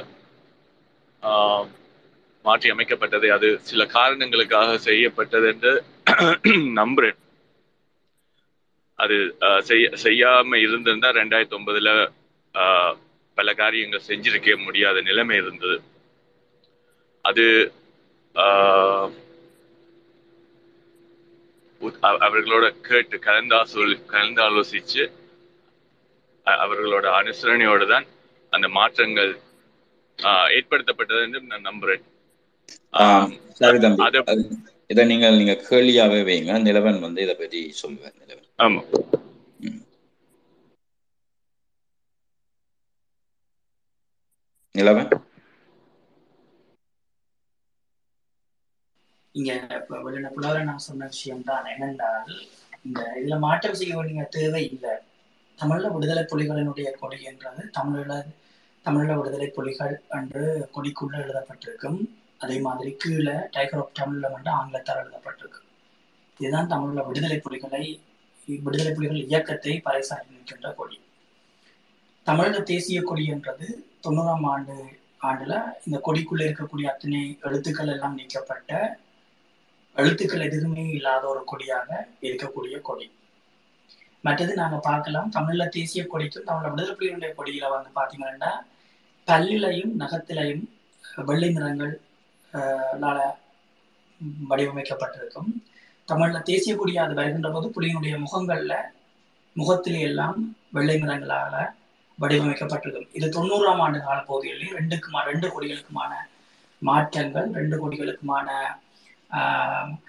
[2.45, 5.73] மாற்றி அமைக்கப்பட்டது அது சில காரணங்களுக்காக செய்யப்பட்டது என்று
[6.79, 7.19] நம்புறேன்.
[8.99, 9.17] அது
[9.67, 11.91] செய்ய செய்யாம இருந்திருந்தா ரெண்டாயிரத்தி ஒன்பதுல
[13.39, 15.77] பல காரியங்கள் செஞ்சிருக்க முடியாத நிலைமை இருந்தது.
[17.25, 17.45] அது
[18.35, 19.11] ஆஹ்
[22.21, 25.05] அவர்களோட கேட்டு கலந்தாசோல் கலந்தாலோசிச்சு
[26.47, 28.07] அ- அவர்களோட அனுசரணையோட தான்
[28.53, 29.33] அந்த மாற்றங்கள்
[30.57, 32.05] ஏற்படுத்தப்பட்டது என்று நான் நம்புறேன்.
[34.91, 38.49] இதை நீங்கள் நீங்க கேள்வியாவே வைங்க நிலவன் வந்து இதை பற்றி சொல்லுவார் நிலவன்.
[38.59, 38.83] ஆமா.
[44.75, 45.11] நிலவன்?
[49.37, 52.31] இங்க இப்ப வெளியில புலவர நான் சொன்ன விஷயம் தான் என்னென்றால்
[52.87, 54.95] இந்த இதுல மாற்றம் செய்ய வேண்டிய தேவை இல்லை.
[55.59, 58.09] தமிழ்ல விடுதலை புலிகளினுடைய கொடி என்றது தமிழ
[58.85, 60.43] தமிழ்ல விடுதலை புலிகள் என்று
[60.75, 61.99] கொடிக்குள்ள எழுதப்பட்டிருக்கும்.
[62.45, 65.61] அதே மாதிரி கீழே டைகர் ஆஃப் தமிழ்ல மட்டும் ஆங்கிலத்தால் எழுதப்பட்டிருக்கு
[66.41, 67.83] இதுதான் தமிழ்ல விடுதலை புலிகளை
[68.65, 70.99] விடுதலை புலிகள் இயக்கத்தை பறைசாற்றி நிற்கின்ற கொடி.
[72.27, 73.67] தமிழக தேசிய கொடி என்றது
[74.05, 74.77] தொண்ணூறாம் ஆண்டு
[75.29, 75.55] ஆண்டுல
[75.87, 78.73] இந்த கொடிக்குள்ள இருக்கக்கூடிய அத்தனை எழுத்துக்கள் எல்லாம் நீக்கப்பட்ட
[80.01, 81.89] எழுத்துக்கள் எதுவுமே இல்லாத ஒரு கொடியாக
[82.27, 83.07] இருக்கக்கூடிய கொடி.
[84.27, 85.29] மற்றது நாங்க பார்க்கலாம்.
[85.37, 88.53] தமிழ்ல தேசிய கொடிக்கும் தமிழ விடுதலை புலிகளுடைய கொடியில வந்து பாத்தீங்கன்னா
[89.29, 90.65] பல்லிலையும் நகத்திலையும்
[91.29, 91.95] வெள்ளை நிறங்கள்
[93.03, 93.19] னால
[94.51, 95.51] வடிவமைக்கப்பட்டிருக்கும்.
[96.09, 98.75] தமிழ்ல தேசிய கொடியா அது வருகின்ற போது புலியினுடைய முகங்கள்ல
[99.57, 100.39] முகத்திலே எல்லாம்
[100.77, 101.55] வெள்ளை நிறங்களால
[102.19, 103.11] வடிவமைக்கப்பட்டிருக்கும்.
[103.19, 106.13] இது தொண்ணூறாம் ஆண்டு கால பகுதிகளில் ரெண்டுக்குமா ரெண்டு கொடிகளுக்குமான
[106.83, 108.49] மாற்றங்கள் ரெண்டு கொடிகளுக்குமான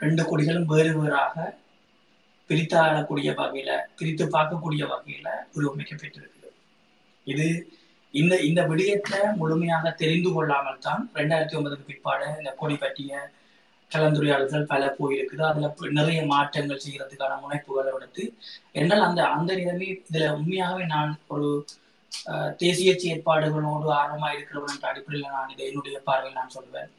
[0.04, 1.36] ரெண்டு கொடிகளும் வேறு வேறாக
[2.50, 6.50] பிரித்தாளக்கூடிய வகையில பிரித்து பார்க்கக்கூடிய வகையில உருவமைக்கப்பட்டிருக்குது
[7.28, 7.48] இது
[8.14, 13.12] இந்த இந்த விடயத்தை முழுமையாக தெரிந்து கொள்ளாமல் தான் ரெண்டாயிரத்தி ஒன்பதுக்கு பிற்பாடு இந்த கொடி பற்றிய
[13.92, 15.44] கலந்துரையாடல்கள் பல போயிருக்குது.
[15.50, 15.68] அதுல
[16.00, 18.24] நிறைய மாற்றங்கள் செய்யறதுக்கான முனைப்புகளை எடுத்து
[18.80, 21.50] என்றால் அந்த அந்த நிலைமை இதுல உண்மையாகவே நான் ஒரு
[22.64, 26.90] தேசிய செயற்பாடுகளோடு ஆர்வமா இருக்கிறவன் என்ற அடிப்படையில் நான் இதை என்னுடைய பார்வையில் நான் சொல்வேன்.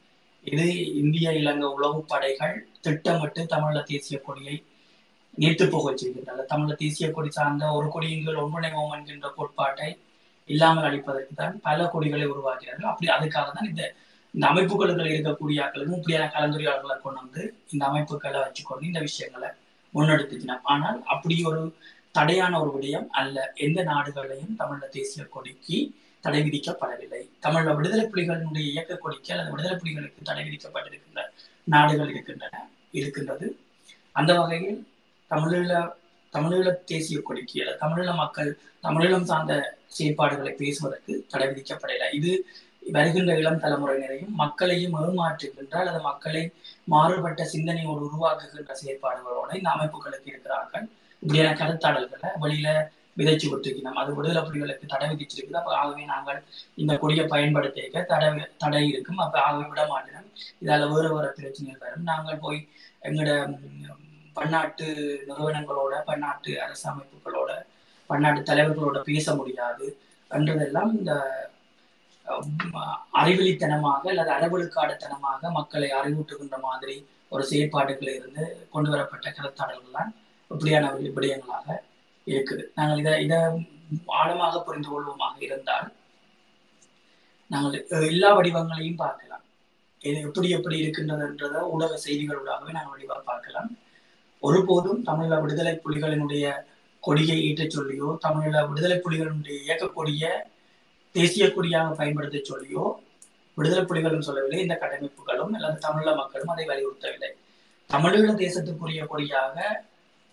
[0.45, 0.65] இது
[1.01, 2.55] இந்திய இலங்கை உளவு படைகள்
[2.85, 4.55] திட்டமிட்டு தமிழ தேசிய கொடியை
[5.37, 9.89] நீத்து போக செய்கின்றன தமிழ தேசிய கொடி சார்ந்த ஒரு கொடியின் ஒன்றிணைவோம் என்கின்ற கோட்பாட்டை
[10.49, 13.83] இல்லாமல் அளிப்பதற்கு தான் பல கொடிகளை உருவாக்கிறார்கள் அப்படி அதுக்காக தான் இந்த
[14.33, 19.49] இந்த அமைப்புகளுக்குள்ள இருக்கக்கூடிய ஆக்களுக்கும் இப்படியான கலந்துரையாளர்களை கொண்டு வந்து இந்த அமைப்புகளை வச்சுக்கொண்டு இந்த விஷயங்களை
[19.93, 21.61] முன்னெடுத்துக்கணும் ஆனால் அப்படி ஒரு
[22.15, 23.35] தடையான ஒரு விடயம் அல்ல.
[23.65, 25.77] எந்த நாடுகளையும் தமிழ தேசிய கொடிக்கு
[26.23, 31.23] தடை விதிக்கப்படவில்லை தமிழ் விடுதலை புலிகளினுடைய இயக்க கொடிக்கு அல்லது விடுதலை புலிகளுக்கு தடை விதிக்கப்பட்டிருக்கின்ற
[31.67, 32.63] நாடுகள் இருக்கின்றன
[32.99, 33.47] இருக்கின்றது.
[34.19, 34.79] அந்த வகையில்
[35.31, 35.71] தமிழீழ
[36.33, 38.49] தமிழீழ தேசிய கொடிக்கு அல்லது தமிழீழ மக்கள்
[38.83, 39.53] தமிழீழம் சார்ந்த
[39.97, 42.31] செயற்பாடுகளை பேசுவதற்கு தடை விதிக்கப்படவில்லை இது
[42.95, 46.43] வருகின்ற இளம் தலைமுறையினரையும் மக்களையும் ஏமாற்றுகின்ற அல்லது மக்களை
[46.93, 50.85] மாறுபட்ட சிந்தனையோடு உருவாக்குகின்ற செயற்பாடுகளோட இந்த அமைப்புகளுக்கு இருக்கிறார்கள்.
[51.23, 52.69] இப்படியான கருத்தாடல்களை வெளியில
[53.19, 56.39] விதைச்சு விட்டுருக்கணும் அது விடுதலை புலிகளுக்கு தடை விதிச்சிருக்குது அப்ப ஆகவே நாங்கள்
[56.81, 58.27] இந்த கொடியை பயன்படுத்திக்க தடை
[58.63, 59.21] தடை இருக்கும்.
[59.25, 60.27] அப்ப ஆகவே விட மாட்டோம்.
[60.63, 62.07] இதால வேறு வேறு பிரச்சனைகள் வரும்.
[62.11, 62.59] நாங்கள் போய்
[63.07, 63.31] எங்களோட
[64.37, 64.87] பன்னாட்டு
[65.29, 67.51] நிறுவனங்களோட பன்னாட்டு அரசு அமைப்புகளோட
[68.09, 69.87] பன்னாட்டு தலைவர்களோட பேச முடியாது
[70.31, 71.13] என்றதெல்லாம் இந்த
[73.21, 76.95] அறிவெளித்தனமாக அல்லது அறவெழுக்காடுத்தனமாக மக்களை அறிவூட்டுகின்ற மாதிரி
[77.33, 78.43] ஒரு செயற்பாடுகளில் இருந்து
[78.73, 80.11] கொண்டு வரப்பட்ட கருத்தாடல்கள் தான்
[80.51, 81.67] இப்படியான விடயங்களாக
[82.31, 82.63] இருக்குது.
[82.77, 83.39] நாங்கள் இதை இதை
[84.19, 85.87] ஆழமாக புரிந்து கொள்வோமாக இருந்தால்
[87.53, 89.43] நாங்கள் எல்லா வடிவங்களையும் பார்க்கலாம்.
[90.01, 93.69] இது எப்படி எப்படி இருக்கின்றதுன்றத ஊடக செய்திகளூடாகவே நாங்கள் வடிவாக பார்க்கலாம்.
[94.47, 96.45] ஒருபோதும் தமிழீழ விடுதலை புலிகளினுடைய
[97.05, 100.23] கொடியை ஈட்டச் சொல்லியோ தமிழீழ விடுதலை புலிகளினுடைய இயக்கக்கூடிய
[101.15, 102.83] தேசிய கொடியாக பயன்படுத்த சொல்லியோ
[103.57, 104.59] விடுதலை புலிகளும் சொல்லவில்லை.
[104.65, 107.31] இந்த கட்டமைப்புகளும் அல்லது தமிழீழ மக்களும் அதை வலியுறுத்தவில்லை.
[107.89, 109.55] தமிழீழ தேசத்துக்குரிய கொடியாக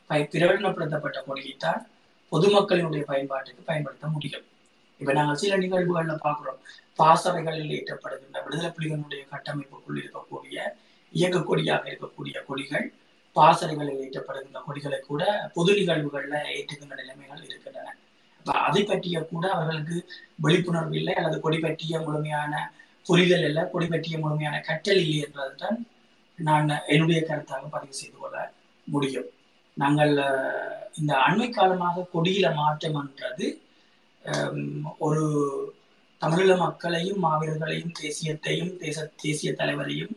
[0.07, 1.87] பய- பிரகடனப்படுத்தப்பட்ட கொடியைத்தான்
[2.33, 4.43] பொதுமக்களினுடைய பயன்பாட்டுக்கு பயன்படுத்த முடியும்.
[4.99, 6.61] இப்ப நாங்கள் சில நிகழ்வுகள்ல பாக்குறோம்
[6.95, 10.59] பாசறைகளில் ஏற்றப்படுகின்ற விடுதலை புலிகளுடைய கட்டமைப்புக்குள் இருக்கக்கூடிய
[11.13, 12.93] இயக்க கொடியாக இருக்கக்கூடிய கொடிகள்
[13.33, 17.97] பாசறைகளில் ஏற்றப்படுகின்ற கொடிகளை கூட பொது நிகழ்வுகள்ல ஏற்றுகின்ற நிலைமைகள் இருக்கின்றன.
[18.45, 22.73] அதை பற்றிய கூட அவர்களுக்கு விழிப்புணர்வு இல்லை அல்லது கொடி பற்றிய முழுமையான
[23.07, 25.87] புரிதல் இல்லை கொடி பற்றிய முழுமையான கற்றல் இல்லை என்பதுதான்
[26.37, 28.53] நான் என்னுடைய கருத்தாக பதிவு செய்து கொள்ள
[28.85, 29.25] முடியும்.
[29.77, 30.13] நாங்கள்
[31.01, 33.47] இந்த அண்மை காலமாக கொடியில மாற்றம் என்றது
[34.99, 35.25] ஒரு
[36.23, 40.15] தமிழீழ மக்களையும் மாவீரர்களையும் தேசியத்தையும் தேச தேசிய தலைவரையும்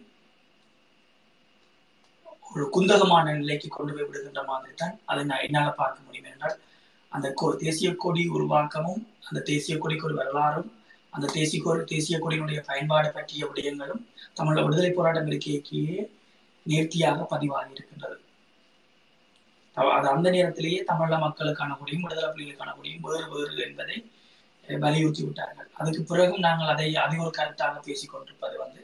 [2.51, 6.29] ஒரு குந்தகமான நிலைக்கு கொண்டு போய் விடுகின்ற மாதிரி தான் அதை நான் என்னால் பார்க்க முடியும்.
[6.31, 6.55] என்றால்
[7.11, 10.69] அந்த கோ தேசிய கொடி உருவாக்கமும் அந்த தேசிய கொடிக்கு ஒரு வரலாறும்
[11.13, 14.01] அந்த தேசிய கொடி தேசிய கொடியினுடைய பயன்பாடு பற்றிய விடயங்களும்
[14.39, 15.99] தமிழ விடுதலை போராட்டம் இருக்கையே
[16.65, 18.17] நேர்த்தியாக பதிவாகி இருக்கின்றது.
[19.79, 23.97] அது அந்த நேரத்திலேயே தமிழ மக்களுக்கான கொடியும் விடுதலை புலிகளுக்கான கொடியும் வேறு வேறு என்பதை
[24.83, 25.69] வலியுறுத்தி விட்டார்கள்.
[25.79, 28.81] அதுக்கு பிறகும் நாங்கள் அதை அதை ஒரு கருத்தாக பேசிக் கொண்டிருப்பது வந்து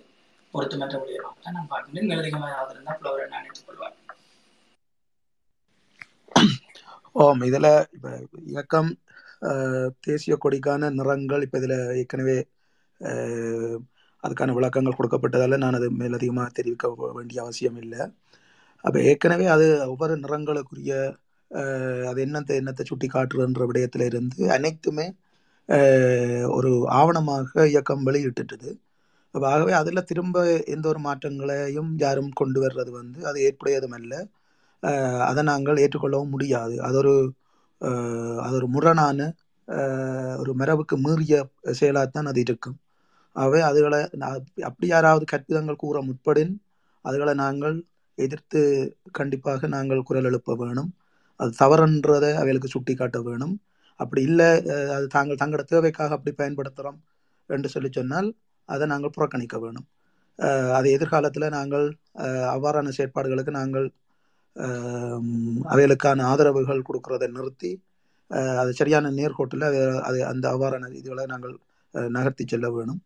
[0.54, 3.96] பொருத்தமற்ற விடயமாக தான் நான் பார்க்கின்றேன் மேலதிகமாக யாராவது இருந்தால் புலவரை நான் எடுத்துக்கொள்வார்
[7.24, 7.42] ஓம்.
[7.50, 8.08] இதுல இப்ப
[8.52, 8.90] இயக்கம்
[10.08, 12.38] தேசிய கொடிக்கான நிறங்கள் இப்ப இதுல ஏற்கனவே
[14.24, 18.02] அதுக்கான விளக்கங்கள் கொடுக்கப்பட்டதால நான் அது மேலதிகமாக தெரிவிக்க வேண்டிய அவசியம் இல்லை.
[18.86, 20.94] அப்போ ஏற்கனவே அது ஒவ்வொரு நிறங்களுக்குரிய
[22.10, 25.06] அது என்னத்தை என்னத்தை சுட்டி காட்டுறன்ற விடயத்தில் இருந்து அனைத்துமே
[26.58, 28.72] ஒரு ஆவணமாக இயக்கம் வெளியிட்டுட்டுது.
[29.34, 30.44] அப்போ ஆகவே அதில் திரும்ப
[30.76, 34.14] எந்த ஒரு மாற்றங்களையும் யாரும் கொண்டு வர்றது வந்து அது ஏற்புடையதும் அல்ல
[35.30, 36.76] அதை நாங்கள் ஏற்றுக்கொள்ளவும் முடியாது.
[36.88, 37.14] அது ஒரு
[38.46, 39.20] அது ஒரு முரணான
[40.42, 41.36] ஒரு மரபுக்கு மீறிய
[41.80, 42.78] செயலாகத்தான் அது இருக்கும்.
[43.36, 44.00] ஆகவே அதுகளை
[44.68, 46.54] அப்படி யாராவது கற்பிதங்கள் கூற முற்படின்
[47.06, 47.76] அதுகளை நாங்கள்
[48.18, 48.60] எதிர்த்து
[49.12, 50.90] கண்டிப்பாக நாங்கள் குரல் எழுப்ப வேணும்.
[51.40, 53.56] அது தவறுன்றதை அவைகளுக்கு சுட்டி காட்ட வேணும்.
[54.00, 54.48] அப்படி இல்லை
[54.96, 57.00] அது தாங்கள் தங்களோட தேவைக்காக அப்படி பயன்படுத்துகிறோம்
[57.50, 58.30] என்று சொல்லி சொன்னால்
[58.70, 59.88] அதை நாங்கள் புறக்கணிக்க வேணும்.
[60.78, 61.86] அது எதிர்காலத்தில் நாங்கள்
[62.56, 63.88] அவ்வாறான செயற்பாடுகளுக்கு நாங்கள்
[65.74, 67.72] அவைகளுக்கான ஆதரவுகள் கொடுக்கறதை நிறுத்தி
[68.62, 71.56] அது சரியான நேர்கோட்டில் அது அது அந்த அவ்வாறான இதுகளை நாங்கள்
[72.12, 73.02] நகர்த்தி செல்ல வேணும்.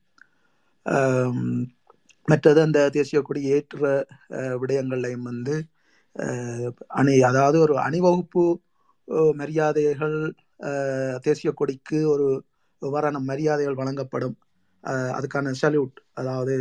[2.29, 3.83] மற்றது அந்த தேசிய கொடி ஏற்ற
[4.61, 5.55] விடயங்களையும் வந்து
[6.99, 8.43] அணி அதாவது ஒரு அணிவகுப்பு
[9.39, 10.17] மரியாதைகள்
[11.23, 12.27] தேசிய கொடிக்கு ஒரு
[12.81, 14.35] இவ்வாறான மரியாதைகள் வழங்கப்படும்.
[15.17, 16.55] அதுக்கான சல்யூட் அதாவது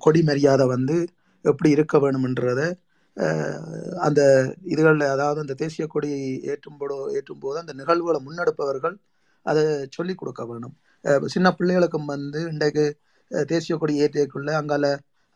[0.00, 0.96] கொடி மரியாதை வந்து
[1.44, 2.62] எப்படி இருக்க வேணும்ன்றத
[4.06, 4.20] அந்த
[4.72, 6.08] இதுகளில் அதாவது அந்த தேசிய கொடி
[6.52, 8.96] ஏற்றும்போது ஏற்றும் போது அந்த நிகழ்வுகளை முன்னெடுப்பவர்கள்
[9.46, 9.62] அதை
[9.96, 10.74] சொல்லிக் கொடுக்க வேணும்.
[11.34, 12.84] சின்ன பிள்ளைகளுக்கும் வந்து இன்றைக்கு
[13.30, 14.84] தேசிய கொடி ஏற்றியக்குள்ள அங்கால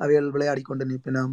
[0.01, 1.32] அவைகள் விளையாடி கொண்டு நிற்பினோம்.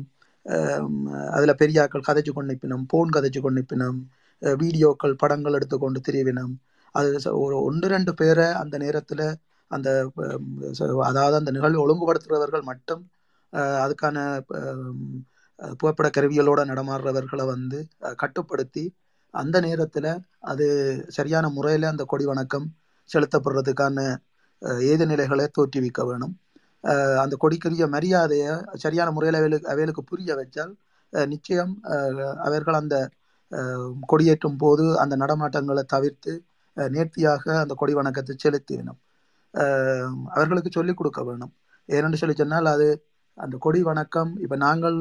[1.36, 2.86] அதில் பெரியாக்கள் கதைச்சு கொண்டு நிற்பினோம்.
[2.88, 3.99] போன் கதைச்சு கொண்டு நிற்பினோம்.
[4.41, 6.53] வீடியோக்கள் படங்கள் எடுத்துக்கொண்டு திரிவினோம்.
[6.95, 7.10] அது
[7.44, 9.26] ஒரு ஒன்று ரெண்டு பேரை அந்த நேரத்தில்
[9.72, 9.90] அந்த
[11.10, 13.02] அதாவது அந்த நிகழ்வு ஒழுங்குபடுத்துகிறவர்கள் மட்டும்
[13.84, 14.18] அதுக்கான
[15.80, 17.80] புகைப்பட கருவிகளோட நடமாடுறவர்களை வந்து
[18.15, 18.84] கட்டுப்படுத்தி
[19.34, 20.11] அந்த நேரத்தில்
[20.52, 20.65] அது
[21.07, 22.68] சரியான முறையில் அந்த கொடி வணக்கம்
[23.10, 23.98] செலுத்தப்படுறதுக்கான
[24.91, 26.34] ஏது நிலைகளை தோற்றுவிக்க வேணும்.
[27.23, 28.51] அந்த கொடிக்குரிய மரியாதையை
[28.84, 30.73] சரியான முறையில் அவைகளுக்கு அவைகளுக்கு புரிய வச்சால்
[31.14, 31.73] நிச்சயம்
[32.47, 32.95] அவர்கள் அந்த
[34.11, 36.34] கொடியேற்றும் போது அந்த நடமாட்டங்களை தவிர்த்து
[36.77, 38.99] நேர்த்தியாக அந்த கொடி வணக்கத்தை செலுத்தி வேணும்.
[40.35, 41.53] அவர்களுக்கு சொல்லிக் கொடுக்க வேணும்.
[41.89, 42.88] ஏனென்று சொல்லி சொன்னால் அது
[43.38, 44.97] அந்த கொடி வணக்கம் இப்போ நாங்கள்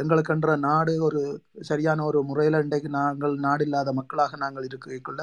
[0.00, 1.20] எங்களுக்கென்ற நாடு ஒரு
[1.68, 5.22] சரியான ஒரு முறையில் இன்றைக்கு நாங்கள் நாடு இல்லாத மக்களாக நாங்கள் இருக்கைக்குள்ள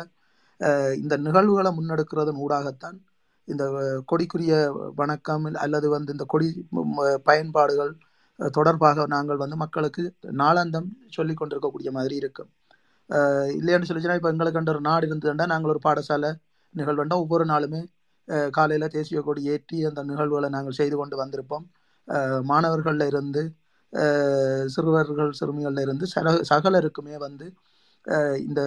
[1.03, 2.97] இந்த நிகழ்வுகளை முன்னெடுக்கிறதன் ஊடாகத்தான்
[3.47, 3.63] இந்த
[4.11, 4.53] கொடிக்குரிய
[4.95, 6.47] வணக்கம் அல்லது வந்து இந்த கொடி
[7.23, 7.91] பயன்பாடுகள்
[8.51, 10.03] தொடர்பாக நாங்கள் வந்து மக்களுக்கு
[10.41, 12.49] நாளாந்தம் சொல்லிக் கொண்டிருக்கக்கூடிய மாதிரி இருக்கும்.
[13.09, 16.31] அஹ் இல்லைன்னு சொல்லிச்சுன்னா இப்போ எங்களுக்கு ஒரு நாடு இருந்ததுன்னா நாங்கள் ஒரு பாடசாலை
[16.75, 17.81] நிகழ்வுண்டா ஒவ்வொரு நாளுமே
[18.49, 21.65] காலையில் தேசிய கொடி ஏற்றி அந்த நிகழ்வுகளை நாங்கள் செய்து கொண்டு வந்திருப்போம்.
[22.41, 23.43] மாணவர்களில் இருந்து
[24.65, 27.45] சிறுவர்கள் சிறுமிகளில் இருந்து சக சகலருக்குமே வந்து
[28.47, 28.61] இந்த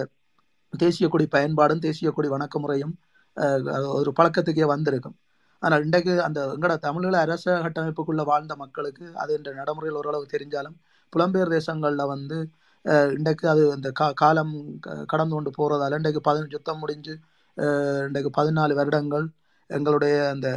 [0.73, 2.93] தேசிய கொடி பயன்பாடும் தேசிய கொடி வணக்க முறையும்
[3.95, 5.15] ஒரு பழக்கத்துக்கே வந்திருக்கும்.
[5.63, 10.77] ஆனால் இன்றைக்கு அந்த எங்களோட தமிழீழ அரச கட்டமைப்புக்குள்ளே வாழ்ந்த மக்களுக்கு அது இந்த நடைமுறைகள் ஓரளவு தெரிஞ்சாலும்
[11.13, 12.37] புலம்பெயர் தேசங்களில் வந்து
[13.11, 17.13] இன்றைக்கு அது அந்த கா காலம் க- கடந்து கொண்டு போகிறதால இன்றைக்கு பதினஞ்சு யுத்தம் முடிஞ்சு
[18.07, 19.27] இன்றைக்கு பதினாலு வருடங்கள்
[19.69, 20.47] எங்களுடைய அந்த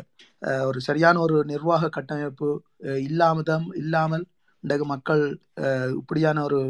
[0.65, 2.49] ஒரு சரியான ஒரு நிர்வாக கட்டமைப்பு
[3.03, 4.25] இல்லாமதம் இல்லாமல்
[4.65, 5.23] இன்றைக்கு மக்கள்
[5.95, 6.61] இப்படியான ஒரு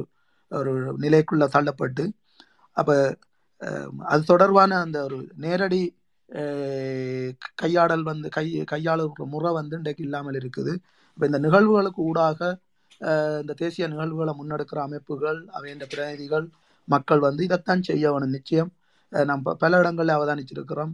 [0.52, 2.05] ஒரு நிலைக்குள்ள தள்ளப்பட்டு
[2.76, 2.97] அப்போ
[4.12, 5.82] அது தொடர்பான அந்த ஒரு நேரடி
[7.62, 10.72] கையாடல் வந்து கை கையாளுகிற முறை வந்து இன்றைக்கு இல்லாமல் இருக்குது.
[11.14, 12.40] இப்போ இந்த நிகழ்வுகளுக்கு ஊடாக
[13.43, 16.47] இந்த தேசிய நிகழ்வுகளை முன்னெடுக்கிற அமைப்புகள் அவையின் பிரதிநிதிகள்
[16.89, 18.35] மக்கள் வந்து இதைத்தான் செய்ய வேணும்.
[18.39, 18.70] நிச்சயம்
[19.12, 20.93] நம்ம நாம் பல இடங்களில் அவதானிச்சிருக்கிறோம்.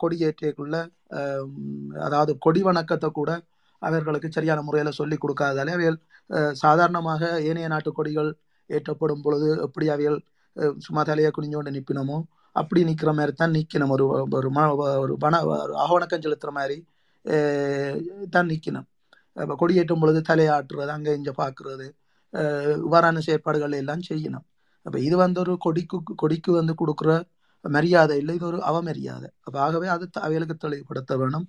[0.00, 0.76] கொடியேற்றியக்குள்ள
[2.06, 3.30] அதாவது கொடி வணக்கத்தை கூட
[3.82, 5.98] அவர்களுக்கு சரியான முறையில் சொல்லி கொடுக்காதாலே அவைகள்
[6.62, 8.30] சாதாரணமாக ஏனைய நாட்டு கொடிகள்
[8.70, 10.18] ஏற்றப்படும் பொழுது எப்படி அவைகள்
[10.78, 12.18] சும்மா தலையை குனிஞ்சோண்டு நிற்பினமோ
[12.56, 14.04] அப்படி நிற்கிற மாதிரி தான் நிற்கணும் ஒரு
[14.38, 14.60] ஒரு ம
[15.02, 16.76] ஒரு பண ஒரு ஆவணக்கம் செலுத்துகிற மாதிரி
[18.30, 18.86] தான் நிற்கணும்
[19.36, 21.86] இப்போ கொடியேற்றும் பொழுது தலையாட்டுறது அங்கே இங்கே பார்க்குறது
[22.84, 24.46] இவ்வாறான செயற்பாடுகள் எல்லாம் செய்யணும்.
[24.86, 27.10] அப்போ இது வந்து ஒரு கொடிக்கு கொடிக்கு வந்து கொடுக்குற
[27.64, 28.34] மரியாதை இல்லை.
[28.34, 29.28] இது ஒரு அவமரியாதை.
[29.46, 31.46] அப்போ ஆகவே அது த- அவைகளுக்கு தெளிவுபடுத்த வேணும்.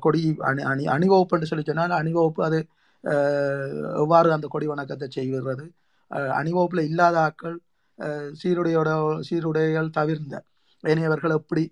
[0.00, 2.58] கொடி அணி அணி அணிவகுப்புன்னு சொல்லி சொன்னால் அணிவகுப்பு அது
[4.02, 5.64] எவ்வாறு அந்த கொடி வணக்கத்தை செய்கிறது?
[6.40, 7.56] அணிவகுப்பில் இல்லாத ஆட்கள்
[8.40, 8.90] சீருடையோட
[9.28, 10.34] சீருடைகள் தவிர்ந்த
[10.84, 11.64] ஏனையவர்கள் எப்படி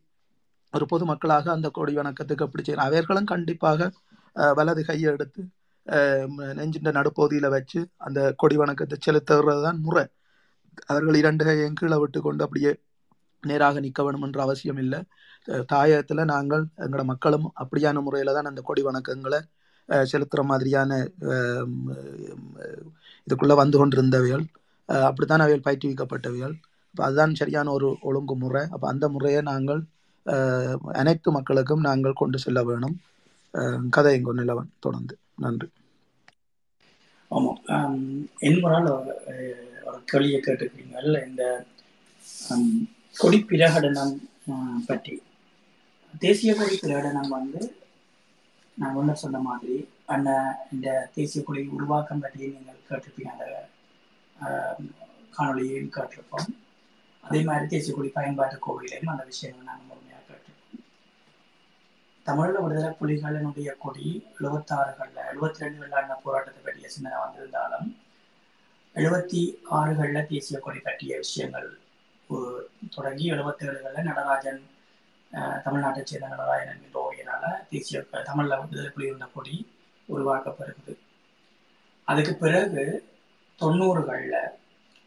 [0.74, 3.90] ஒரு பொதுமக்களாக அந்த கொடி வணக்கத்துக்கு எப்படி செய்யணும் அவர்களும் கண்டிப்பாக
[4.58, 5.42] வலது கையை எடுத்து
[6.58, 10.04] நெஞ்சின்ற நடுப்பகுதியில் வச்சு அந்த கொடி வணக்கத்தை செலுத்துறது தான் முறை.
[10.92, 12.72] அவர்கள் இரண்டு கையையும் கீழே விட்டு கொண்டு அப்படியே
[13.42, 15.00] நேராக நிற்க வேணும் என்ற அவசியம் இல்லை.
[15.72, 19.40] தாயகத்தில் நாங்கள் எங்களோட மக்களும் அப்படியான முறையில் தான் அந்த கொடி வணக்கங்களை
[20.12, 20.90] செலுத்துகிற மாதிரியான
[23.26, 24.44] இதுக்குள்ளே வந்து கொண்டிருந்தவைகள்.
[25.00, 26.54] அப்படித்தான் அவைகள் பயிற்றுவிக்கப்பட்டவைகள்.
[26.94, 28.62] அப்போ அதுதான் சரியான ஒரு ஒழுங்கு முறை.
[28.70, 29.82] அப்போ அந்த முறையை நாங்கள்
[30.26, 32.96] அஹ், அனைத்து மக்களுக்கும் நாங்கள் கொண்டு செல்ல வேணும்.
[33.54, 35.14] அஹ், கதை எங்கள் நிலவன் தொடர்ந்து.
[35.38, 35.68] நன்றி.
[37.30, 37.60] ஆமாம்.
[37.68, 37.98] ஆம்,
[38.40, 39.12] என்பதால் ஒரு
[40.04, 41.42] கேள்வியை கேட்டுக்கிறீங்கள் இந்த
[43.16, 44.14] கொடி பிரகடனம்
[44.86, 45.14] பற்றி.
[46.20, 47.60] தேசிய கொடி பிரகடனம் வந்து
[48.78, 50.30] நான் ஒன்று சொன்ன மாதிரி அந்த
[50.72, 53.32] இந்த தேசிய கொடி உருவாக்கம் பற்றி நீங்கள் கேட்டிருப்பீங்க.
[53.34, 53.46] அந்த
[54.42, 54.86] ஆம்,
[55.34, 56.48] காணொளியையும் கேட்டிருப்போம்
[57.24, 60.80] அதே மாதிரி தேசியக்குடி பயன்பாட்டு கோவிலையும் அந்த விஷயங்கள் நாங்கள் முழுமையாக கேட்டிருப்போம்
[62.26, 64.08] தமிழக விடுதலை புலிகளினுடைய கொடி
[64.38, 67.88] எழுபத்தாறுகளில் எழுபத்தி ரெண்டு வெள்ளாண்ட போராட்டத்தை பற்றிய சிந்தனை வந்திருந்தாலும்
[68.96, 69.42] எழுபத்தி
[69.76, 71.68] ஆறுகளில் தேசிய கொடி பற்றிய விஷயங்கள்
[72.30, 72.64] ஒரு-
[72.94, 74.60] தொடங்கி எழுபத்தேழுகளில் நடராஜன்
[75.32, 79.54] அஹ், தமிழ்நாட்டைச் சேர்ந்த நடராஜன் என்கின்ற ஓவியரால் தேசிய தமிழில் விடுதலை புலிகளின் கொடி
[80.08, 80.94] உருவாக்கப்படுகிறது
[82.08, 82.82] அதுக்கு பிறகு
[83.58, 84.38] தொண்ணூறுகளில்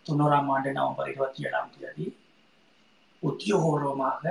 [0.05, 2.05] தொண்ணூறாம் ஆண்டு நவம்பர் இருபத்தி ஏழாம் தேதி
[3.23, 4.23] உத்தியோகபூர்வமாக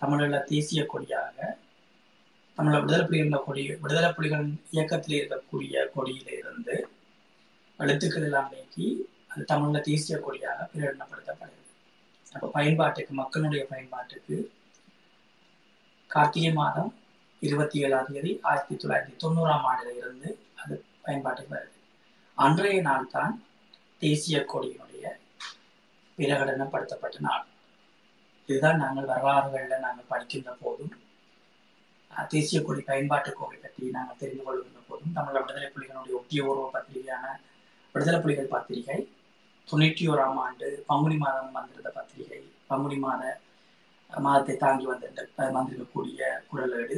[0.00, 1.36] தமிழீழ தேசிய கொடியாக
[2.58, 6.76] தமிழ விடுதலை புலிகள் கொடி விடுதலை புலிகள் இயக்கத்தில் இருக்கக்கூடிய கொடியிலிருந்து
[7.80, 8.86] எழுத்துக்கள் எல்லாம் நீக்கி
[9.32, 11.70] அது தமிழ்ல தேசிய கொடியாக பிரகடனப்படுத்தப்படுகிறது.
[12.34, 14.36] அப்போ பயன்பாட்டுக்கு மக்களுடைய பயன்பாட்டுக்கு
[16.10, 16.90] கார்த்திகை மாதம்
[17.42, 20.28] இருபத்தி ஏழாம் தேதி ஆயிரத்தி தொள்ளாயிரத்தி தொண்ணூறாம் ஆண்டில் இருந்து
[20.62, 20.74] அது
[21.04, 21.71] பயன்பாட்டுக்கு வருது.
[22.42, 23.34] அன்றைய நாள் தான்
[24.02, 25.04] தேசிய கொடியினுடைய
[26.18, 27.44] பிரகடனப்படுத்தப்பட்ட நாள்.
[28.48, 30.92] இதுதான் நாங்கள் வரலாறுகளில் நாங்கள் படிக்கின்ற போதும்
[32.30, 37.24] தேசிய கொடி பயன்பாட்டு கோவை பற்றி நாங்கள் தெரிந்து கொள்கின்ற போதும் தமிழக விடுதலை புலிகளுடைய உத்தியோகபூர்வ பத்திரிகையான
[37.94, 38.98] விடுதலை புலிகள் பத்திரிகை
[39.68, 42.40] தொண்ணூற்றி ஓராம் ஆண்டு பங்குனி மாதம் வந்திருந்த பத்திரிகை
[42.70, 43.22] பங்குனி மாத
[44.10, 45.20] மாதத்தை தாங்கி வந்திருந்த
[45.56, 46.20] வந்திருக்கக்கூடிய
[46.50, 46.96] குரலேடு.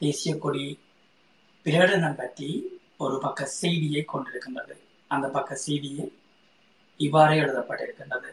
[0.00, 0.66] தேசிய கொடி
[1.66, 2.48] பிரகடனம் பற்றி
[3.02, 4.74] ஒரு பக்க செய்தியை கொண்டிருக்கின்றது.
[5.06, 6.06] அந்த பக்க செய்தியை
[6.96, 8.30] இவ்வாறே எழுதப்பட்டிருக்கின்றது.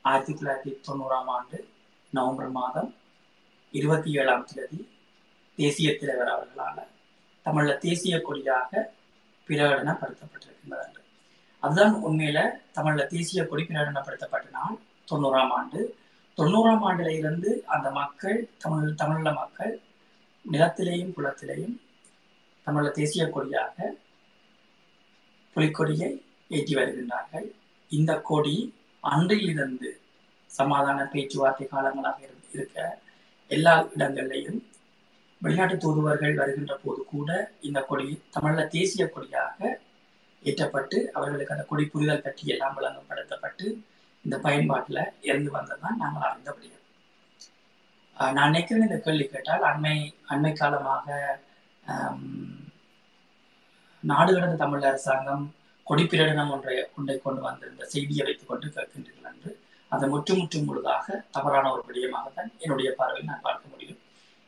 [0.00, 1.58] ஆயிரத்தி தொள்ளாயிரத்தி தொண்ணூறாம் ஆண்டு
[2.10, 2.90] நவம்பர் மாதம்
[3.70, 4.80] இருபத்தி ஏழாம் தேதி
[5.56, 6.88] தேசிய தலைவர் அவர்களால்
[7.42, 8.92] தமிழில் தேசிய கொடியாக
[9.46, 11.00] பிரகடனப்படுத்தப்பட்டிருக்கின்றது.
[11.58, 12.40] அதுதான் உண்மையில
[12.74, 14.76] தமிழ்ல தேசிய கொடி பிரகடனப்படுத்தப்பட்ட நாள்
[15.10, 15.80] தொண்ணூறாம் ஆண்டு.
[16.36, 19.80] தொண்ணூறாம் ஆண்டுல இருந்து அந்த மக்கள் தமிழ் தமிழில் மக்கள்
[20.52, 21.76] நிலத்திலேயும் குளத்திலேயும்
[22.66, 23.76] தமிழர் தேசிய கொடியாக
[25.56, 26.10] புலிக்கொடியை
[26.50, 27.46] ஏற்றி வருகின்றார்கள்.
[27.90, 28.56] இந்த கொடி
[29.04, 29.88] அன்றிலிருந்து
[30.50, 32.20] சமாதான பேச்சுவார்த்தை காலங்களாக
[32.52, 32.78] இருக்க
[33.50, 34.60] எல்லா இடங்களிலையும்
[35.42, 37.30] வெளிநாட்டு தூதுவர்கள் வருகின்ற போது கூட
[37.62, 39.58] இந்த கொடி தமிழர் தேசிய கொடியாக
[40.42, 43.66] ஏற்றப்பட்டு அவர்களுக்கு அந்த கொடி புரிதல் பற்றி எல்லாம் விளங்கப்படுத்தப்பட்டு
[44.24, 46.78] இந்த பயன்பாட்டுல இருந்து வந்ததுதான் நாங்கள் அறிந்தபடியும்
[48.16, 49.96] ஆஹ் நான் நினைக்கிறேன் இந்த கேள்வி கேட்டால் அண்மை
[50.28, 51.06] அண்மை காலமாக
[54.04, 55.44] நாடு கடந்த தமிழ் அரசாங்கம்
[55.86, 59.50] கொடிப்பிரடனம் ஒன்றை ஒன்றை கொண்டு வந்திருந்த செய்தியை வைத்துக் கொண்டு கேட்கின்றீர்கள் என்று
[59.92, 63.98] அது முற்று முற்றும் முழுதாக தவறான ஒரு விடயமாகத்தான் என்னுடைய பார்வையில் நான் பார்க்க முடியும்.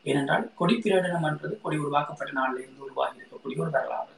[0.06, 4.12] ஏனென்றால் கொடிப்பிரடனம் என்பது என்றது கொடி உருவாக்கப்பட்ட நாளிலிருந்து உருவாகி இருக்கக்கூடிய ஒரு வரலாறு.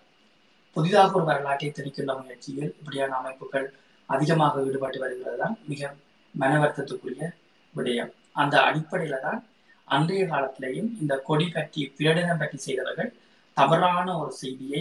[0.77, 3.67] புதிதாக ஒரு வரலாற்றை திணிக்கின்ற முயற்சியில் இப்படியான அமைப்புகள்
[4.09, 5.91] அதிகமாக ஈடுபட்டு வருகிறது தான் மிக
[6.35, 7.29] மனவர்த்தத்துக்குரிய
[7.77, 8.13] விடயம்.
[8.43, 9.41] அந்த அடிப்படையில தான்
[9.89, 13.11] அன்றைய காலத்திலேயும் இந்த கொடி பற்றி பிரடனம் பற்றி செய்தவர்கள்
[13.57, 14.81] தவறான ஒரு செய்தியை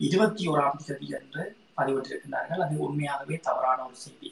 [0.00, 1.42] இருபத்தி ஓராம் தேதி என்று
[1.78, 4.30] பதிவிட்டிருக்கிறார்கள் அது உண்மையாகவே தவறான ஒரு செய்தி.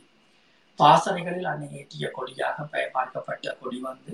[0.78, 4.12] பாசறைகளில் அன்னை ஏற்றிய கொடியாக பார்க்கப்பட்ட கொடி வந்து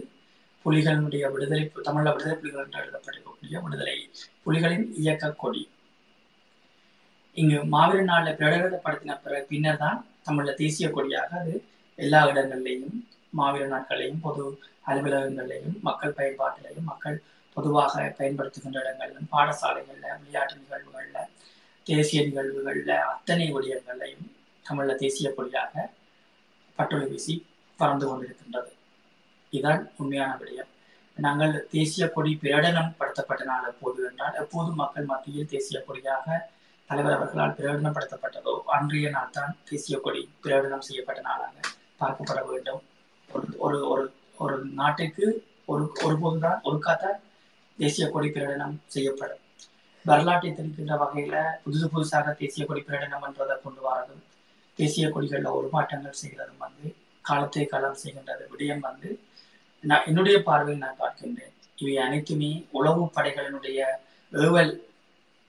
[0.64, 3.96] புலிகளுடைய விடுதலை தமிழ விடுதலை புலிகள் என்று எழுதப்பட்டிருக்கக்கூடிய விடுதலை
[4.44, 5.62] புலிகளின் இயக்க கொடி.
[7.36, 11.54] இங்கு மாவீர நாளில் பிரகடனப்படுத்தின பிறகு பின்னர் தான் தமிழ தேசிய கொடியாக அது
[11.98, 12.98] எல்லா இடங்களிலையும்
[13.38, 14.44] மாவீர நாட்களையும் பொது
[14.90, 17.18] அலுவலகங்களையும் மக்கள் பயன்பாட்டிலையும் மக்கள்
[17.56, 21.18] பொதுவாக பயன்படுத்துகின்ற இடங்களிலும் பாடசாலைகள்ல விளையாட்டு நிகழ்வுகள்ல
[21.86, 24.26] தேசிய நிகழ்வுகள்ல அத்தனை விடயங்களையும்
[24.66, 25.74] தமிழ்ல தேசிய கொடியாக
[26.78, 27.34] பட்டுளை வீசி
[27.78, 28.70] பறந்து கொண்டிருக்கின்றது.
[29.52, 30.70] இதுதான் உண்மையான விடயம்.
[31.16, 36.26] நாங்கள் தேசிய கொடி பிரகடனம் படுத்தப்பட்ட நாள் எப்போது என்றால் எப்போது மக்கள் மத்தியில் தேசிய கொடியாக
[36.90, 41.54] தலைவர் அவர்களால் பிரகடனப்படுத்தப்பட்டதோ அன்றைய நாள் தான் தேசிய கொடி பிரகடனம் செய்யப்பட்ட நாளாக
[42.00, 42.80] பார்க்கப்பட வேண்டும்.
[43.30, 44.04] ஒரு ஒரு ஒரு
[44.38, 45.26] ஒரு நாட்டுக்கு
[45.72, 47.18] ஒரு ஒருபோதுதான் ஒருக்காத்தான்
[47.78, 49.42] தேசிய கொடி பிரகடனம் செய்யப்படும்.
[50.04, 54.22] வரலாற்றை தெரிவிக்கின்ற வகையில புதுசு புதுசாக தேசிய கொடி பிரகடனம் என்றதை கொண்டு வரதும்
[54.78, 56.86] தேசிய கொடிகளில் உருமாற்றங்கள் செய்கிறதும் வந்து
[57.24, 59.08] காலத்தை காலம் செய்கின்றது விடயம் வந்து
[59.84, 61.54] நான் என்னுடைய பார்வையில் நான் பார்க்கின்றேன்.
[61.78, 63.80] இவை அனைத்துமே உளவு படைகளினுடைய
[64.32, 64.72] ஏவல்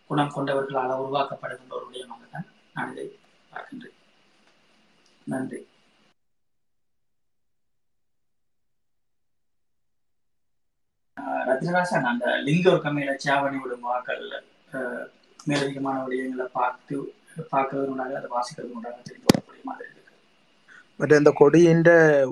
[0.09, 3.07] குணம் கொண்டவர்களால் உருவாக்கப்படுகின்ற ஒரு விடயமாக தான் நான் இதை
[3.51, 3.97] பார்க்கின்றேன்.
[5.27, 5.59] நன்றி.
[11.47, 14.35] ரத்னராசன் அந்த லிங்க ஒரு கம்மியில சாவணி விடும் வாக்கள்ல
[15.39, 16.95] மேலதிகமான விடயங்களை பார்த்து
[17.51, 20.13] பார்க்கறது உண்டாக அதை வாசிக்கிறது உண்டாக தெரிந்து கொள்ளக்கூடிய மாதிரி இருக்கு.
[20.99, 21.83] மற்ற இந்த கொடியின்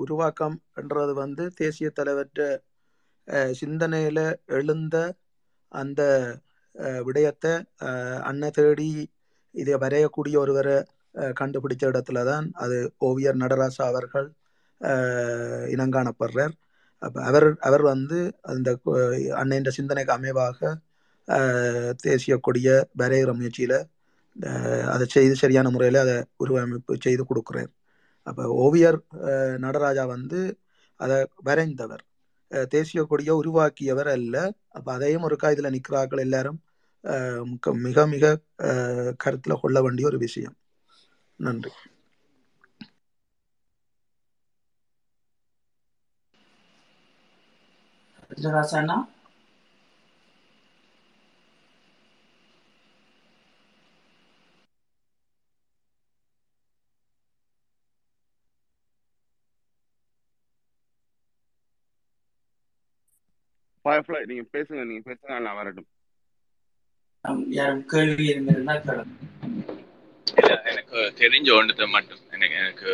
[0.02, 2.40] உருவாக்கம் என்றது வந்து தேசிய தலைவற்ற
[3.58, 4.20] சிந்தனையில
[4.58, 4.96] எழுந்த
[5.72, 6.00] அந்த
[7.06, 7.52] விடயத்தை
[7.86, 8.90] அஹ், அன்னை தேடி
[9.54, 10.76] இதை வரையக்கூடிய ஒருவரை
[11.34, 12.76] கண்டுபிடிச்ச இடத்துல தான் அது
[13.06, 14.28] ஓவியர் நடராசா அவர்கள்
[15.74, 16.54] இனங்காணப்படுறார்.
[17.02, 18.18] அப்போ அவர் அவர் வந்து
[18.52, 18.68] அந்த
[19.40, 20.58] அன்னையின் சிந்தனைக்கு அமைவாக
[22.04, 22.68] தேசிய கொடிய
[22.98, 23.78] வரைகிற முயற்சியில்
[24.92, 27.70] அதை செய்து சரியான முறையில் அதை உருவமைப்பு செய்து கொடுக்குறார்.
[28.26, 28.98] அப்போ ஓவியர்
[29.58, 30.40] நடராஜா வந்து
[31.00, 32.04] அதை வரைந்தவர்.
[32.70, 34.34] தேசிய கொடியை உருவாக்கியவர் அல்ல.
[34.68, 36.58] அப்போ அதையும் ஒருக்கா இதில் நிற்கிறார்கள் எல்லாரும்.
[37.86, 38.24] மிக மிக
[39.22, 40.56] கருத்தில் கொள்ள வேண்டிய ஒரு விஷயம்.
[41.40, 41.72] நன்றி.
[48.30, 48.96] ரத்னராசன்னா
[63.84, 65.88] ஃபயர்ஃப்ளை நீங்க பேசுங்க நீங்க பேசுங்க நான் வரட்டும்.
[67.58, 69.14] யாரும் கேள்வி இருந்திருந்தா கேளுங்க.
[70.40, 72.92] இல்ல எனக்கு தெரிஞ்ச ஒன்றத்தை மட்டும் எனக்கு எனக்கு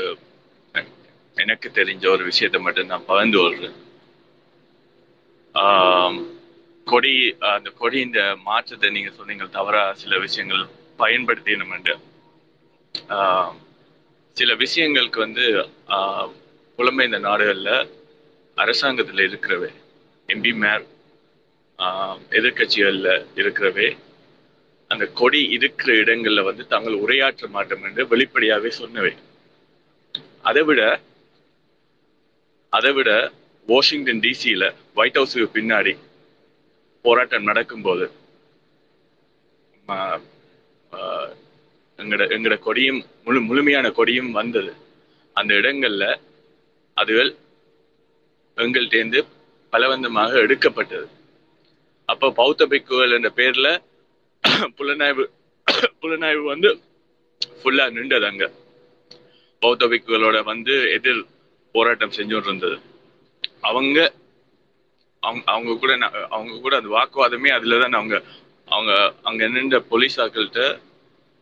[1.36, 3.76] எனக்கு தெரிஞ்ச ஒரு விஷயத்தை மட்டும் நான் பகிர்ந்து கொள்றேன்.
[6.86, 7.12] கொடி
[7.50, 10.62] அந்த கொடி இந்த மாற்றத்தை நீங்க சொன்னீங்க தவறா சில விஷயங்கள்
[10.98, 11.74] பயன்படுத்தினோம்
[14.36, 15.44] சில விஷயங்களுக்கு வந்து
[15.88, 16.28] ஆஹ்,
[17.04, 17.70] இந்த நாடுகள்ல
[18.56, 19.70] அரசாங்கத்துல இருக்கிறவே
[20.28, 20.84] எம்பி மேர்
[22.30, 23.88] எதிர்கட்சிகளில் இருக்கிறவே
[24.90, 29.12] அந்த கொடி இருக்கிற இடங்கள்ல வந்து தாங்கள் உரையாற்ற மாட்டோம் என்று வெளிப்படையாவே சொன்னவை.
[30.42, 30.82] அதை விட
[32.72, 33.10] அதை விட
[33.68, 34.64] வாஷிங்டன் டிசியில
[34.96, 35.92] ஒயிட் ஹவுஸுக்கு பின்னாடி
[37.04, 38.06] போராட்டம் நடக்கும்போது
[39.88, 40.20] ஆஹ்,
[41.98, 44.72] எங்கட எங்கட கொடியும் முழு முழுமையான கொடியும் வந்தது.
[45.36, 46.04] அந்த இடங்கள்ல
[46.96, 47.30] அதுகள்
[48.58, 49.20] எங்கள்கிட்டேருந்து
[49.72, 51.06] பலவந்தமாக எடுக்கப்பட்டது.
[52.08, 53.68] அப்போ பௌத்த பிக்குகள் என்ற பேர்ல
[54.78, 55.24] புலனாய்வு
[56.02, 56.70] புலனாய்வு வந்து
[57.56, 58.44] ஃபுல்லா நின்றது அங்க.
[59.62, 61.22] பௌத்த பிக்குகளோட வந்து எதிர்
[61.74, 62.76] போராட்டம் செஞ்சுட்டு இருந்தது
[63.66, 64.12] அவங்க
[65.20, 68.22] அவங்க அவங்க கூட நான் அவங்க கூட அந்த வாக்குவாதமே அதுலதான் அவங்க
[68.66, 70.80] அவங்க அங்க நின்ற போலீஸாக்கள்கிட்ட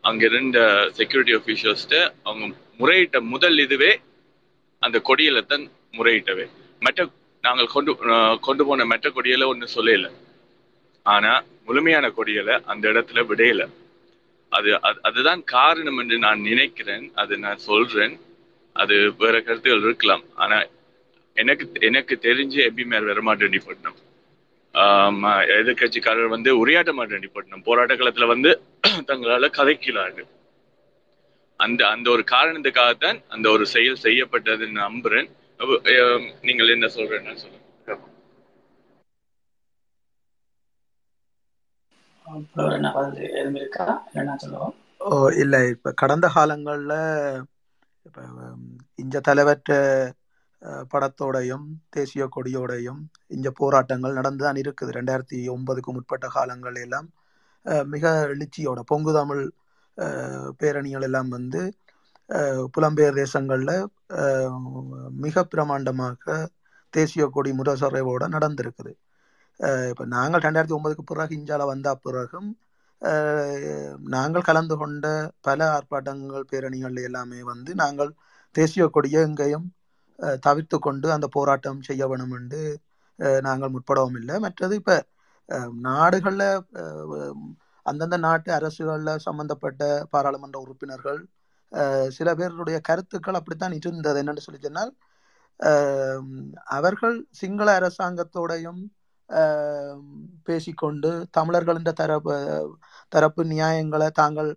[0.01, 3.99] அங்க இருந்த செக்யூரிட்டி ஆஃபீஸர்ஸ்ட அவங்க முறையிட்ட முதல் இதுவே
[4.79, 6.49] அந்த கொடியில தான் முறையிட்டவே.
[6.79, 7.11] மெட்ட
[7.41, 7.95] நாங்கள் கொண்டு
[8.41, 10.11] கொண்டு போன மெட்ட கொடியில ஒன்றும் சொல்லல.
[11.03, 13.69] ஆனா முழுமையான கொடியில அந்த இடத்துல விடையல.
[14.49, 18.19] அது அது- அதுதான் காரணம் என்று நான் நினைக்கிறேன் அது நான் சொல்றேன்.
[18.73, 20.23] அது வேற கருத்துகள் இருக்கலாம்.
[20.35, 20.63] ஆனா
[21.35, 23.97] எனக்கு எனக்கு தெரிஞ்சு எம்பி மேல் வரமாட்டேன் டிபட்னம்
[25.55, 28.51] எதிர்கட்சிக்காரர் வந்து உரையாட்ட மாட்டேன் டிபட்னம் போராட்ட காலத்துல வந்து
[29.09, 30.29] தங்களால கதைக்கிறார்கள்
[31.59, 35.29] அந்த அந்த ஒரு காரணத்துக்காகத்தான் அந்த ஒரு செயல் செய்யப்பட்டதுன்னு நம்புறேன்.
[36.43, 37.63] நீங்கள் என்ன சொல்றேன்னு சொல்லுங்க
[45.05, 45.09] ஓ
[45.41, 46.97] இல்லை இப்போ கடந்த காலங்களில்
[48.05, 48.21] இப்போ
[48.99, 49.73] இஞ்ச தலைவற்ற
[50.91, 51.65] படத்தோடையும்
[51.95, 53.01] தேசிய கொடியோடையும்
[53.35, 54.91] இந்த போராட்டங்கள் நடந்து தான் இருக்குது.
[54.97, 57.07] ரெண்டாயிரத்தி ஒன்பதுக்கு முற்பட்ட காலங்கள் எல்லாம்
[57.93, 59.43] மிக எழுச்சியோட பொங்கு தமிழ்
[60.61, 61.61] பேரணிகள் எல்லாம் வந்து
[62.75, 63.75] புலம்பெயர் தேசங்களில்
[65.25, 66.35] மிக பிரமாண்டமாக
[66.93, 68.91] தேசிய கொடி முரசறைவோடு நடந்திருக்குது.
[69.91, 72.49] இப்போ நாங்கள் ரெண்டாயிரத்தி ஒன்பதுக்கு பிறகு இஞ்சால வந்த பிறகும்
[74.15, 75.05] நாங்கள் கலந்து கொண்ட
[75.47, 78.11] பல ஆர்ப்பாட்டங்கள் பேரணிகள் எல்லாமே வந்து நாங்கள்
[78.55, 79.65] தேசிய கொடியை எங்கேயும்
[80.45, 82.61] தவிர்த்து கொண்டு அந்த போராட்டம் செய்ய வேணும் என்று
[83.47, 84.35] நாங்கள் முற்படவும் இல்லை.
[84.45, 84.95] மற்றது இப்போ
[85.87, 86.47] நாடுகளில்
[87.85, 89.81] அந்தந்த நாட்டு அரசுகளில் சம்பந்தப்பட்ட
[90.13, 91.19] பாராளுமன்ற உறுப்பினர்கள்
[92.17, 94.19] சில பேருடைய கருத்துக்கள் அப்படித்தான் இருந்தது.
[94.21, 94.93] என்னென்னு சொல்லி சொன்னால்
[96.77, 98.81] அவர்கள் சிங்கள அரசாங்கத்தோடையும்
[100.47, 102.35] பேசிக்கொண்டு தமிழர்களின் தரப்பு
[103.11, 104.49] தரப்பு நியாயங்களை தாங்கள்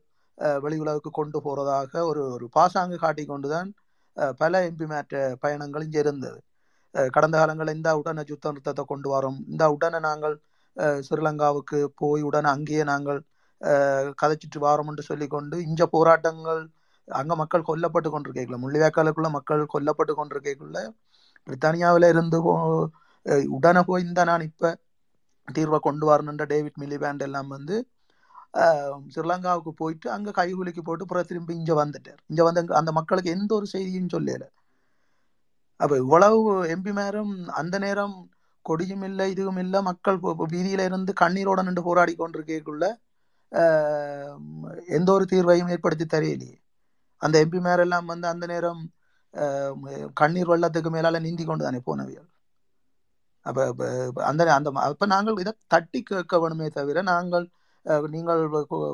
[0.64, 3.70] வெளி உலகுக்கு கொண்டு போறதாக ஒரு ஒரு பாசாங்கு காட்டிக்கொண்டுதான் தான்
[4.38, 6.38] பல எம்பி மேற்ற பயணங்கள் இங்கே இருந்தது
[7.10, 9.38] கடந்த காலங்களில் இந்த உடனே யுத்த நிறுத்தத்தை கொண்டு வரோம்.
[9.48, 10.34] இந்த உடனே நாங்கள்
[11.00, 13.20] ஸ்ரீலங்காவுக்கு போய் உடனே அங்கேயே நாங்கள்
[14.16, 16.60] கதைச்சிட்டு வாரோம் என்று சொல்லிக்கொண்டு இஞ்ச போராட்டங்கள்
[17.08, 20.78] அங்கே மக்கள் கொல்லப்பட்டு கொண்டிருக்கல முள்ளிவாய்க்காலுக்குள்ள மக்கள் கொல்லப்பட்டு கொண்டிருக்கக்குள்ள
[21.46, 22.88] பிரித்தானியாவில் இருந்து போ-
[23.48, 24.68] உடனே போய் இந்த நான் இப்போ
[25.48, 27.76] தீர்வை கொண்டு வரணுன்ற டேவிட் மிலிபேண்ட் எல்லாம் வந்து
[29.14, 32.20] ஸ்ரீலங்காவுக்கு போயிட்டு அங்க கைகுலுக்கி போட்டு புற திரும்பி இங்கே வந்துட்டார்.
[32.30, 34.44] இங்கே வந்து அந்த மக்களுக்கு எந்த ஒரு செய்தியும் சொல்லல.
[35.80, 36.38] அப்போ இவ்வளவு
[36.74, 38.16] எம்பி மேரும் அந்த நேரம்
[38.64, 40.18] கொடியும் இல்லை இதுவும் இல்லை மக்கள்
[40.54, 42.86] வீதியில இருந்து கண்ணீரோட நின்று போராடி கொண்டிருக்கக்குள்ள
[44.96, 46.56] எந்த ஒரு தீர்வையும் ஏற்படுத்தி தெரியலையே
[47.22, 48.82] அந்த எம்பி மேரெல்லாம் வந்து அந்த நேரம்
[50.20, 52.28] கண்ணீர் வெள்ளத்துக்கு மேலால நீந்தி கொண்டு தானே போனவியல்.
[53.46, 57.46] அப்ப அப்ப அந்த அந்த அப்ப நாங்கள் இதை தட்டி கேட்க வேணுமே தவிர நாங்கள்
[58.14, 58.42] நீங்கள்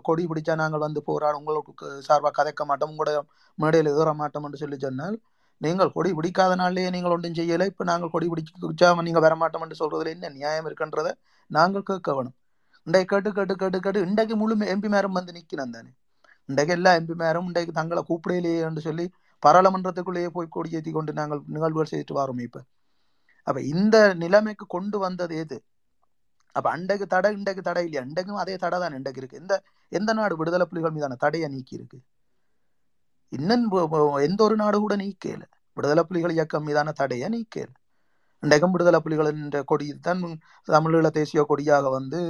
[0.09, 2.90] கொடி பிடிச்சா நாங்கள் வந்து போராட உங்களுக்கு சார்பாக கதைக்க மாட்டோம்.
[2.93, 3.12] உங்களோட
[3.59, 5.16] மேடையில் எதிர மாட்டோம் என்று சொல்லி சொன்னால்
[5.61, 6.55] நீங்கள் கொடி பிடிக்காத
[6.97, 7.66] நீங்கள் ஒன்றும் செய்யலை.
[7.73, 11.11] இப்போ நாங்கள் கொடி பிடிச்சா நீங்கள் வரமாட்டோம் என்று சொல்றதுல என்ன நியாயம் இருக்குன்றத
[11.51, 12.36] நாங்கள் கேட்க வேணும்.
[12.86, 15.90] இன்றைக்கு கேட்டு கேட்டு கேட்டு கேட்டு இன்றைக்கு முழு எம்பி மேரம் வந்து நிற்கணும் தானே.
[16.48, 19.05] இன்றைக்கு எல்லா எம்பி மேரும் இன்றைக்கு தங்களை கூப்பிடையிலேயே என்று சொல்லி
[19.43, 22.61] பாராளுமன்றத்துக்குள்ளேயே போய் கொடி ஏற்றி கொண்டு நாங்கள் நிகழ்வுகள் செய்துட்டு வரோம் இப்போ.
[23.47, 25.56] அப்போ இந்த நிலைமைக்கு கொண்டு வந்தது எது?
[26.56, 28.02] அப்ப அண்டைக்கு தடை இன்றைக்கு தடை இல்லையா?
[28.09, 29.40] இன்றைக்கும் அதே தடை தான் இன்றைக்கு இருக்கு.
[29.43, 29.55] எந்த
[29.93, 31.98] எந்த நாடு விடுதலை புலிகள் மீதான தடையை நீக்கி இருக்கு?
[33.32, 33.64] இன்னும்
[34.28, 35.44] எந்த ஒரு நாடு கூட நீக்கல.
[35.76, 37.70] விடுதலை புலிகள் இயக்கம் மீதான தடையை நீக்கல.
[38.43, 40.22] இன்றைக்கும் விடுதலை புலிகள் என்ற கொடி தான்
[40.68, 42.20] தமிழீழ தேசிய கொடியாக வந்து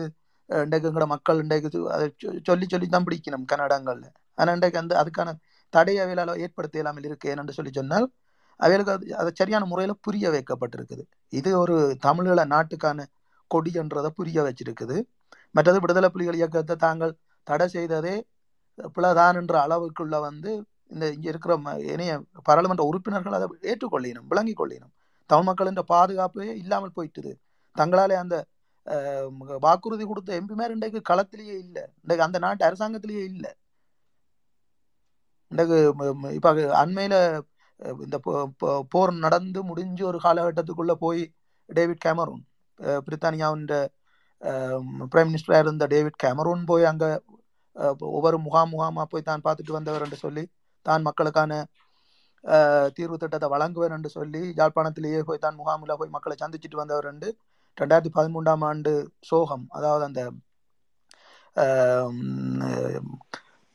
[0.50, 4.06] அஹ், இன்றைக்கு எங்கட மக்கள் இன்றைக்கு அதை சொ- சொல்லி சொல்லி தான் பிடிக்கணும் கன்னடங்கள்ல.
[4.38, 5.30] ஆனா இன்றைக்கு அந்த அதுக்கான
[5.72, 8.06] தடை அவைகளால் ஏற்படுத்த இல்லாமல் இருக்கு என்று சொல்லி சொன்னால்
[8.60, 11.04] அவைகளுக்கு அது அது சரியான முறையில புரிய வைக்கப்பட்டிருக்குது.
[11.32, 11.76] இது ஒரு
[12.06, 12.98] தமிழீழ நாட்டுக்கான
[13.46, 15.02] கொடி என்றதை புரிய வச்சிருக்குது.
[15.50, 18.24] மற்றது விடுதலை புலிகள் இயக்கத்தை தாங்கள் தடை செய்ததே
[18.94, 24.92] பிளதான் என்ற அளவுக்குள்ள வந்து இந்த இங்கே இருக்கிற ம- இணைய பாராளுமன்ற உறுப்பினர்கள் அதை ஏற்றுக்கொள்ளினும் விளங்கிக் கொள்ளினும்.
[25.26, 27.34] தமிழ் மக்களின் பாதுகாப்பே இல்லாமல் போயிட்டுது.
[27.78, 28.46] தங்களாலே அந்த
[29.60, 31.82] வாக்குறுதி கொடுத்த எம்பிமார் இன்றைக்கு களத்திலேயே இல்லை.
[32.02, 33.52] இன்றைக்கு அந்த நாட்டு அரசாங்கத்திலேயே இல்லை.
[35.48, 35.94] இன்றைக்கு
[36.32, 37.42] இப்போ அண்மையில்
[38.00, 41.32] இந்த போ- போர் நடந்து முடிஞ்சு ஒரு காலகட்டத்துக்குள்ளே போய்
[41.66, 42.42] டேவிட் கேமரூன்
[42.78, 43.66] பிரித்தானியாவின்
[45.12, 47.10] பிரைம் மினிஸ்டராக இருந்த டேவிட் கேமரூன் போய் அங்கே
[48.08, 50.44] ஒவ்வொரு முகாம் முகாமாக போய் தான் பார்த்துட்டு வந்தவர் என்று சொல்லி
[50.86, 51.52] தான் மக்களுக்கான
[52.94, 57.28] தீர்வு திட்டத்தை வழங்குவேன் என்று சொல்லி யாழ்ப்பாணத்திலேயே போய் தான் முகாமில் போய் மக்களை சந்திச்சுட்டு வந்தவர் என்று
[57.78, 60.22] ரெண்டாயிரத்தி பதிமூன்றாம் ஆண்டு சோகம் அதாவது அந்த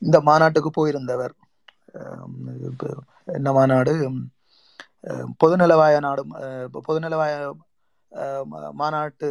[0.02, 1.34] இந்த மாநாட்டுக்கு போயிருந்தவர்
[3.28, 3.94] என்ன மாநாடு
[5.40, 6.24] பொதுநலவாய நாடு
[6.82, 7.34] பொதுநலவாய
[8.82, 9.28] மாநாட்டு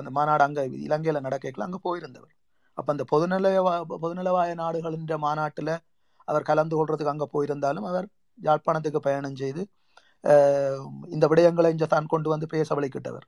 [0.00, 2.32] அந்த மாநாடு அங்க இலங்கையில் நடக்கல அங்கே போயிருந்தவர்.
[2.78, 3.74] அப்போ அந்த பொதுநலவா
[4.04, 5.74] பொதுநலவாய நாடுகளின்ற மாநாட்டில்
[6.28, 8.06] அவர் கலந்து கொள்றதுக்கு அங்கே போயிருந்தாலும் அவர்
[8.38, 9.62] யாழ்ப்பாணத்துக்கு பயணம் செய்து
[11.14, 13.26] இந்த விடயங்களை இங்கே தான் கொண்டு வந்து பேச வழிகிட்டவர்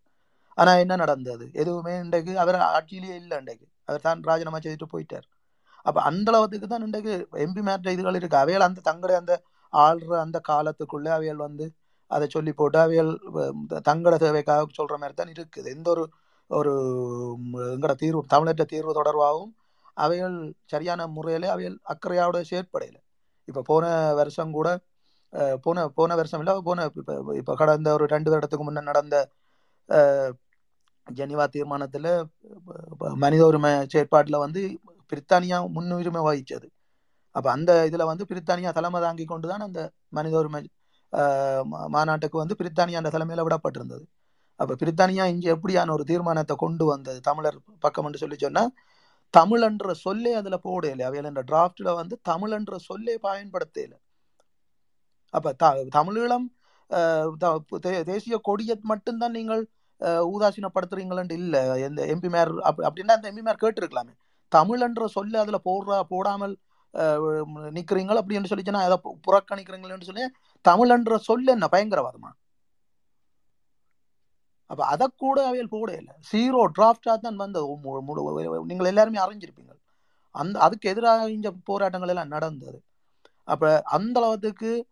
[0.59, 1.44] ஆனால் என்ன நடந்தது?
[1.62, 3.66] எதுவுமே இன்றைக்கு அவர் ஆட்சியிலேயே இல்லை இன்றைக்கு.
[3.89, 5.27] அவர் தான் ராஜினாமா செய்துட்டு போயிட்டார்.
[5.86, 7.12] அப்போ அந்த அளவுக்கு தான் இன்றைக்கு
[7.44, 8.36] எம்பி மேற்ற இதுகள் இருக்கு.
[8.43, 9.35] அவைகள் அந்த தங்களுடைய அந்த
[9.72, 11.66] ஆள்ற அந்த காலத்துக்குள்ளே அவைகள் வந்து
[12.11, 13.53] அதை சொல்லி போட்டு அவைகள் வ-
[13.89, 15.69] தங்களோட தேவைக்காக சொல்கிற மாதிரி தான் இருக்குது.
[15.77, 16.05] எந்த ஒரு
[16.51, 16.73] ஒரு
[17.35, 19.53] எங்களோட எங்கட தீர்வு தமிழற்ற தீர்வு தொடர்பாகவும்
[19.97, 20.37] அவைகள்
[20.73, 23.01] சரியான முறையில் அவைகள் அக்கறையோட செயற்படையில்
[23.49, 23.85] இப்போ போன
[24.20, 24.69] வருஷம் கூட
[25.65, 27.03] போன போன வருஷம் இல்லை போன இப்போ
[27.41, 29.16] இப்போ கடந்த ஒரு ரெண்டு வருடத்துக்கு முன்னே நடந்த
[31.07, 32.11] ஜெனிவா தீர்மானத்தில்
[33.23, 34.61] மனித உரிமை செயற்பாட்டில் வந்து
[35.12, 36.66] பிரித்தானியா முன்னுரிமை வகிச்சது.
[37.35, 39.81] அப்போ அந்த இதில் வந்து பிரித்தானியா தலைமை தாங்கி கொண்டு தான் அந்த
[40.16, 40.62] மனித உரிமை
[41.89, 44.05] மாநாட்டுக்கு வந்து பிரித்தானியா அந்த தலைமையில விடப்பட்டிருந்தது.
[44.57, 47.20] அப்ப பிரித்தானியா இங்கே எப்படியான ஒரு தீர்மானத்தை கொண்டு வந்தது?
[47.20, 48.70] தமிழர் பக்கம் என்று சொல்லி சொன்னா
[49.35, 51.03] தமிழன்ற சொல்லே அதுல போடல.
[51.03, 53.93] அவையில் என்ற டிராஃப்டில் வந்து தமிழ் என்ற சொல்லே பயன்படுத்தல.
[55.31, 56.47] அப்ப த தமிழீழம்
[57.87, 59.69] தே- தேசிய கொடியை மட்டும்தான் நீங்கள்
[60.01, 61.81] ஊதாசீனப்படுத்துறீங்களன்ட்டு இல்லை.
[61.81, 64.15] எந்த எம்பிமார் அப் அப்படின்னா அந்த எம்பிமார் கேட்டிருக்கலாமே.
[64.49, 66.57] தமிழ் சொல்லு சொல்ல அதுல போடுறா போடாமல்
[67.77, 70.24] நிற்கிறீங்களோ அப்படின்னு சொல்லி சொன்னா அதை புறக்கணிக்கிறீங்களேன்னு சொல்லி
[70.61, 71.69] தமிழ் என்ற சொல்ல என்ன?
[71.73, 72.31] பயங்கரவாதமா?
[74.66, 76.15] அப்ப அதை கூட அவையில் போட இல்லை
[76.78, 77.77] டிராஃப்டா தான் வந்தது
[78.65, 79.73] நீங்கள் எல்லாருமே அறிஞ்சிருப்பீங்க
[80.32, 82.82] அந்த அதுக்கு எதிராக இந்த போராட்டங்கள் எல்லாம் நடந்தது.
[83.45, 84.87] அப்ப அந்த அளவுக்கு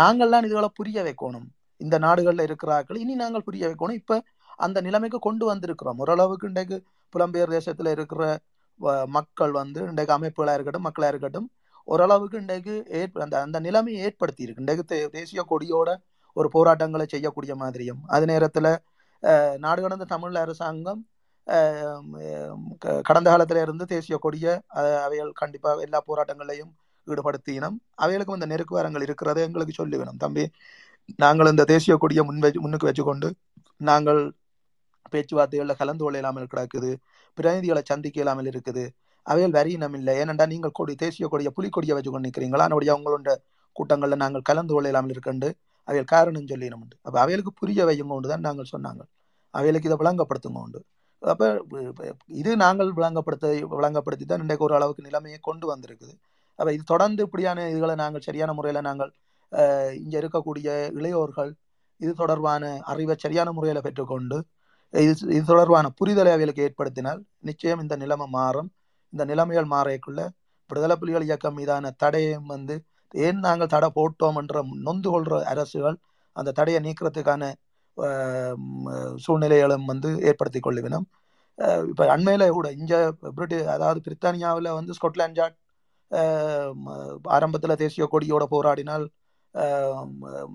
[0.00, 1.48] நாங்கள்லாம் இதுகளை புரிய வைக்கணும்.
[1.76, 2.96] இந்த நாடுகளில் இருக்கிறார்கள்.
[2.96, 3.92] இனி நாங்கள் புரிய வைக்கணும்.
[3.92, 4.22] இப்ப
[4.56, 5.96] அந்த நிலைமைக்கு கொண்டு வந்திருக்கிறோம்.
[5.96, 6.82] ஓரளவுக்கு இன்றைக்கு
[7.12, 8.38] புலம்பெயர் தேசத்துல இருக்கிற
[8.80, 11.50] வ- மக்கள் வந்து இன்றைக்கு அமைப்புகளா இருக்கட்டும் மக்களாக இருக்கட்டும்
[11.88, 15.90] ஓரளவுக்கு இன்றைக்கு ஏற்ப அந்த அந்த நிலைமையை ஏற்படுத்தி இருக்கு இன்றைக்கு தேசிய கொடியோட
[16.36, 18.70] ஒரு போராட்டங்களை செய்யக்கூடிய மாதிரியும் அது நேரத்தில்
[19.58, 21.00] நாடு கடந்த தமிழ் அரசாங்கம்
[23.02, 24.52] கடந்த காலத்தில் இருந்து தேசிய கொடியை
[25.04, 26.72] அவைகள் கண்டிப்பாக எல்லா போராட்டங்களையும்
[27.06, 30.44] ஈடுபடுத்தினோம் அவைகளுக்கும் இந்த நெருக்குவாரங்கள் இருக்கிறதை எங்களுக்கு சொல்லி வேணும் தம்பி
[31.18, 33.28] நாங்கள் இந்த தேசிய கொடியை முன் வச்சு முன்னுக்கு வச்சுக்கொண்டு
[33.80, 34.20] நாங்கள்
[35.12, 36.90] பேச்சுவார்த்தைகளில் கலந்து கொள்ள இல்லாமல் கிடக்குது
[37.38, 38.84] பிரதிநிதிகளை சந்திக்க இல்லாமல் இருக்குது
[39.32, 40.12] அவைகள் வரியினம் இல்லை.
[40.22, 42.66] ஏனென்றால் நீங்கள் கொடி தேசிய கொடியை புலிக்கொடியை வச்சு கொண்டு நிற்கிறீங்களா?
[42.68, 43.34] அதனுடைய அவங்களோட
[43.76, 45.48] கூட்டங்களில் நாங்கள் கலந்து கொள்ள இல்லாமல் இருக்கண்டு
[45.88, 49.02] அவைகள் காரணம் சொல்லினோம் அப்போ அவைகளுக்கு புரிய வையுங்க கொண்டு தான் நாங்கள் சொன்னாங்க.
[49.54, 50.80] அவைகளுக்கு இதை விளங்கப்படுத்துங்க உண்டு.
[51.22, 51.46] அப்போ
[52.40, 53.46] இது நாங்கள் விளங்கப்படுத்த
[53.78, 56.14] விளங்கப்படுத்தி தான் இன்றைக்கு ஒரு அளவுக்கு நிலைமையை கொண்டு வந்திருக்குது.
[56.58, 59.10] அப்போ இது தொடர்ந்து இப்படியான இதுகளை நாங்கள் சரியான முறையில் நாங்கள்
[60.02, 60.68] இங்கே இருக்கக்கூடிய
[60.98, 61.50] இளையோர்கள்
[62.00, 64.36] இது தொடர்பான அறிவை சரியான முறையில் பெற்றுக்கொண்டு
[64.94, 68.68] இது இது தொடர்பான புரிதலை அவைகளுக்கு ஏற்படுத்தினால் நிச்சயம் இந்த நிலைமை மாறும்.
[69.12, 70.20] இந்த நிலைமைகள் மாறக்குள்ள
[70.70, 72.74] விடுதலை புலிகள் இயக்கம் மீதான தடையும் வந்து
[73.14, 75.96] ஏன் நாங்கள் தடை போட்டோம் என்ற நொந்து கொள்கிற அரசுகள்
[76.36, 77.44] அந்த தடையை நீக்கிறதுக்கான
[79.16, 81.06] சூழ்நிலைகளும் வந்து ஏற்படுத்தி கொள்ளுவினம்.
[81.88, 82.94] இப்போ அண்மையில் கூட இங்க
[83.36, 85.56] பிரிட்டி அதாவது பிரித்தானியாவில் வந்து ஸ்கொட்லாண்ட் யார்ட்
[87.28, 89.06] ஆரம்பத்தில் தேசிய கொடியோட போராடினால்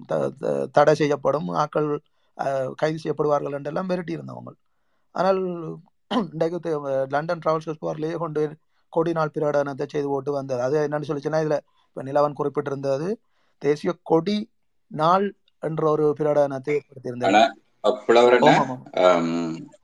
[0.06, 1.90] த- த- தடை செய்யப்படும் ஆக்கள்
[2.76, 4.52] கைது செய்யப்படுவார்கள் என்றெல்லாம் மிரட்டி இருந்தவங்க
[5.16, 5.42] ஆனால்
[6.32, 6.72] இன்றைக்கு
[7.10, 8.42] லண்டன் டிராவல்ஸ் போர்லேயே கொண்டு
[8.94, 10.62] கொடி நாள் பிரகடனத்தை செய்து போட்டு வந்தது.
[10.62, 11.58] அது என்னன்னு சொல்லிச்சுன்னா இதுல
[11.90, 13.08] இப்ப நிலவன் குறிப்பிட்டிருந்தது
[13.62, 14.38] தேசிய கொடி
[14.88, 15.26] நாள்
[15.60, 17.44] என்ற ஒரு பிரகடனத்தை ஏற்படுத்தியிருந்தது.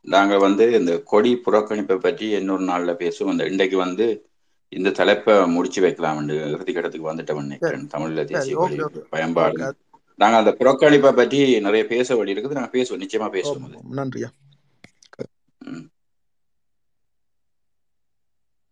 [0.01, 3.31] நாங்க வந்து இந்த கொடி புறக்கணிப்பை பற்றி இன்னொரு நாள்ல பேசுவோம்.
[3.31, 4.07] இந்த இன்றைக்கு வந்து
[4.69, 8.55] இந்த தலைப்பை முடிச்சு வைக்கலாம் இறுதி கட்டத்துக்கு வந்துட்டோம் நினைக்கிறேன் தமிழ்ல தேசிய
[9.09, 9.61] பயன்பாடு.
[10.19, 13.01] நாங்க அந்த புறக்கணிப்பை பற்றி நிறைய பேச வேண்டி இருக்குது நாங்க பேசுவோம்.
[13.03, 14.29] நிச்சயமா பேசுவோம் நன்றியா.
[15.61, 15.88] ம்.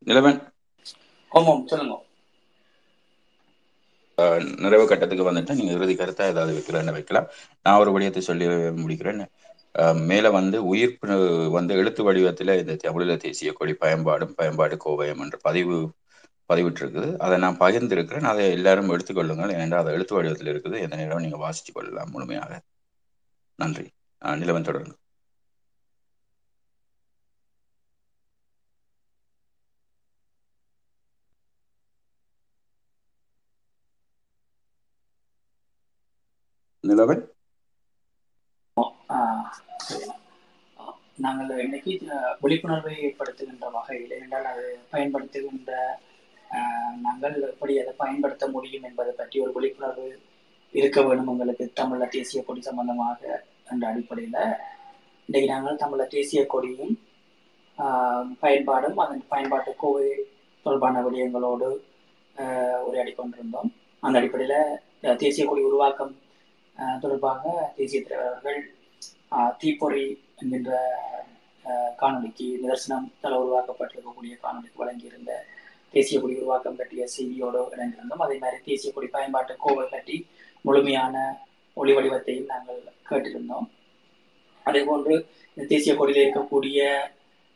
[0.07, 0.39] நிலவன்.
[1.29, 1.95] ஆமாம் சொல்லுங்க.
[4.57, 7.27] நிறைவு கட்டத்துக்கு வந்துட்டு நீங்க இறுதி கருத்தா ஏதாவது வைக்கலாம்னு வைக்கலாம்.
[7.63, 8.45] நான் ஒரு விடயத்தை சொல்லி
[8.83, 9.25] முடிக்கிறேன்.
[10.05, 15.91] மேல வந்து உயிர்ப்பு வந்து எழுத்து வடிவத்துல இந்த தமிழீழ தேசிய கொடி பயன்பாடும் பயன்பாடு கோவயம் என்ற பதிவு
[16.49, 17.09] பதிவிட்டிருக்குது.
[17.25, 18.29] அதை நான் பகிர்ந்திருக்கிறேன்.
[18.31, 20.79] அதை எல்லாரும் எடுத்துக்கொள்ளுங்கள் ஏனென்றால் அது எழுத்து வடிவத்தில் இருக்குது.
[20.81, 22.61] எந்த நேரம் நீங்க வாசித்துக் கொள்ளலாம் முழுமையாக.
[23.55, 23.85] நன்றி.
[24.21, 24.95] நிலவன் தொடருங்க
[36.87, 37.23] நிலவன்?
[41.19, 41.91] நாங்கள் இன்னைக்கு
[42.41, 45.71] விழிப்புணர்வை ஏற்படுத்துகின்ற வகையில் என்றால் அது பயன்படுத்துகின்ற
[47.05, 50.05] நாங்கள் எப்படி அதை பயன்படுத்த முடியும் என்பதை பற்றி ஒரு விழிப்புணர்வு
[50.73, 53.19] இருக்க வேண்டும் உங்களுக்கு தமிழ தேசிய கொடி சம்பந்தமாக
[53.67, 54.39] என்ற அடிப்படையில்.
[55.29, 56.93] இன்றைக்கு நாங்கள் தமிழ தேசிய கொடியும்
[57.77, 60.05] ஆஹ், பயன்பாடும் அதன் பயன்பாட்டு கோவை
[60.65, 61.67] தொடர்பான விடயங்களோடு
[62.85, 63.69] உரையாடி கொண்டிருந்தோம்
[64.03, 64.79] அந்த அடிப்படையில்
[65.17, 66.13] தேசிய கொடி உருவாக்கம்
[67.01, 67.43] தொடர்பாக
[67.75, 68.59] தேசிய தலைவர் அவர்கள்
[69.31, 70.05] ஆஹ், தீப்பொறி
[70.37, 70.71] என்கின்ற
[71.99, 75.31] காணொலிக்கு காணொளிக்கு நிதர்சனம் தலை உருவாக்கப்பட்டிருக்கக்கூடிய காணொளிக்கு வழங்கியிருந்த
[75.93, 78.23] தேசிய கொடி உருவாக்கம் பற்றிய செய்தியோடு இணைந்திருந்தோம்.
[78.25, 80.15] அதே மாதிரி தேசிய கொடி பயன்பாட்டு கோவை பற்றி
[80.65, 81.15] முழுமையான
[81.77, 82.79] ஒளி வடிவத்தையும் நாங்கள்
[83.09, 83.67] கேட்டிருந்தோம்.
[84.65, 85.13] அதே போன்று
[85.57, 86.79] இந்த தேசிய கொடியில் இருக்கக்கூடிய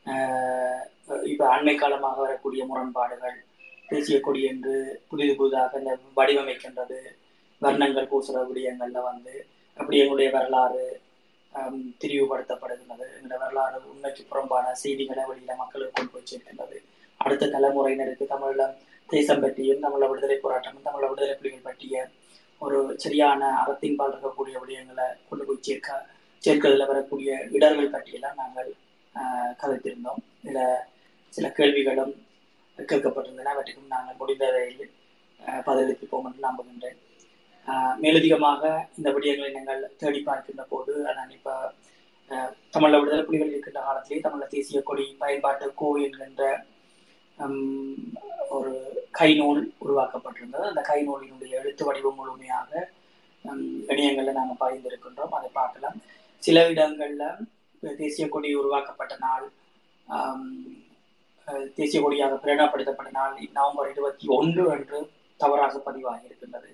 [0.06, 0.82] ஆஹ்,
[1.52, 3.38] அண்மை காலமாக வரக்கூடிய முரண்பாடுகள்
[3.90, 4.76] தேசிய கொடி என்று
[5.10, 7.00] புதிது புதிதாக இந்த வடிவமைக்கின்றது
[7.64, 9.34] வர்ணங்கள் பூசுற விடயங்கள்ல வந்து
[9.78, 10.84] அப்படி எங்களுடைய வரலாறு
[12.02, 13.06] திரிவுபடுத்தப்படுகின்றது.
[13.16, 16.78] எங்களுடைய வரலாறு உண்மைக்கு புறம்பான செய்திகளை வெளியில மக்களுக்கு கொண்டு போய் சேர்க்கின்றது.
[17.26, 18.66] அடுத்த தலைமுறையினருக்கு தமிழ
[19.10, 22.06] தேசம் பற்றியும் தமிழ விடுதலை போராட்டமும் தமிழ விடுதலை புலிகள் பற்றிய
[22.66, 26.00] ஒரு சரியான அறத்தின்பால் இருக்கக்கூடிய விடயங்களை கொண்டு போய் சேர்க்க
[26.44, 28.70] சேர்க்கிறதுல வரக்கூடிய இடர்கள் பற்றியெல்லாம் நாங்கள்
[29.62, 30.22] கதைத்திருந்தோம்.
[30.48, 30.84] இதில்
[31.36, 32.14] சில கேள்விகளும்
[32.78, 33.54] கேட்கப்பட்டிருந்தன.
[33.56, 34.92] அவற்றுக்கும் நாங்கள் முடிந்த வரையில்
[35.68, 37.00] பதிலளிப்போம் என்று நம்புகின்றேன்.
[38.04, 38.62] மேலதிகமாக
[38.98, 41.54] இந்த விடயங்களை நீங்கள் தேடி பார்க்கின்ற போது அதான் இப்போ
[42.76, 46.44] தமிழ விடுதலை புலிகள் இருக்கின்ற காலத்திலே தமிழ தேசிய கொடி பயன்பாட்டு கோ என்கின்ற
[47.38, 47.60] ஒரு
[48.58, 48.72] ஒரு
[49.20, 50.66] கைநூல் உருவாக்கப்பட்டிருந்தது.
[50.72, 52.72] அந்த கைநூலினுடைய எழுத்து வடிவம் முழுமையாக
[53.94, 55.36] இணையங்களில் நாங்கள் பாய்ந்திருக்கின்றோம்.
[55.38, 55.98] அதை பார்க்கலாம்.
[56.44, 57.24] சில இடங்கள்ல
[58.02, 59.46] தேசிய கொடி உருவாக்கப்பட்ட நாள்
[61.78, 65.00] தேசிய கொடியாக பிரகடனப்படுத்தப்பட்ட நாள் நவம்பர் இருபத்தி ஒன்று அன்று
[65.40, 66.70] தவறாக பதிவாகி இருக்கின்றது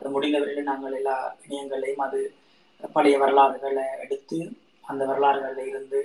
[0.00, 2.20] அது முடிந்தவரையில் நாங்கள் எல்லா இணையங்களையும் அது
[2.94, 4.38] பழைய வரலாறுகளை எடுத்து
[4.84, 6.00] அந்த வரலாறுகளில் இருந்து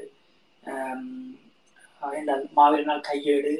[2.14, 3.54] என்றால் இந்த கையேடு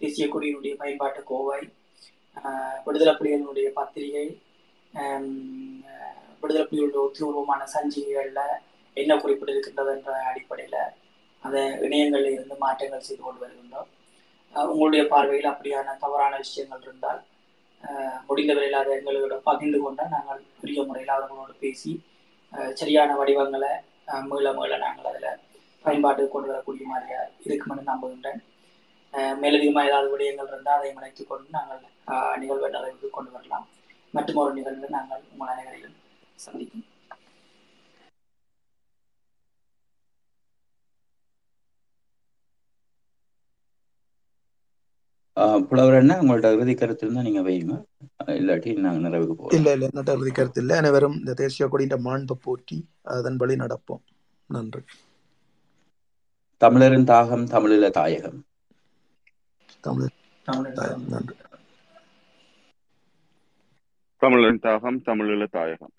[0.00, 1.58] தேசிய கொடியினுடைய பயன்பாட்டு கோவை
[2.86, 4.26] விடுதலை புலிகளினுடைய பத்திரிகை
[6.42, 8.42] விடுதலை புலிகளுடைய உத்தியோகமான சஞ்சிகைகளில்
[8.96, 10.80] என்ன குறிப்பிட்டிருக்கின்றது என்ற அடிப்படையில்
[11.42, 13.88] அந்த இணையங்களில் இருந்து மாற்றங்கள் செய்து கொண்டு வருகின்றோம்.
[14.54, 17.20] உங்களுடைய பார்வையில் அப்படியான தவறான விஷயங்கள் இருந்தால்
[18.28, 21.92] முடிந்தவரையில் அதை எங்களோட பகிர்ந்து கொண்டால் நாங்கள் உரிய முறையில் அவர்களோடு பேசி
[22.72, 23.72] சரியான வடிவங்களை
[24.26, 25.30] மீள மீள நாங்கள் அதில்
[25.84, 28.40] பயன்பாட்டுக்கு கொண்டு வரக்கூடிய மாதிரியாக இருக்குமென்னு நம்புகின்றேன்.
[29.38, 33.66] மேலதிகமாக ஏதாவது விடயங்கள் இருந்தால் அதை முனைத்துக் கொண்டு நாங்கள் ஆஹ், நிகழ்வை நிறைவுக்கு கொண்டு வரலாம்.
[34.14, 35.94] மற்றும் ஒரு நிகழ்வில் நாங்கள் உங்கள் அனைவரையும்
[36.38, 36.84] சந்திக்கும்
[45.68, 46.14] புலவர் என்ன?
[46.22, 47.74] உங்கள்ட்ட இறுதி கருத்து இருந்தால் நீங்கள் வைங்க
[48.38, 50.76] இல்லாட்டி நாங்கள் நிறைவுக்கு போகலாம் இல்ல இல்ல என்னட்ட இறுதி கருத்து இல்லை.
[50.76, 52.78] அனைவரும் இந்த தேசிய கொடியின் மாண்பை போற்றி
[53.16, 54.04] அதன் வழி நடப்போம்.
[54.48, 54.82] நன்றி.
[56.60, 58.40] தமிழரின் தாகம் தமிழில தாயகம்.
[59.80, 60.12] தமிழ்
[60.46, 61.36] தமிழர் நன்றி.
[64.66, 65.94] தாகம் தமிழீழ தாயகம்.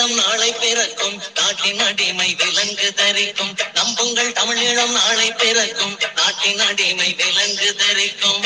[0.00, 1.22] தமிழீழம் நாளை பிறக்கும்.
[1.34, 3.56] நாட்டின் அடிமை விலங்கு தரிக்கும்.
[3.74, 5.98] நம்புங்கள் தமிழீழம் நாளை பிறக்கும்.
[6.16, 8.42] நாட்டின் அடிமை விலங்கு தரிக்கும்.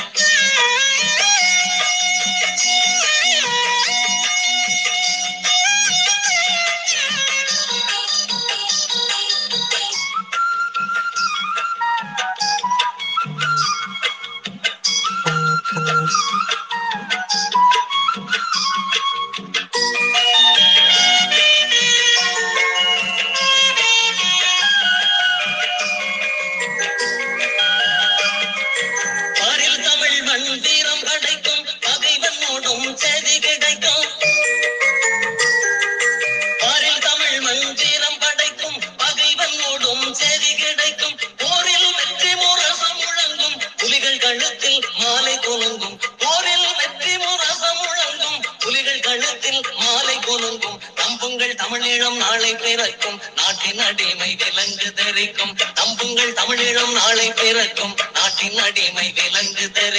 [57.66, 59.93] நாளை நாட்டின் அடிமை விலங்கு தரிக்கும்